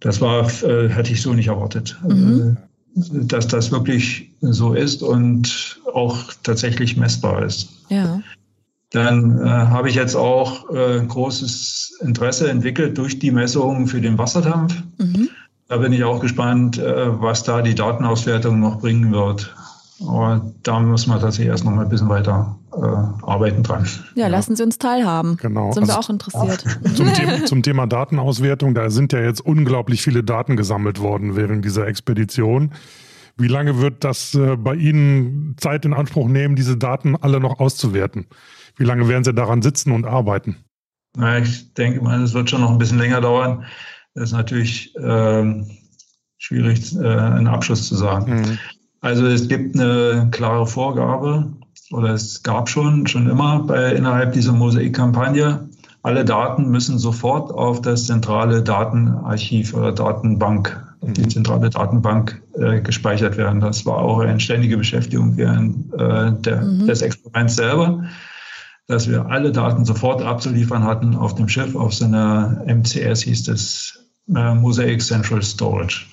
Das 0.00 0.20
war, 0.20 0.44
äh, 0.64 0.88
hätte 0.88 1.12
ich 1.12 1.22
so 1.22 1.34
nicht 1.34 1.46
erwartet. 1.46 1.96
Mhm. 2.02 2.56
Dass 3.10 3.46
das 3.46 3.70
wirklich 3.70 4.30
so 4.40 4.74
ist 4.74 5.02
und 5.02 5.80
auch 5.92 6.32
tatsächlich 6.42 6.96
messbar 6.96 7.44
ist. 7.44 7.68
Ja. 7.88 8.20
Dann 8.90 9.38
äh, 9.38 9.48
habe 9.48 9.90
ich 9.90 9.94
jetzt 9.94 10.14
auch 10.14 10.70
äh, 10.70 11.04
großes 11.06 11.98
Interesse 12.00 12.50
entwickelt 12.50 12.96
durch 12.96 13.18
die 13.18 13.30
Messungen 13.30 13.86
für 13.86 14.00
den 14.00 14.16
Wasserdampf. 14.16 14.74
Mhm. 14.98 15.28
Da 15.68 15.76
bin 15.76 15.92
ich 15.92 16.02
auch 16.04 16.20
gespannt, 16.20 16.78
äh, 16.78 17.20
was 17.20 17.42
da 17.42 17.60
die 17.60 17.74
Datenauswertung 17.74 18.58
noch 18.58 18.80
bringen 18.80 19.12
wird. 19.12 19.54
Aber 20.06 20.52
da 20.62 20.80
müssen 20.80 21.10
wir 21.10 21.20
tatsächlich 21.20 21.48
erst 21.48 21.64
noch 21.64 21.72
mal 21.72 21.82
ein 21.82 21.90
bisschen 21.90 22.08
weiter 22.08 22.57
äh, 22.72 22.78
arbeiten 22.78 23.62
dran. 23.62 23.86
Ja, 24.14 24.22
ja, 24.22 24.28
lassen 24.28 24.56
Sie 24.56 24.62
uns 24.62 24.78
teilhaben. 24.78 25.36
Genau. 25.36 25.72
Sind 25.72 25.84
also 25.84 25.94
wir 25.94 25.98
auch 25.98 26.10
interessiert. 26.10 26.64
Zum, 26.94 27.12
Thema, 27.14 27.44
zum 27.44 27.62
Thema 27.62 27.86
Datenauswertung, 27.86 28.74
da 28.74 28.90
sind 28.90 29.12
ja 29.12 29.20
jetzt 29.20 29.40
unglaublich 29.40 30.02
viele 30.02 30.22
Daten 30.22 30.56
gesammelt 30.56 31.00
worden 31.00 31.36
während 31.36 31.64
dieser 31.64 31.86
Expedition. 31.86 32.72
Wie 33.36 33.48
lange 33.48 33.80
wird 33.80 34.04
das 34.04 34.34
äh, 34.34 34.56
bei 34.56 34.74
Ihnen 34.74 35.54
Zeit 35.58 35.84
in 35.84 35.94
Anspruch 35.94 36.28
nehmen, 36.28 36.56
diese 36.56 36.76
Daten 36.76 37.16
alle 37.16 37.40
noch 37.40 37.60
auszuwerten? 37.60 38.26
Wie 38.76 38.84
lange 38.84 39.08
werden 39.08 39.24
Sie 39.24 39.32
daran 39.32 39.62
sitzen 39.62 39.92
und 39.92 40.06
arbeiten? 40.06 40.56
Na, 41.16 41.38
ich 41.38 41.72
denke 41.74 42.02
mal, 42.02 42.22
es 42.22 42.34
wird 42.34 42.50
schon 42.50 42.60
noch 42.60 42.70
ein 42.70 42.78
bisschen 42.78 42.98
länger 42.98 43.20
dauern. 43.20 43.64
Das 44.14 44.30
ist 44.30 44.32
natürlich 44.32 44.94
äh, 44.96 45.64
schwierig, 46.38 46.96
äh, 46.96 47.06
einen 47.06 47.46
Abschluss 47.46 47.88
zu 47.88 47.94
sagen. 47.94 48.40
Mhm. 48.40 48.58
Also 49.00 49.26
es 49.26 49.48
gibt 49.48 49.78
eine 49.78 50.28
klare 50.32 50.66
Vorgabe 50.66 51.52
oder 51.92 52.10
es 52.10 52.42
gab 52.42 52.68
schon, 52.68 53.06
schon 53.06 53.28
immer 53.28 53.60
bei, 53.60 53.92
innerhalb 53.92 54.32
dieser 54.32 54.52
Mosaik-Kampagne, 54.52 55.68
alle 56.02 56.24
Daten 56.24 56.70
müssen 56.70 56.98
sofort 56.98 57.50
auf 57.50 57.82
das 57.82 58.06
zentrale 58.06 58.62
Datenarchiv 58.62 59.74
oder 59.74 59.92
Datenbank, 59.92 60.80
mhm. 61.00 61.14
die 61.14 61.28
zentrale 61.28 61.70
Datenbank 61.70 62.42
äh, 62.54 62.80
gespeichert 62.80 63.36
werden. 63.36 63.60
Das 63.60 63.84
war 63.84 63.98
auch 63.98 64.20
eine 64.20 64.40
ständige 64.40 64.76
Beschäftigung 64.76 65.36
während 65.36 65.92
äh, 65.94 66.32
der, 66.40 66.62
mhm. 66.62 66.86
des 66.86 67.02
Experiments 67.02 67.56
selber 67.56 68.04
dass 68.88 69.06
wir 69.06 69.26
alle 69.26 69.52
Daten 69.52 69.84
sofort 69.84 70.22
abzuliefern 70.22 70.82
hatten 70.82 71.14
auf 71.14 71.34
dem 71.34 71.46
Schiff, 71.46 71.76
auf 71.76 71.92
so 71.92 72.06
einer 72.06 72.64
MCS 72.66 73.22
hieß 73.22 73.44
das, 73.44 73.98
äh, 74.34 74.54
Mosaic 74.54 75.02
Central 75.02 75.42
Storage. 75.42 76.06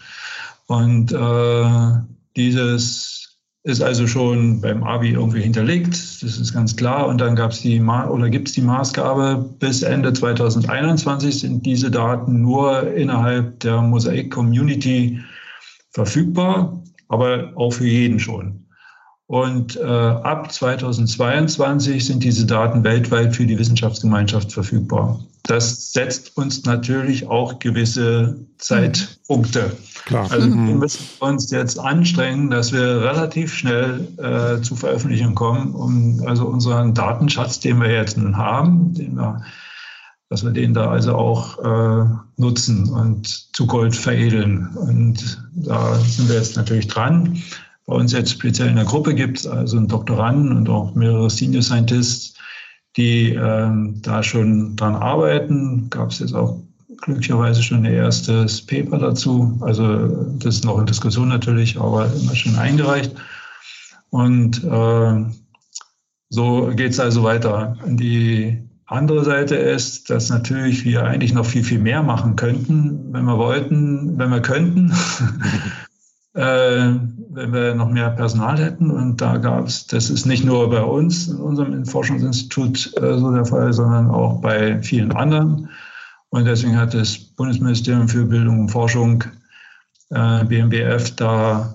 Und 0.67 1.11
äh, 1.11 2.01
dieses 2.35 3.14
ist 3.65 3.81
also 3.81 4.05
schon 4.05 4.61
beim 4.61 4.83
ABI 4.83 5.13
irgendwie 5.13 5.41
hinterlegt, 5.41 5.93
das 5.93 6.21
ist 6.21 6.53
ganz 6.53 6.75
klar. 6.75 7.07
Und 7.07 7.19
dann 7.19 7.35
gab 7.35 7.51
es 7.51 7.61
die 7.61 7.81
oder 7.81 8.29
gibt 8.29 8.47
es 8.47 8.53
die 8.53 8.61
Maßgabe, 8.61 9.43
bis 9.59 9.81
Ende 9.81 10.13
2021 10.13 11.39
sind 11.39 11.65
diese 11.65 11.89
Daten 11.89 12.43
nur 12.43 12.93
innerhalb 12.93 13.59
der 13.61 13.81
Mosaic 13.81 14.31
Community 14.31 15.19
verfügbar, 15.89 16.79
aber 17.07 17.53
auch 17.55 17.71
für 17.71 17.87
jeden 17.87 18.19
schon. 18.19 18.64
Und 19.27 19.75
äh, 19.75 19.83
ab 19.83 20.51
2022 20.51 22.05
sind 22.05 22.23
diese 22.23 22.45
Daten 22.45 22.83
weltweit 22.83 23.35
für 23.35 23.47
die 23.47 23.57
Wissenschaftsgemeinschaft 23.57 24.51
verfügbar. 24.51 25.19
Das 25.43 25.93
setzt 25.93 26.37
uns 26.37 26.65
natürlich 26.65 27.27
auch 27.27 27.57
gewisse 27.59 28.37
Zeitpunkte. 28.57 29.75
Klar. 30.05 30.31
Also 30.31 30.47
wir 30.47 30.55
mhm. 30.55 30.79
müssen 30.79 31.05
uns 31.19 31.49
jetzt 31.49 31.79
anstrengen, 31.79 32.51
dass 32.51 32.71
wir 32.71 33.01
relativ 33.01 33.53
schnell 33.53 34.07
äh, 34.17 34.61
zu 34.61 34.75
Veröffentlichungen 34.75 35.33
kommen, 35.33 35.73
um 35.73 36.21
also 36.27 36.45
unseren 36.45 36.93
Datenschatz, 36.93 37.59
den 37.59 37.81
wir 37.81 37.91
jetzt 37.91 38.17
nun 38.17 38.37
haben, 38.37 38.93
den 38.93 39.15
wir, 39.15 39.41
dass 40.29 40.43
wir 40.43 40.51
den 40.51 40.75
da 40.75 40.91
also 40.91 41.15
auch 41.15 41.57
äh, 41.59 42.05
nutzen 42.37 42.89
und 42.89 43.27
zu 43.55 43.65
Gold 43.65 43.95
veredeln. 43.95 44.69
Und 44.75 45.43
da 45.55 45.95
sind 45.95 46.29
wir 46.29 46.35
jetzt 46.35 46.55
natürlich 46.55 46.87
dran. 46.87 47.41
Bei 47.87 47.95
uns 47.95 48.13
jetzt 48.13 48.31
speziell 48.31 48.69
in 48.69 48.77
der 48.77 48.85
Gruppe 48.85 49.13
gibt 49.13 49.39
es 49.39 49.47
also 49.47 49.77
einen 49.77 49.87
Doktoranden 49.87 50.55
und 50.57 50.69
auch 50.69 50.95
mehrere 50.95 51.29
Senior 51.29 51.61
Scientists, 51.61 52.35
die 52.97 53.33
ähm, 53.33 54.01
da 54.01 54.23
schon 54.23 54.75
dran 54.75 54.95
arbeiten. 54.95 55.89
Gab 55.89 56.09
es 56.09 56.19
jetzt 56.19 56.33
auch 56.33 56.61
glücklicherweise 56.97 57.61
schon 57.61 57.85
ein 57.85 57.93
erstes 57.93 58.65
Paper 58.65 58.97
dazu. 58.97 59.57
Also 59.61 60.07
das 60.39 60.55
ist 60.55 60.65
noch 60.65 60.79
in 60.79 60.85
Diskussion 60.85 61.27
natürlich, 61.27 61.79
aber 61.79 62.11
immer 62.13 62.35
schon 62.35 62.55
eingereicht. 62.55 63.11
Und 64.09 64.63
äh, 64.63 65.25
so 66.29 66.71
geht 66.75 66.91
es 66.91 66.99
also 66.99 67.23
weiter. 67.23 67.77
Die 67.85 68.63
andere 68.87 69.23
Seite 69.23 69.55
ist, 69.55 70.09
dass 70.09 70.29
natürlich 70.29 70.85
wir 70.85 71.03
eigentlich 71.03 71.33
noch 71.33 71.45
viel, 71.45 71.63
viel 71.63 71.79
mehr 71.79 72.01
machen 72.01 72.35
könnten, 72.35 73.13
wenn 73.13 73.25
wir 73.25 73.37
wollten, 73.37 74.17
wenn 74.17 74.29
wir 74.29 74.41
könnten. 74.41 74.91
äh, 76.35 76.93
wenn 77.29 77.53
wir 77.53 77.75
noch 77.75 77.89
mehr 77.89 78.09
Personal 78.09 78.57
hätten. 78.57 78.91
Und 78.91 79.21
da 79.21 79.37
gab 79.37 79.67
es, 79.67 79.87
das 79.87 80.09
ist 80.09 80.25
nicht 80.25 80.43
nur 80.43 80.69
bei 80.69 80.81
uns 80.81 81.29
in 81.29 81.37
unserem 81.37 81.85
Forschungsinstitut 81.85 82.93
äh, 82.97 83.17
so 83.17 83.31
der 83.31 83.45
Fall, 83.45 83.71
sondern 83.71 84.11
auch 84.11 84.41
bei 84.41 84.81
vielen 84.83 85.13
anderen. 85.13 85.69
Und 86.29 86.43
deswegen 86.43 86.77
hat 86.77 86.93
das 86.93 87.17
Bundesministerium 87.17 88.09
für 88.09 88.25
Bildung 88.25 88.59
und 88.59 88.69
Forschung, 88.69 89.23
äh, 90.09 90.43
BMBF, 90.43 91.15
da, 91.15 91.73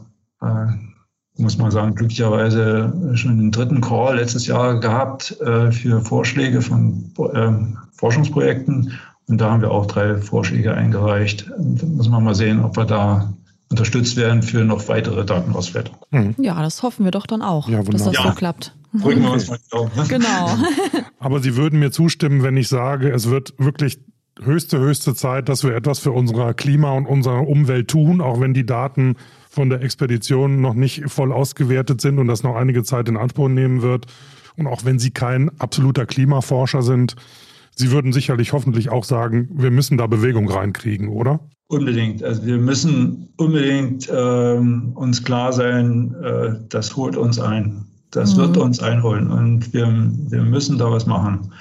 muss 1.36 1.58
man 1.58 1.70
sagen, 1.70 1.94
glücklicherweise 1.94 2.92
schon 3.14 3.38
den 3.38 3.50
dritten 3.50 3.82
Call 3.82 4.16
letztes 4.16 4.46
Jahr 4.46 4.80
gehabt 4.80 5.36
für 5.70 6.00
Vorschläge 6.00 6.62
von 6.62 7.12
ähm, 7.34 7.76
Forschungsprojekten. 7.92 8.92
Und 9.28 9.38
da 9.38 9.50
haben 9.50 9.60
wir 9.60 9.70
auch 9.70 9.84
drei 9.84 10.16
Vorschläge 10.16 10.72
eingereicht. 10.72 11.50
Da 11.58 11.86
muss 11.86 12.08
man 12.08 12.24
mal 12.24 12.34
sehen, 12.34 12.64
ob 12.64 12.76
wir 12.78 12.86
da 12.86 13.30
unterstützt 13.70 14.16
werden 14.16 14.42
für 14.42 14.64
noch 14.64 14.88
weitere 14.88 15.24
Datenauswertung. 15.24 15.96
Mhm. 16.10 16.34
Ja, 16.38 16.60
das 16.60 16.82
hoffen 16.82 17.04
wir 17.04 17.12
doch 17.12 17.26
dann 17.26 17.42
auch, 17.42 17.68
ja, 17.68 17.82
dass 17.82 18.04
das 18.04 18.14
ja. 18.14 18.22
so 18.22 18.30
klappt. 18.30 18.74
Drücken 18.92 19.22
wir 19.22 19.32
uns 19.32 19.48
mal 19.48 19.58
auf. 19.70 19.94
Ne? 19.94 20.04
Genau. 20.08 20.50
Aber 21.20 21.40
Sie 21.40 21.56
würden 21.56 21.78
mir 21.78 21.92
zustimmen, 21.92 22.42
wenn 22.42 22.56
ich 22.56 22.68
sage, 22.68 23.10
es 23.10 23.30
wird 23.30 23.54
wirklich 23.58 24.00
höchste, 24.42 24.78
höchste 24.78 25.14
Zeit, 25.14 25.48
dass 25.48 25.62
wir 25.62 25.74
etwas 25.74 26.00
für 26.00 26.10
unser 26.12 26.54
Klima 26.54 26.92
und 26.92 27.06
unsere 27.06 27.40
Umwelt 27.40 27.88
tun, 27.88 28.20
auch 28.20 28.40
wenn 28.40 28.54
die 28.54 28.66
Daten 28.66 29.16
von 29.48 29.70
der 29.70 29.82
Expedition 29.82 30.60
noch 30.60 30.74
nicht 30.74 31.04
voll 31.06 31.32
ausgewertet 31.32 32.00
sind 32.00 32.18
und 32.18 32.26
das 32.26 32.42
noch 32.42 32.56
einige 32.56 32.82
Zeit 32.82 33.08
in 33.08 33.16
Anspruch 33.16 33.48
nehmen 33.48 33.82
wird. 33.82 34.06
Und 34.56 34.66
auch 34.66 34.84
wenn 34.84 34.98
Sie 34.98 35.10
kein 35.10 35.50
absoluter 35.60 36.06
Klimaforscher 36.06 36.82
sind, 36.82 37.16
Sie 37.76 37.92
würden 37.92 38.12
sicherlich 38.12 38.52
hoffentlich 38.52 38.90
auch 38.90 39.04
sagen, 39.04 39.48
wir 39.52 39.70
müssen 39.70 39.96
da 39.96 40.06
Bewegung 40.06 40.50
reinkriegen, 40.50 41.08
oder? 41.08 41.40
Unbedingt. 41.70 42.24
Also 42.24 42.44
wir 42.44 42.58
müssen 42.58 43.28
unbedingt 43.36 44.10
ähm, 44.12 44.90
uns 44.96 45.22
klar 45.22 45.52
sein, 45.52 46.12
äh, 46.20 46.56
das 46.68 46.96
holt 46.96 47.16
uns 47.16 47.38
ein. 47.38 47.84
Das 48.10 48.34
mhm. 48.34 48.40
wird 48.40 48.56
uns 48.56 48.80
einholen 48.80 49.30
und 49.30 49.72
wir, 49.72 49.86
wir 49.86 50.42
müssen 50.42 50.78
da 50.78 50.90
was 50.90 51.06
machen. 51.06 51.52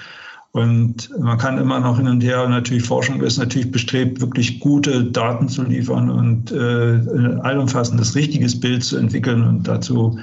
Und 0.51 1.11
man 1.19 1.37
kann 1.37 1.59
immer 1.59 1.79
noch 1.79 1.97
hin 1.97 2.07
und 2.07 2.23
her, 2.23 2.49
natürlich 2.49 2.81
Forschung 2.81 3.21
ist 3.21 3.37
natürlich 3.37 3.69
bestrebt, 3.69 4.19
wirklich 4.19 4.59
gute 4.59 5.03
Daten 5.03 5.47
zu 5.47 5.61
liefern 5.61 6.09
und 6.09 6.51
äh, 6.51 6.55
ein 6.55 7.41
allumfassendes, 7.41 8.15
richtiges 8.15 8.59
Bild 8.59 8.83
zu 8.83 8.97
entwickeln. 8.97 9.43
Und 9.43 9.67
dazu 9.67 10.17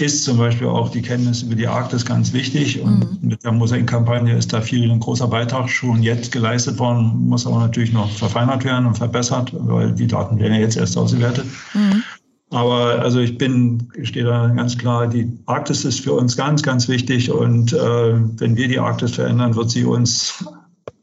ist 0.00 0.24
zum 0.24 0.38
Beispiel 0.38 0.66
auch 0.66 0.90
die 0.90 1.02
Kenntnis 1.02 1.42
über 1.42 1.54
die 1.54 1.66
Arktis 1.66 2.04
ganz 2.04 2.32
wichtig. 2.32 2.80
Und 2.80 3.22
mhm. 3.22 3.28
mit 3.28 3.44
der 3.44 3.52
Mosaikkampagne 3.52 4.36
ist 4.36 4.52
da 4.52 4.60
viel 4.60 4.90
ein 4.90 5.00
großer 5.00 5.28
Beitrag 5.28 5.68
schon 5.68 6.02
jetzt 6.02 6.32
geleistet 6.32 6.78
worden, 6.78 7.28
muss 7.28 7.46
aber 7.46 7.58
natürlich 7.58 7.92
noch 7.92 8.10
verfeinert 8.10 8.64
werden 8.64 8.86
und 8.86 8.96
verbessert, 8.96 9.52
weil 9.54 9.92
die 9.92 10.06
Daten 10.06 10.38
werden 10.38 10.54
ja 10.54 10.60
jetzt 10.60 10.76
erst 10.76 10.96
ausgewertet. 10.96 11.44
Mhm. 11.74 12.02
Aber 12.50 13.00
also 13.00 13.20
ich 13.20 13.38
bin, 13.38 13.88
ich 13.94 14.08
stehe 14.08 14.24
da 14.24 14.48
ganz 14.48 14.76
klar, 14.76 15.06
die 15.06 15.30
Arktis 15.46 15.84
ist 15.84 16.00
für 16.00 16.14
uns 16.14 16.36
ganz, 16.36 16.62
ganz 16.62 16.88
wichtig. 16.88 17.30
Und 17.30 17.72
äh, 17.72 18.14
wenn 18.40 18.56
wir 18.56 18.66
die 18.66 18.78
Arktis 18.78 19.12
verändern, 19.12 19.54
wird 19.54 19.70
sie 19.70 19.84
uns 19.84 20.44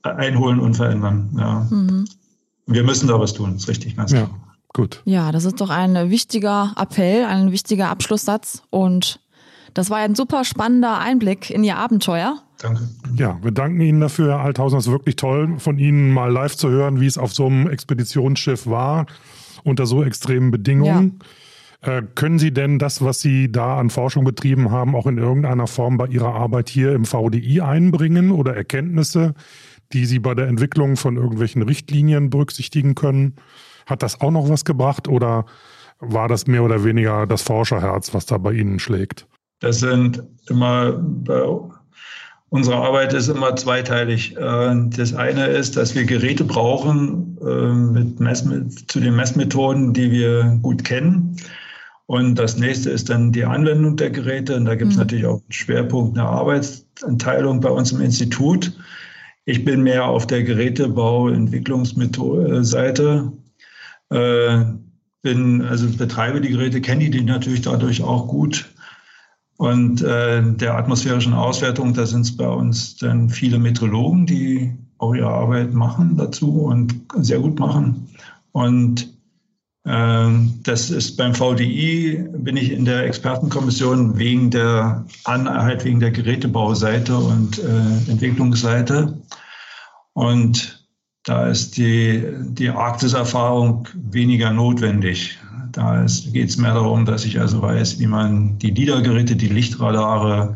einholen 0.03 0.59
und 0.59 0.75
verändern. 0.75 1.29
Ja. 1.37 1.67
Mhm. 1.69 2.05
Wir 2.65 2.83
müssen 2.83 3.07
da 3.07 3.19
was 3.19 3.33
tun, 3.33 3.53
das 3.53 3.63
ist 3.63 3.69
richtig, 3.69 3.95
ganz 3.95 4.11
ja. 4.11 4.29
Gut. 4.77 5.01
Ja, 5.05 5.31
das 5.31 5.43
ist 5.43 5.59
doch 5.59 5.71
ein 5.71 6.11
wichtiger 6.11 6.75
Appell, 6.79 7.25
ein 7.25 7.51
wichtiger 7.51 7.89
Abschlusssatz. 7.89 8.61
Und 8.69 9.19
das 9.73 9.89
war 9.89 9.97
ein 9.97 10.13
super 10.13 10.45
spannender 10.45 10.99
Einblick 10.99 11.49
in 11.49 11.63
Ihr 11.63 11.77
Abenteuer. 11.77 12.43
Danke. 12.59 12.87
Ja, 13.15 13.39
wir 13.41 13.49
danken 13.49 13.81
Ihnen 13.81 13.99
dafür, 13.99 14.33
Herr 14.33 14.41
Althausen. 14.41 14.77
Es 14.77 14.85
ist 14.85 14.91
wirklich 14.91 15.15
toll, 15.15 15.55
von 15.57 15.79
Ihnen 15.79 16.13
mal 16.13 16.31
live 16.31 16.55
zu 16.55 16.69
hören, 16.69 17.01
wie 17.01 17.07
es 17.07 17.17
auf 17.17 17.33
so 17.33 17.47
einem 17.47 17.67
Expeditionsschiff 17.67 18.67
war, 18.67 19.07
unter 19.63 19.87
so 19.87 20.03
extremen 20.03 20.51
Bedingungen. 20.51 21.21
Ja. 21.83 21.97
Äh, 21.97 22.03
können 22.13 22.37
Sie 22.37 22.53
denn 22.53 22.77
das, 22.77 23.03
was 23.03 23.19
Sie 23.19 23.51
da 23.51 23.79
an 23.79 23.89
Forschung 23.89 24.25
betrieben 24.25 24.69
haben, 24.69 24.95
auch 24.95 25.07
in 25.07 25.17
irgendeiner 25.17 25.65
Form 25.65 25.97
bei 25.97 26.05
Ihrer 26.05 26.35
Arbeit 26.35 26.69
hier 26.69 26.93
im 26.93 27.05
VDI 27.05 27.61
einbringen 27.61 28.29
oder 28.29 28.55
Erkenntnisse, 28.55 29.33
die 29.91 30.05
Sie 30.05 30.19
bei 30.19 30.35
der 30.35 30.47
Entwicklung 30.47 30.97
von 30.97 31.15
irgendwelchen 31.15 31.63
Richtlinien 31.63 32.29
berücksichtigen 32.29 32.93
können? 32.93 33.37
Hat 33.87 34.03
das 34.03 34.21
auch 34.21 34.31
noch 34.31 34.49
was 34.49 34.65
gebracht 34.65 35.07
oder 35.07 35.45
war 35.99 36.27
das 36.27 36.45
mehr 36.45 36.63
oder 36.63 36.83
weniger 36.83 37.25
das 37.25 37.41
Forscherherz, 37.41 38.13
was 38.13 38.27
da 38.27 38.37
bei 38.37 38.53
Ihnen 38.53 38.79
schlägt? 38.79 39.25
Das 39.59 39.79
sind 39.79 40.21
immer, 40.49 41.03
unsere 42.49 42.75
Arbeit 42.75 43.13
ist 43.13 43.29
immer 43.29 43.55
zweiteilig. 43.55 44.37
Äh, 44.37 44.75
das 44.95 45.15
eine 45.15 45.47
ist, 45.47 45.77
dass 45.77 45.95
wir 45.95 46.05
Geräte 46.05 46.43
brauchen 46.43 47.37
äh, 47.41 47.73
mit 47.73 48.19
Mess, 48.19 48.45
zu 48.87 48.99
den 48.99 49.15
Messmethoden, 49.15 49.93
die 49.93 50.11
wir 50.11 50.59
gut 50.61 50.83
kennen. 50.83 51.37
Und 52.05 52.35
das 52.35 52.57
nächste 52.57 52.89
ist 52.89 53.09
dann 53.09 53.31
die 53.31 53.43
Anwendung 53.43 53.97
der 53.97 54.11
Geräte. 54.11 54.55
Und 54.55 54.65
da 54.65 54.75
gibt 54.75 54.91
es 54.91 54.97
mhm. 54.97 55.03
natürlich 55.03 55.25
auch 55.25 55.41
einen 55.41 55.51
Schwerpunkt, 55.51 56.17
eine 56.17 56.27
Arbeitsteilung 56.27 57.59
bei 57.59 57.69
uns 57.69 57.91
im 57.91 58.01
Institut. 58.01 58.71
Ich 59.45 59.65
bin 59.65 59.83
mehr 59.83 60.05
auf 60.05 60.27
der 60.27 60.43
Gerätebau, 60.43 61.29
Entwicklungsseite. 61.29 63.31
Äh, 64.09 64.65
bin, 65.21 65.61
also 65.61 65.89
betreibe 65.89 66.41
die 66.41 66.49
Geräte, 66.49 66.79
kenne 66.81 67.09
die 67.09 67.23
natürlich 67.23 67.61
dadurch 67.61 68.01
auch 68.03 68.27
gut. 68.27 68.69
Und 69.57 70.01
äh, 70.01 70.43
der 70.43 70.75
atmosphärischen 70.75 71.33
Auswertung, 71.33 71.93
da 71.93 72.05
sind 72.05 72.21
es 72.21 72.37
bei 72.37 72.47
uns 72.47 72.97
dann 72.97 73.29
viele 73.29 73.57
Meteorologen, 73.57 74.25
die 74.25 74.77
auch 74.99 75.13
ihre 75.13 75.29
Arbeit 75.29 75.73
machen 75.73 76.15
dazu 76.17 76.61
und 76.61 76.95
sehr 77.17 77.39
gut 77.39 77.59
machen. 77.59 78.07
Und 78.51 79.17
ähm, 79.85 80.59
das 80.63 80.89
ist 80.89 81.17
beim 81.17 81.33
VDI, 81.33 82.27
bin 82.37 82.57
ich 82.57 82.71
in 82.71 82.85
der 82.85 83.05
Expertenkommission 83.05 84.17
wegen 84.17 84.51
der 84.51 85.05
Anheit, 85.23 85.85
wegen 85.85 85.99
der 85.99 86.11
Gerätebauseite 86.11 87.17
und 87.17 87.59
äh, 87.59 88.11
Entwicklungsseite. 88.11 89.17
Und 90.13 90.76
da 91.27 91.47
ist 91.47 91.75
die, 91.75 92.23
die 92.51 92.69
Arktis-Erfahrung 92.69 93.87
weniger 93.95 94.51
notwendig. 94.51 95.37
Da 95.73 96.05
geht 96.31 96.49
es 96.49 96.57
mehr 96.57 96.73
darum, 96.73 97.03
dass 97.05 97.25
ich 97.25 97.37
also 97.37 97.61
weiß, 97.61 97.99
wie 97.99 98.07
man 98.07 98.57
die 98.59 98.71
LIDAR-Geräte, 98.71 99.35
die 99.35 99.49
Lichtradare 99.49 100.55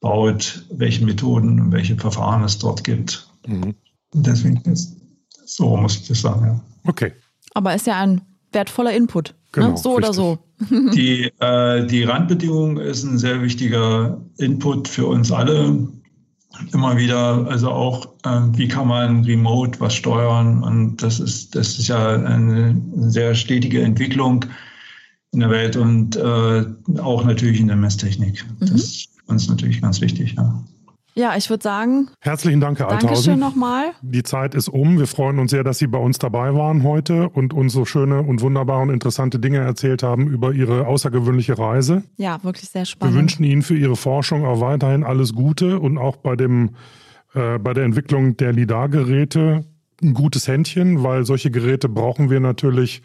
baut, 0.00 0.66
welche 0.70 1.02
Methoden 1.02 1.58
und 1.58 1.72
welche 1.72 1.96
Verfahren 1.96 2.44
es 2.44 2.58
dort 2.58 2.84
gibt. 2.84 3.26
Mhm. 3.46 3.74
Deswegen 4.12 4.60
ist 4.70 4.98
so, 5.46 5.78
muss 5.78 5.96
ich 5.96 6.08
das 6.08 6.20
sagen, 6.20 6.44
ja. 6.44 6.60
Okay. 6.86 7.12
Aber 7.54 7.74
ist 7.74 7.86
ja 7.86 7.98
ein 8.02 8.20
wertvoller 8.52 8.92
Input. 8.94 9.30
Ne? 9.30 9.34
Genau, 9.52 9.70
ne? 9.70 9.76
So 9.78 9.94
richtig. 9.94 10.04
oder 10.04 10.14
so. 10.14 10.38
Die, 10.94 11.32
äh, 11.40 11.86
die 11.86 12.04
Randbedingung 12.04 12.76
ist 12.76 13.02
ein 13.02 13.16
sehr 13.16 13.40
wichtiger 13.40 14.20
Input 14.36 14.88
für 14.88 15.06
uns 15.06 15.32
alle. 15.32 15.88
Immer 16.72 16.96
wieder, 16.96 17.46
also 17.48 17.70
auch, 17.70 18.06
äh, 18.24 18.40
wie 18.52 18.68
kann 18.68 18.88
man 18.88 19.24
remote 19.24 19.80
was 19.80 19.94
steuern? 19.94 20.62
Und 20.62 21.02
das 21.02 21.18
ist, 21.18 21.54
das 21.54 21.78
ist 21.78 21.88
ja 21.88 22.14
eine 22.16 22.80
sehr 22.96 23.34
stetige 23.34 23.82
Entwicklung 23.82 24.44
in 25.32 25.40
der 25.40 25.50
Welt 25.50 25.76
und 25.76 26.16
äh, 26.16 26.64
auch 27.00 27.24
natürlich 27.24 27.60
in 27.60 27.68
der 27.68 27.76
Messtechnik. 27.76 28.44
Mhm. 28.44 28.66
Das 28.66 28.70
ist 28.70 29.08
uns 29.26 29.48
natürlich 29.48 29.80
ganz 29.80 30.00
wichtig, 30.00 30.34
ja. 30.36 30.62
Ja, 31.14 31.36
ich 31.36 31.50
würde 31.50 31.62
sagen. 31.62 32.08
Herzlichen 32.20 32.60
Dank, 32.60 32.78
Herr 32.78 32.88
Althausen. 32.88 33.08
Dankeschön 33.08 33.38
nochmal. 33.38 33.92
Die 34.00 34.22
Zeit 34.22 34.54
ist 34.54 34.68
um. 34.68 34.98
Wir 34.98 35.06
freuen 35.06 35.38
uns 35.38 35.50
sehr, 35.50 35.62
dass 35.62 35.78
Sie 35.78 35.86
bei 35.86 35.98
uns 35.98 36.18
dabei 36.18 36.54
waren 36.54 36.82
heute 36.82 37.28
und 37.28 37.52
uns 37.52 37.74
so 37.74 37.84
schöne 37.84 38.22
und 38.22 38.40
wunderbare 38.40 38.80
und 38.80 38.90
interessante 38.90 39.38
Dinge 39.38 39.58
erzählt 39.58 40.02
haben 40.02 40.26
über 40.26 40.52
Ihre 40.52 40.86
außergewöhnliche 40.86 41.58
Reise. 41.58 42.02
Ja, 42.16 42.42
wirklich 42.42 42.70
sehr 42.70 42.86
spannend. 42.86 43.14
Wir 43.14 43.20
wünschen 43.20 43.44
Ihnen 43.44 43.62
für 43.62 43.76
Ihre 43.76 43.96
Forschung 43.96 44.46
auch 44.46 44.60
weiterhin 44.60 45.04
alles 45.04 45.34
Gute 45.34 45.78
und 45.78 45.98
auch 45.98 46.16
bei, 46.16 46.34
dem, 46.34 46.70
äh, 47.34 47.58
bei 47.58 47.74
der 47.74 47.84
Entwicklung 47.84 48.38
der 48.38 48.52
LIDAR-Geräte 48.52 49.66
ein 50.02 50.14
gutes 50.14 50.48
Händchen, 50.48 51.02
weil 51.02 51.24
solche 51.26 51.50
Geräte 51.50 51.88
brauchen 51.88 52.30
wir 52.30 52.40
natürlich, 52.40 53.02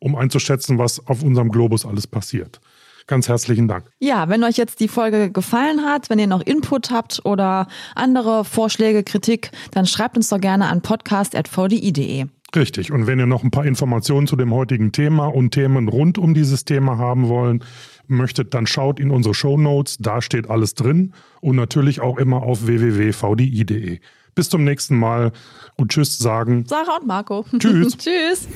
um 0.00 0.16
einzuschätzen, 0.16 0.78
was 0.78 1.06
auf 1.06 1.22
unserem 1.22 1.50
Globus 1.50 1.84
alles 1.86 2.06
passiert. 2.06 2.60
Ganz 3.06 3.28
herzlichen 3.28 3.68
Dank. 3.68 3.90
Ja, 3.98 4.28
wenn 4.28 4.42
euch 4.44 4.56
jetzt 4.56 4.80
die 4.80 4.88
Folge 4.88 5.30
gefallen 5.30 5.84
hat, 5.84 6.08
wenn 6.08 6.18
ihr 6.18 6.26
noch 6.26 6.40
Input 6.40 6.90
habt 6.90 7.20
oder 7.24 7.66
andere 7.94 8.44
Vorschläge, 8.44 9.02
Kritik, 9.02 9.50
dann 9.72 9.86
schreibt 9.86 10.16
uns 10.16 10.28
doch 10.28 10.40
gerne 10.40 10.68
an 10.68 10.80
podcast.vdi.de. 10.80 12.26
Richtig. 12.56 12.92
Und 12.92 13.06
wenn 13.06 13.18
ihr 13.18 13.26
noch 13.26 13.42
ein 13.42 13.50
paar 13.50 13.66
Informationen 13.66 14.26
zu 14.26 14.36
dem 14.36 14.54
heutigen 14.54 14.92
Thema 14.92 15.26
und 15.26 15.50
Themen 15.50 15.88
rund 15.88 16.18
um 16.18 16.34
dieses 16.34 16.64
Thema 16.64 16.98
haben 16.98 17.28
wollen, 17.28 17.64
möchtet, 18.06 18.54
dann 18.54 18.66
schaut 18.66 19.00
in 19.00 19.10
unsere 19.10 19.34
Show 19.34 19.58
Notes. 19.58 19.98
Da 19.98 20.22
steht 20.22 20.48
alles 20.48 20.74
drin. 20.74 21.12
Und 21.40 21.56
natürlich 21.56 22.00
auch 22.00 22.16
immer 22.16 22.42
auf 22.42 22.66
www.vdi.de. 22.66 23.98
Bis 24.34 24.48
zum 24.48 24.64
nächsten 24.64 24.98
Mal 24.98 25.32
und 25.76 25.90
Tschüss 25.90 26.18
sagen. 26.18 26.64
Sarah 26.66 26.98
und 26.98 27.06
Marco. 27.06 27.44
Tschüss. 27.58 27.96
tschüss. 27.98 28.48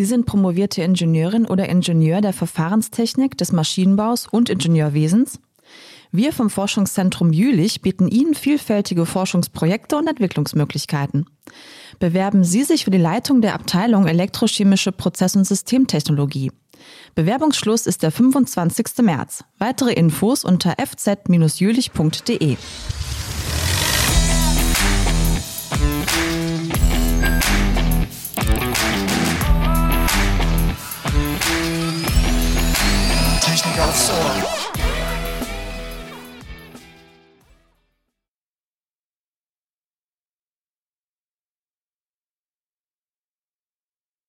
Sie 0.00 0.06
sind 0.06 0.24
promovierte 0.24 0.80
Ingenieurin 0.80 1.44
oder 1.44 1.68
Ingenieur 1.68 2.22
der 2.22 2.32
Verfahrenstechnik, 2.32 3.36
des 3.36 3.52
Maschinenbaus 3.52 4.26
und 4.26 4.48
Ingenieurwesens. 4.48 5.38
Wir 6.10 6.32
vom 6.32 6.48
Forschungszentrum 6.48 7.34
Jülich 7.34 7.82
bieten 7.82 8.08
Ihnen 8.08 8.32
vielfältige 8.32 9.04
Forschungsprojekte 9.04 9.98
und 9.98 10.06
Entwicklungsmöglichkeiten. 10.06 11.26
Bewerben 11.98 12.44
Sie 12.44 12.64
sich 12.64 12.86
für 12.86 12.90
die 12.90 12.96
Leitung 12.96 13.42
der 13.42 13.52
Abteilung 13.52 14.06
Elektrochemische 14.06 14.90
Prozess- 14.90 15.36
und 15.36 15.44
Systemtechnologie. 15.44 16.50
Bewerbungsschluss 17.14 17.86
ist 17.86 18.02
der 18.02 18.10
25. 18.10 19.02
März. 19.02 19.44
Weitere 19.58 19.92
Infos 19.92 20.44
unter 20.44 20.76
fz-jülich.de. 20.78 22.56
Technik 33.80 33.88
aufs 33.88 34.10
Ohr. 34.10 34.39